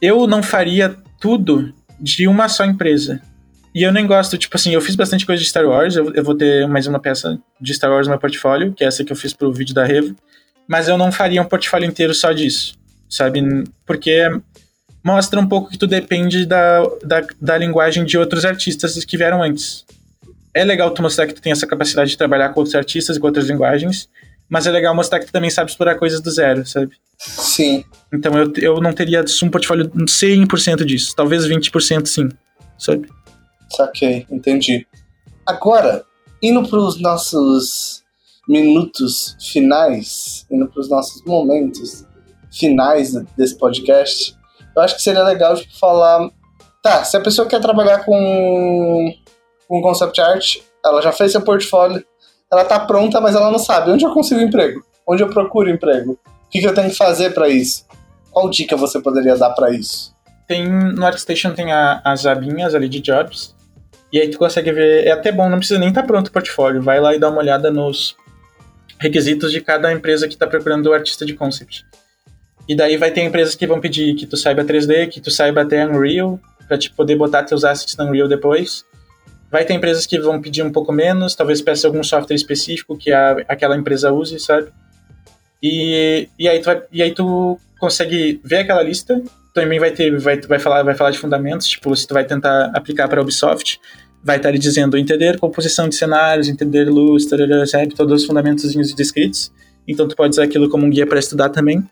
Eu 0.00 0.28
não 0.28 0.44
faria 0.44 0.94
tudo 1.20 1.74
de 1.98 2.28
uma 2.28 2.48
só 2.48 2.64
empresa. 2.64 3.20
E 3.74 3.82
eu 3.82 3.92
nem 3.92 4.06
gosto, 4.06 4.38
tipo 4.38 4.56
assim, 4.56 4.72
eu 4.72 4.80
fiz 4.80 4.96
bastante 4.96 5.26
coisa 5.26 5.42
de 5.42 5.48
Star 5.48 5.66
Wars, 5.66 5.94
eu, 5.96 6.12
eu 6.14 6.24
vou 6.24 6.34
ter 6.34 6.66
mais 6.66 6.86
uma 6.86 6.98
peça 6.98 7.38
de 7.60 7.74
Star 7.74 7.90
Wars 7.90 8.06
no 8.06 8.12
meu 8.12 8.20
portfólio, 8.20 8.72
que 8.72 8.82
é 8.82 8.86
essa 8.86 9.04
que 9.04 9.12
eu 9.12 9.16
fiz 9.16 9.32
pro 9.32 9.52
vídeo 9.52 9.74
da 9.74 9.84
Revo, 9.84 10.16
mas 10.66 10.88
eu 10.88 10.98
não 10.98 11.12
faria 11.12 11.40
um 11.40 11.44
portfólio 11.44 11.86
inteiro 11.86 12.14
só 12.14 12.32
disso, 12.32 12.74
sabe? 13.08 13.42
Porque 13.86 14.28
mostra 15.04 15.38
um 15.40 15.46
pouco 15.46 15.70
que 15.70 15.78
tu 15.78 15.86
depende 15.86 16.44
da, 16.44 16.82
da, 17.04 17.26
da 17.40 17.58
linguagem 17.58 18.04
de 18.04 18.18
outros 18.18 18.44
artistas 18.44 19.02
que 19.04 19.16
vieram 19.16 19.42
antes. 19.42 19.84
É 20.54 20.64
legal 20.64 20.90
tu 20.90 21.02
mostrar 21.02 21.26
que 21.26 21.34
tu 21.34 21.40
tem 21.40 21.52
essa 21.52 21.66
capacidade 21.66 22.10
de 22.10 22.18
trabalhar 22.18 22.50
com 22.50 22.60
outros 22.60 22.74
artistas 22.74 23.16
e 23.16 23.20
com 23.20 23.26
outras 23.26 23.48
linguagens, 23.48 24.08
mas 24.48 24.66
é 24.66 24.70
legal 24.70 24.94
mostrar 24.94 25.20
que 25.20 25.26
tu 25.26 25.32
também 25.32 25.50
sabe 25.50 25.70
explorar 25.70 25.96
coisas 25.96 26.20
do 26.20 26.30
zero, 26.30 26.66
sabe? 26.66 26.96
Sim. 27.18 27.84
Então 28.12 28.36
eu, 28.36 28.52
eu 28.56 28.80
não 28.80 28.92
teria 28.92 29.24
um 29.42 29.50
portfólio 29.50 29.88
100% 29.90 30.84
disso, 30.84 31.14
talvez 31.14 31.46
20% 31.46 32.06
sim, 32.06 32.28
sabe? 32.78 33.08
Saquei, 33.70 34.26
entendi. 34.30 34.86
Agora, 35.46 36.04
indo 36.42 36.66
para 36.68 36.78
os 36.78 37.00
nossos 37.00 38.02
minutos 38.48 39.36
finais, 39.52 40.46
indo 40.50 40.68
para 40.68 40.80
os 40.80 40.88
nossos 40.88 41.22
momentos 41.24 42.06
finais 42.50 43.12
desse 43.36 43.56
podcast, 43.56 44.36
eu 44.74 44.82
acho 44.82 44.96
que 44.96 45.02
seria 45.02 45.22
legal 45.22 45.56
tipo, 45.56 45.76
falar. 45.78 46.30
Tá, 46.82 47.04
se 47.04 47.16
a 47.16 47.20
pessoa 47.20 47.48
quer 47.48 47.60
trabalhar 47.60 48.04
com, 48.04 49.12
com 49.66 49.82
concept 49.82 50.20
art, 50.20 50.56
ela 50.84 51.02
já 51.02 51.12
fez 51.12 51.32
seu 51.32 51.42
portfólio, 51.42 52.04
ela 52.50 52.64
tá 52.64 52.78
pronta, 52.80 53.20
mas 53.20 53.34
ela 53.34 53.50
não 53.50 53.58
sabe 53.58 53.90
onde 53.90 54.04
eu 54.04 54.12
consigo 54.12 54.40
emprego, 54.40 54.82
onde 55.06 55.22
eu 55.22 55.28
procuro 55.28 55.68
emprego. 55.68 56.12
O 56.12 56.48
que, 56.48 56.60
que 56.60 56.66
eu 56.66 56.74
tenho 56.74 56.88
que 56.88 56.96
fazer 56.96 57.34
para 57.34 57.48
isso? 57.48 57.84
Qual 58.30 58.48
dica 58.48 58.76
você 58.76 59.00
poderia 59.00 59.36
dar 59.36 59.50
para 59.50 59.70
isso? 59.70 60.14
Tem, 60.46 60.66
no 60.66 61.04
ArtStation 61.04 61.52
tem 61.52 61.72
a, 61.72 62.00
as 62.04 62.24
abinhas 62.24 62.74
ali 62.74 62.88
de 62.88 63.00
jobs, 63.00 63.54
e 64.12 64.20
aí 64.20 64.28
tu 64.30 64.38
consegue 64.38 64.72
ver, 64.72 65.06
é 65.06 65.10
até 65.10 65.30
bom, 65.30 65.48
não 65.48 65.58
precisa 65.58 65.78
nem 65.78 65.90
estar 65.90 66.02
tá 66.02 66.06
pronto 66.06 66.28
o 66.28 66.32
portfólio, 66.32 66.82
vai 66.82 67.00
lá 67.00 67.14
e 67.14 67.18
dá 67.18 67.28
uma 67.28 67.38
olhada 67.38 67.70
nos 67.70 68.16
requisitos 68.98 69.52
de 69.52 69.60
cada 69.60 69.92
empresa 69.92 70.26
que 70.26 70.34
está 70.34 70.46
procurando 70.46 70.86
o 70.86 70.92
artista 70.92 71.24
de 71.24 71.34
concept. 71.34 71.84
E 72.68 72.74
daí 72.74 72.96
vai 72.96 73.10
ter 73.10 73.22
empresas 73.22 73.54
que 73.54 73.66
vão 73.66 73.80
pedir 73.80 74.14
que 74.14 74.26
tu 74.26 74.36
saiba 74.36 74.64
3D, 74.64 75.08
que 75.08 75.20
tu 75.20 75.30
saiba 75.30 75.62
até 75.62 75.86
Unreal, 75.86 76.38
para 76.66 76.76
te 76.76 76.90
poder 76.90 77.16
botar 77.16 77.42
teus 77.44 77.64
assets 77.64 77.96
no 77.96 78.04
Unreal 78.04 78.28
depois. 78.28 78.84
Vai 79.50 79.64
ter 79.64 79.72
empresas 79.72 80.04
que 80.04 80.18
vão 80.18 80.40
pedir 80.40 80.62
um 80.62 80.70
pouco 80.70 80.92
menos, 80.92 81.34
talvez 81.34 81.62
peça 81.62 81.86
algum 81.86 82.02
software 82.02 82.36
específico 82.36 82.98
que 82.98 83.10
a, 83.10 83.38
aquela 83.48 83.76
empresa 83.76 84.12
use, 84.12 84.38
sabe? 84.38 84.68
E, 85.62 86.28
e, 86.38 86.46
aí 86.46 86.60
tu 86.60 86.66
vai, 86.66 86.82
e 86.92 87.02
aí 87.02 87.12
tu 87.12 87.58
consegue 87.80 88.40
ver 88.44 88.58
aquela 88.58 88.82
lista, 88.82 89.20
também 89.60 89.78
vai 89.78 89.90
ter 89.90 90.16
vai, 90.18 90.40
vai 90.40 90.58
falar 90.58 90.82
vai 90.82 90.94
falar 90.94 91.10
de 91.10 91.18
fundamentos, 91.18 91.66
tipo, 91.66 91.94
se 91.94 92.06
tu 92.06 92.14
vai 92.14 92.24
tentar 92.24 92.70
aplicar 92.74 93.08
para 93.08 93.20
Ubisoft, 93.20 93.80
vai 94.22 94.36
estar 94.36 94.50
lhe 94.50 94.58
dizendo 94.58 94.96
entender 94.96 95.38
composição 95.38 95.88
de 95.88 95.94
cenários, 95.94 96.48
entender 96.48 96.84
luz, 96.84 97.26
tarará, 97.26 97.64
todos 97.96 98.22
os 98.22 98.26
fundamentos 98.26 98.72
descritos. 98.94 99.52
Então 99.86 100.06
tu 100.06 100.14
pode 100.14 100.30
usar 100.30 100.44
aquilo 100.44 100.68
como 100.68 100.84
um 100.86 100.90
guia 100.90 101.06
para 101.06 101.18
estudar 101.18 101.48
também. 101.48 101.82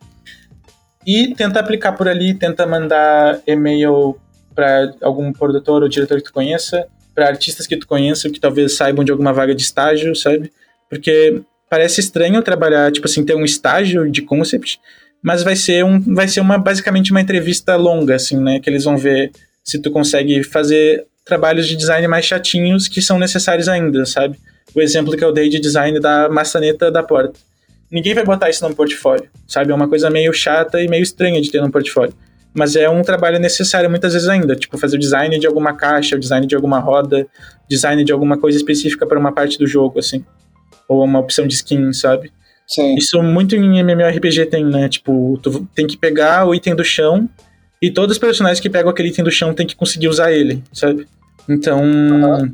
E 1.06 1.34
tenta 1.34 1.60
aplicar 1.60 1.92
por 1.92 2.08
ali, 2.08 2.34
tenta 2.34 2.66
mandar 2.66 3.40
e-mail 3.46 4.16
para 4.54 4.92
algum 5.02 5.32
produtor 5.32 5.82
ou 5.82 5.88
diretor 5.88 6.18
que 6.18 6.24
tu 6.24 6.32
conheça, 6.32 6.86
para 7.14 7.28
artistas 7.28 7.66
que 7.66 7.76
tu 7.76 7.86
conheça, 7.86 8.28
que 8.28 8.40
talvez 8.40 8.76
saibam 8.76 9.04
de 9.04 9.12
alguma 9.12 9.32
vaga 9.32 9.54
de 9.54 9.62
estágio, 9.62 10.14
sabe? 10.16 10.52
Porque 10.90 11.40
parece 11.70 12.00
estranho 12.00 12.42
trabalhar, 12.42 12.90
tipo 12.90 13.06
assim, 13.06 13.24
ter 13.24 13.34
um 13.34 13.44
estágio 13.44 14.10
de 14.10 14.22
concept, 14.22 14.80
mas 15.22 15.42
vai 15.42 15.56
ser 15.56 15.84
um 15.84 16.00
vai 16.14 16.28
ser 16.28 16.40
uma 16.40 16.58
basicamente 16.58 17.10
uma 17.10 17.20
entrevista 17.20 17.76
longa 17.76 18.14
assim, 18.14 18.38
né, 18.40 18.60
que 18.60 18.68
eles 18.70 18.84
vão 18.84 18.96
ver 18.96 19.30
se 19.64 19.80
tu 19.80 19.90
consegue 19.90 20.42
fazer 20.42 21.06
trabalhos 21.24 21.66
de 21.66 21.76
design 21.76 22.06
mais 22.06 22.24
chatinhos 22.24 22.86
que 22.86 23.02
são 23.02 23.18
necessários 23.18 23.68
ainda, 23.68 24.06
sabe? 24.06 24.38
O 24.74 24.80
exemplo 24.80 25.16
que 25.16 25.24
eu 25.24 25.32
dei 25.32 25.48
de 25.48 25.58
design 25.58 25.98
da 25.98 26.28
maçaneta 26.28 26.90
da 26.90 27.02
porta. 27.02 27.38
Ninguém 27.90 28.14
vai 28.14 28.24
botar 28.24 28.48
isso 28.48 28.66
no 28.68 28.74
portfólio, 28.74 29.28
sabe? 29.46 29.72
É 29.72 29.74
uma 29.74 29.88
coisa 29.88 30.08
meio 30.08 30.32
chata 30.32 30.80
e 30.80 30.88
meio 30.88 31.02
estranha 31.02 31.40
de 31.40 31.50
ter 31.50 31.60
no 31.60 31.70
portfólio 31.70 32.14
mas 32.56 32.74
é 32.74 32.88
um 32.88 33.02
trabalho 33.02 33.38
necessário 33.38 33.90
muitas 33.90 34.14
vezes 34.14 34.26
ainda, 34.30 34.56
tipo 34.56 34.78
fazer 34.78 34.96
o 34.96 34.98
design 34.98 35.38
de 35.38 35.46
alguma 35.46 35.74
caixa, 35.74 36.16
o 36.16 36.18
design 36.18 36.46
de 36.46 36.54
alguma 36.54 36.78
roda, 36.78 37.26
design 37.68 38.02
de 38.02 38.10
alguma 38.10 38.38
coisa 38.38 38.56
específica 38.56 39.06
para 39.06 39.18
uma 39.18 39.30
parte 39.30 39.58
do 39.58 39.66
jogo, 39.66 39.98
assim, 39.98 40.24
ou 40.88 41.04
uma 41.04 41.18
opção 41.18 41.46
de 41.46 41.52
skin, 41.52 41.92
sabe? 41.92 42.32
Sim. 42.66 42.96
Isso 42.96 43.22
muito 43.22 43.54
em 43.54 43.78
MMORPG 43.78 44.46
tem, 44.46 44.64
né? 44.64 44.88
Tipo, 44.88 45.38
tu 45.42 45.68
tem 45.74 45.86
que 45.86 45.96
pegar 45.96 46.46
o 46.46 46.54
item 46.54 46.74
do 46.74 46.84
chão 46.84 47.28
e 47.80 47.90
todos 47.90 48.16
os 48.16 48.18
personagens 48.18 48.58
que 48.58 48.68
pegam 48.68 48.90
aquele 48.90 49.08
item 49.08 49.24
do 49.24 49.30
chão 49.30 49.54
tem 49.54 49.66
que 49.66 49.76
conseguir 49.76 50.08
usar 50.08 50.32
ele, 50.32 50.62
sabe? 50.72 51.06
Então, 51.48 51.80
uhum. 51.80 52.52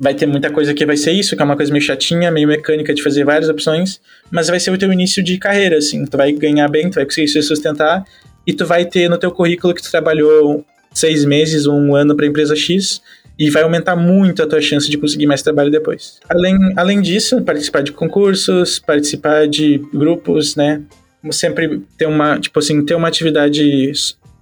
vai 0.00 0.14
ter 0.14 0.26
muita 0.26 0.50
coisa 0.50 0.72
que 0.72 0.86
vai 0.86 0.96
ser 0.96 1.12
isso, 1.12 1.36
que 1.36 1.42
é 1.42 1.44
uma 1.44 1.56
coisa 1.56 1.70
meio 1.70 1.84
chatinha, 1.84 2.30
meio 2.30 2.48
mecânica 2.48 2.94
de 2.94 3.02
fazer 3.02 3.24
várias 3.24 3.50
opções, 3.50 4.00
mas 4.30 4.48
vai 4.48 4.58
ser 4.58 4.70
o 4.70 4.78
teu 4.78 4.90
início 4.90 5.22
de 5.22 5.36
carreira, 5.36 5.76
assim. 5.76 6.06
Tu 6.06 6.16
vai 6.16 6.32
ganhar 6.32 6.68
bem, 6.68 6.88
tu 6.88 6.94
vai 6.94 7.04
conseguir 7.04 7.28
se 7.28 7.42
sustentar 7.42 8.04
e 8.46 8.54
tu 8.54 8.64
vai 8.64 8.86
ter 8.86 9.08
no 9.08 9.18
teu 9.18 9.30
currículo 9.30 9.74
que 9.74 9.82
tu 9.82 9.90
trabalhou 9.90 10.64
seis 10.94 11.24
meses 11.24 11.66
ou 11.66 11.74
um 11.74 11.94
ano 11.94 12.16
para 12.16 12.26
empresa 12.26 12.56
X 12.56 13.02
e 13.38 13.50
vai 13.50 13.62
aumentar 13.62 13.96
muito 13.96 14.42
a 14.42 14.46
tua 14.46 14.60
chance 14.60 14.88
de 14.90 14.98
conseguir 14.98 15.26
mais 15.26 15.42
trabalho 15.42 15.70
depois. 15.70 16.18
Além, 16.28 16.56
além 16.76 17.00
disso, 17.00 17.40
participar 17.42 17.82
de 17.82 17.92
concursos, 17.92 18.78
participar 18.78 19.48
de 19.48 19.78
grupos, 19.92 20.54
né? 20.56 20.82
Sempre 21.30 21.82
ter 21.96 22.06
uma, 22.06 22.38
tipo 22.38 22.58
assim, 22.58 22.84
ter 22.84 22.94
uma 22.94 23.08
atividade 23.08 23.92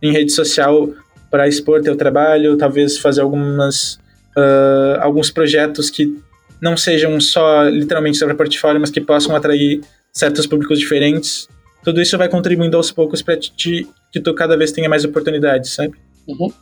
em 0.03 0.13
rede 0.13 0.33
social 0.33 0.91
para 1.31 1.47
expor 1.47 1.83
teu 1.83 1.95
trabalho, 1.95 2.57
talvez 2.57 2.99
fazer 2.99 3.21
algumas 3.21 3.95
uh, 4.37 5.01
alguns 5.01 5.31
projetos 5.31 5.91
que 5.91 6.17
não 6.61 6.77
sejam 6.77 7.21
só 7.21 7.65
literalmente 7.69 8.19
sobre 8.19 8.35
portfólio, 8.35 8.81
mas 8.81 8.91
que 8.91 9.01
possam 9.01 9.37
atrair 9.37 9.81
certos 10.13 10.47
públicos 10.47 10.79
diferentes 10.79 11.49
tudo 11.83 12.01
isso 12.01 12.17
vai 12.19 12.29
contribuindo 12.29 12.77
aos 12.77 12.91
poucos 12.91 13.23
para 13.23 13.37
que 13.37 14.21
tu 14.23 14.35
cada 14.35 14.57
vez 14.57 14.73
tenha 14.73 14.89
mais 14.89 15.05
oportunidades, 15.05 15.71
sabe? 15.71 15.95
Uhum. 16.27 16.53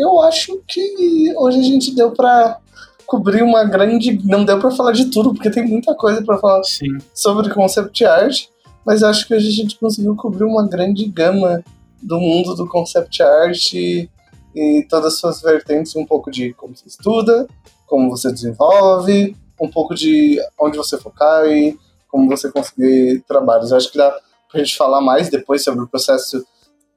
Eu 0.00 0.22
acho 0.22 0.62
que 0.66 1.34
hoje 1.36 1.60
a 1.60 1.62
gente 1.62 1.94
deu 1.94 2.10
para 2.12 2.58
cobrir 3.04 3.42
uma 3.42 3.64
grande. 3.64 4.18
Não 4.24 4.44
deu 4.44 4.58
para 4.58 4.70
falar 4.70 4.92
de 4.92 5.10
tudo, 5.10 5.34
porque 5.34 5.50
tem 5.50 5.66
muita 5.66 5.94
coisa 5.94 6.22
para 6.22 6.38
falar 6.38 6.62
Sim. 6.64 6.96
sobre 7.12 7.52
concept 7.52 8.04
art, 8.04 8.46
mas 8.86 9.02
acho 9.02 9.26
que 9.26 9.34
hoje 9.34 9.48
a 9.48 9.52
gente 9.52 9.78
conseguiu 9.78 10.16
cobrir 10.16 10.44
uma 10.44 10.66
grande 10.66 11.04
gama 11.04 11.62
do 12.02 12.18
mundo 12.18 12.54
do 12.54 12.66
concept 12.66 13.22
art 13.22 13.74
e, 13.74 14.08
e 14.54 14.86
todas 14.88 15.14
as 15.14 15.20
suas 15.20 15.42
vertentes 15.42 15.94
um 15.94 16.06
pouco 16.06 16.30
de 16.30 16.54
como 16.54 16.74
você 16.74 16.88
estuda, 16.88 17.46
como 17.86 18.08
você 18.08 18.32
desenvolve, 18.32 19.36
um 19.60 19.68
pouco 19.68 19.94
de 19.94 20.40
onde 20.58 20.78
você 20.78 20.96
focar 20.96 21.44
e 21.46 21.78
como 22.08 22.26
você 22.26 22.50
conseguir 22.50 23.22
trabalhos. 23.28 23.70
Eu 23.70 23.76
acho 23.76 23.92
que 23.92 23.98
dá 23.98 24.10
pra 24.50 24.62
gente 24.62 24.76
falar 24.78 25.02
mais 25.02 25.28
depois 25.28 25.62
sobre 25.62 25.84
o 25.84 25.88
processo, 25.88 26.42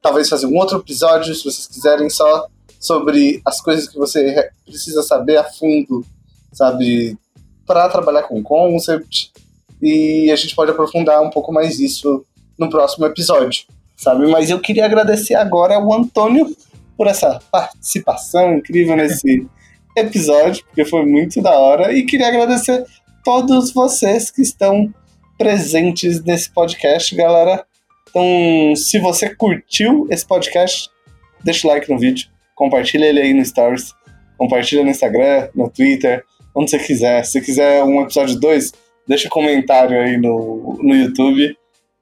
talvez 0.02 0.30
fazer 0.30 0.46
um 0.46 0.56
outro 0.56 0.78
episódio, 0.78 1.36
se 1.36 1.44
vocês 1.44 1.68
quiserem, 1.68 2.10
só 2.10 2.48
sobre 2.84 3.42
as 3.46 3.62
coisas 3.62 3.88
que 3.88 3.98
você 3.98 4.50
precisa 4.66 5.02
saber 5.02 5.38
a 5.38 5.44
fundo, 5.46 6.06
sabe, 6.52 7.18
para 7.66 7.88
trabalhar 7.88 8.24
com 8.24 8.44
concept. 8.44 9.32
E 9.82 10.30
a 10.30 10.36
gente 10.36 10.54
pode 10.54 10.72
aprofundar 10.72 11.22
um 11.22 11.30
pouco 11.30 11.54
mais 11.54 11.80
isso 11.80 12.26
no 12.60 12.70
próximo 12.70 13.06
episódio, 13.06 13.64
sabe? 13.96 14.28
Mas 14.28 14.50
eu 14.50 14.60
queria 14.60 14.84
agradecer 14.84 15.34
agora 15.34 15.76
ao 15.76 15.94
Antônio 15.94 16.54
por 16.98 17.08
essa 17.08 17.40
participação 17.50 18.56
incrível 18.56 18.98
nesse 18.98 19.48
episódio, 19.96 20.66
porque 20.66 20.84
foi 20.84 21.06
muito 21.06 21.42
da 21.42 21.58
hora, 21.58 21.94
e 21.94 22.06
queria 22.06 22.28
agradecer 22.28 22.86
todos 23.24 23.72
vocês 23.72 24.30
que 24.30 24.42
estão 24.42 24.94
presentes 25.38 26.22
nesse 26.22 26.52
podcast, 26.52 27.16
galera. 27.16 27.66
Então, 28.10 28.76
se 28.76 29.00
você 29.00 29.34
curtiu 29.34 30.06
esse 30.10 30.28
podcast, 30.28 30.90
deixa 31.44 31.66
o 31.66 31.72
like 31.72 31.90
no 31.90 31.98
vídeo, 31.98 32.33
compartilha 32.56 33.06
ele 33.06 33.20
aí 33.20 33.34
no 33.34 33.44
Stories, 33.46 33.94
compartilha 34.38 34.84
no 34.84 34.90
Instagram, 34.90 35.50
no 35.56 35.70
Twitter, 35.70 36.24
onde 36.56 36.70
você 36.70 36.80
quiser. 36.80 37.24
Se 37.24 37.42
quiser 37.42 37.84
um 37.84 38.02
episódio 38.02 38.40
2, 38.40 38.74
deixa 39.08 39.28
um 39.28 39.32
comentário 39.32 40.00
aí 40.00 40.18
no, 40.18 40.80
no 40.82 40.96
YouTube. 40.96 41.56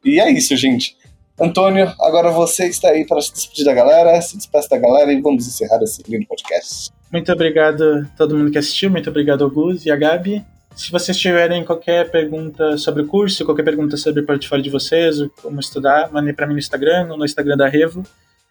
E 0.04 0.20
é 0.20 0.30
isso, 0.32 0.56
gente. 0.56 0.96
Antônio, 1.40 1.92
agora 2.00 2.30
você 2.30 2.68
está 2.68 2.90
aí 2.90 3.06
para 3.06 3.22
se 3.22 3.34
despedir 3.34 3.66
da 3.66 3.74
galera, 3.74 4.22
se 4.22 4.38
despeça 4.38 4.70
da 4.70 4.78
galera 4.78 5.12
e 5.12 5.22
vamos 5.22 5.48
encerrar 5.48 5.82
esse 5.82 6.04
lindo 6.08 6.28
podcast. 6.28 6.92
Muito 7.12 7.32
obrigado 7.32 7.84
a 7.84 8.18
todo 8.18 8.38
mundo 8.38 8.52
que 8.52 8.58
assistiu, 8.58 8.92
muito 8.92 9.10
obrigado 9.10 9.44
ao 9.44 9.50
Gus 9.50 9.86
e 9.86 9.92
a 9.92 9.96
Gabi. 9.96 10.46
Se 10.76 10.92
vocês 10.92 11.18
tiverem 11.18 11.66
qualquer 11.66 12.10
pergunta 12.10 12.78
sobre 12.78 13.02
o 13.04 13.08
curso, 13.08 13.44
qualquer 13.44 13.64
pergunta 13.64 13.98
sobre 13.98 14.22
o 14.22 14.26
portfólio 14.26 14.64
de 14.64 14.70
vocês, 14.70 15.18
como 15.42 15.60
estudar, 15.60 16.12
mandem 16.12 16.34
para 16.34 16.48
mim 16.48 16.54
no 16.54 16.60
Instagram, 16.60 17.08
no 17.08 17.26
Instagram 17.26 17.58
da 17.58 17.68
Revo. 17.68 18.04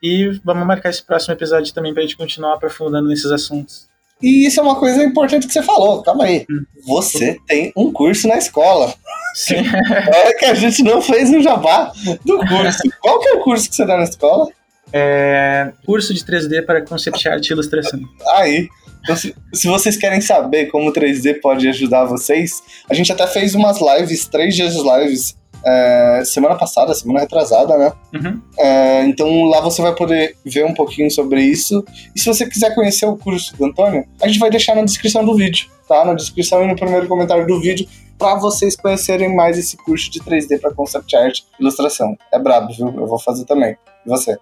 E 0.02 0.40
vamos 0.44 0.66
marcar 0.66 0.90
esse 0.90 1.02
próximo 1.02 1.34
episódio 1.34 1.72
também 1.74 1.92
para 1.92 2.02
a 2.02 2.06
gente 2.06 2.16
continuar 2.16 2.54
aprofundando 2.54 3.08
nesses 3.08 3.30
assuntos. 3.30 3.88
E 4.22 4.46
isso 4.46 4.60
é 4.60 4.62
uma 4.62 4.76
coisa 4.76 5.02
importante 5.02 5.46
que 5.46 5.52
você 5.52 5.62
falou, 5.62 6.02
calma 6.02 6.24
aí. 6.24 6.46
Hum. 6.50 6.64
Você 6.86 7.38
tem 7.46 7.72
um 7.76 7.90
curso 7.90 8.28
na 8.28 8.36
escola. 8.36 8.94
Sim. 9.34 9.56
É 10.12 10.34
que 10.34 10.44
a 10.44 10.54
gente 10.54 10.82
não 10.82 11.00
fez 11.00 11.30
o 11.30 11.40
jabá 11.40 11.92
do 12.24 12.38
curso. 12.38 12.82
Qual 13.00 13.20
que 13.20 13.28
é 13.28 13.32
o 13.34 13.40
curso 13.40 13.68
que 13.68 13.76
você 13.76 13.86
dá 13.86 13.96
na 13.96 14.04
escola? 14.04 14.48
É 14.92 15.72
curso 15.86 16.12
de 16.12 16.20
3D 16.24 16.64
para 16.64 16.84
concept 16.84 17.28
art 17.28 17.46
e 17.46 17.52
ilustração. 17.52 18.00
Aí, 18.34 18.68
então, 19.02 19.16
se, 19.16 19.34
se, 19.54 19.68
vocês 19.68 19.96
querem 19.96 20.20
saber 20.20 20.66
como 20.66 20.90
o 20.90 20.92
3D 20.92 21.40
pode 21.40 21.66
ajudar 21.68 22.04
vocês, 22.04 22.62
a 22.88 22.94
gente 22.94 23.10
até 23.12 23.26
fez 23.26 23.54
umas 23.54 23.78
lives, 23.80 24.26
três 24.26 24.54
dias 24.54 24.74
de 24.74 24.82
lives, 24.82 25.36
é, 25.64 26.22
semana 26.24 26.56
passada, 26.56 26.94
semana 26.94 27.20
retrasada, 27.20 27.76
né? 27.76 27.92
Uhum. 28.14 28.40
É, 28.58 29.04
então 29.04 29.44
lá 29.44 29.60
você 29.60 29.82
vai 29.82 29.94
poder 29.94 30.36
ver 30.44 30.64
um 30.64 30.74
pouquinho 30.74 31.10
sobre 31.10 31.42
isso. 31.42 31.84
E 32.14 32.20
se 32.20 32.26
você 32.26 32.46
quiser 32.48 32.74
conhecer 32.74 33.06
o 33.06 33.16
curso 33.16 33.56
do 33.56 33.64
Antônio, 33.64 34.06
a 34.22 34.26
gente 34.26 34.38
vai 34.38 34.50
deixar 34.50 34.74
na 34.74 34.82
descrição 34.82 35.24
do 35.24 35.34
vídeo, 35.34 35.68
tá? 35.88 36.04
Na 36.04 36.14
descrição 36.14 36.62
e 36.64 36.66
no 36.66 36.76
primeiro 36.76 37.06
comentário 37.08 37.46
do 37.46 37.60
vídeo, 37.60 37.86
para 38.18 38.34
vocês 38.34 38.76
conhecerem 38.76 39.34
mais 39.34 39.58
esse 39.58 39.76
curso 39.78 40.10
de 40.10 40.20
3D 40.20 40.60
para 40.60 40.74
concept 40.74 41.16
art 41.16 41.40
e 41.58 41.62
ilustração. 41.62 42.16
É 42.32 42.38
brabo, 42.38 42.72
viu? 42.72 42.88
Eu 42.88 43.06
vou 43.06 43.18
fazer 43.18 43.44
também. 43.46 43.76
E 44.04 44.08
você? 44.08 44.36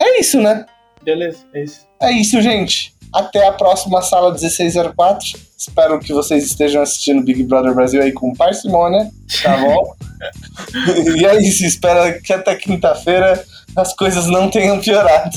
É 0.00 0.20
isso, 0.20 0.40
né? 0.40 0.64
Beleza, 1.02 1.44
é 1.52 1.64
isso. 1.64 1.86
É 2.00 2.10
isso, 2.12 2.40
gente. 2.40 2.93
Até 3.14 3.46
a 3.46 3.52
próxima 3.52 4.02
sala 4.02 4.32
1604. 4.32 5.38
Espero 5.56 6.00
que 6.00 6.12
vocês 6.12 6.44
estejam 6.44 6.82
assistindo 6.82 7.22
Big 7.22 7.44
Brother 7.44 7.72
Brasil 7.72 8.02
aí 8.02 8.12
com 8.12 8.34
parcimônia, 8.34 9.08
tá 9.42 9.56
bom? 9.62 9.94
e 11.16 11.24
é 11.24 11.40
isso, 11.40 11.64
espero 11.64 12.20
que 12.20 12.32
até 12.32 12.54
quinta-feira 12.56 13.44
as 13.76 13.94
coisas 13.94 14.26
não 14.26 14.50
tenham 14.50 14.80
piorado. 14.80 15.36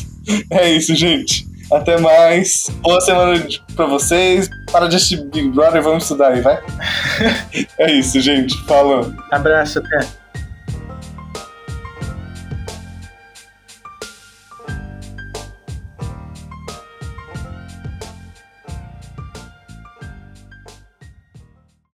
É 0.52 0.70
isso, 0.72 0.96
gente. 0.96 1.48
Até 1.72 2.00
mais. 2.00 2.70
Boa 2.82 3.00
semana 3.02 3.46
pra 3.76 3.86
vocês. 3.86 4.50
Para 4.72 4.88
de 4.88 4.96
assistir 4.96 5.24
Big 5.26 5.50
Brother, 5.50 5.82
vamos 5.84 6.04
estudar 6.04 6.30
aí, 6.30 6.42
vai? 6.42 6.60
é 7.78 7.92
isso, 7.92 8.20
gente. 8.20 8.58
Falou. 8.66 9.14
Abraço, 9.32 9.80
até. 9.80 10.08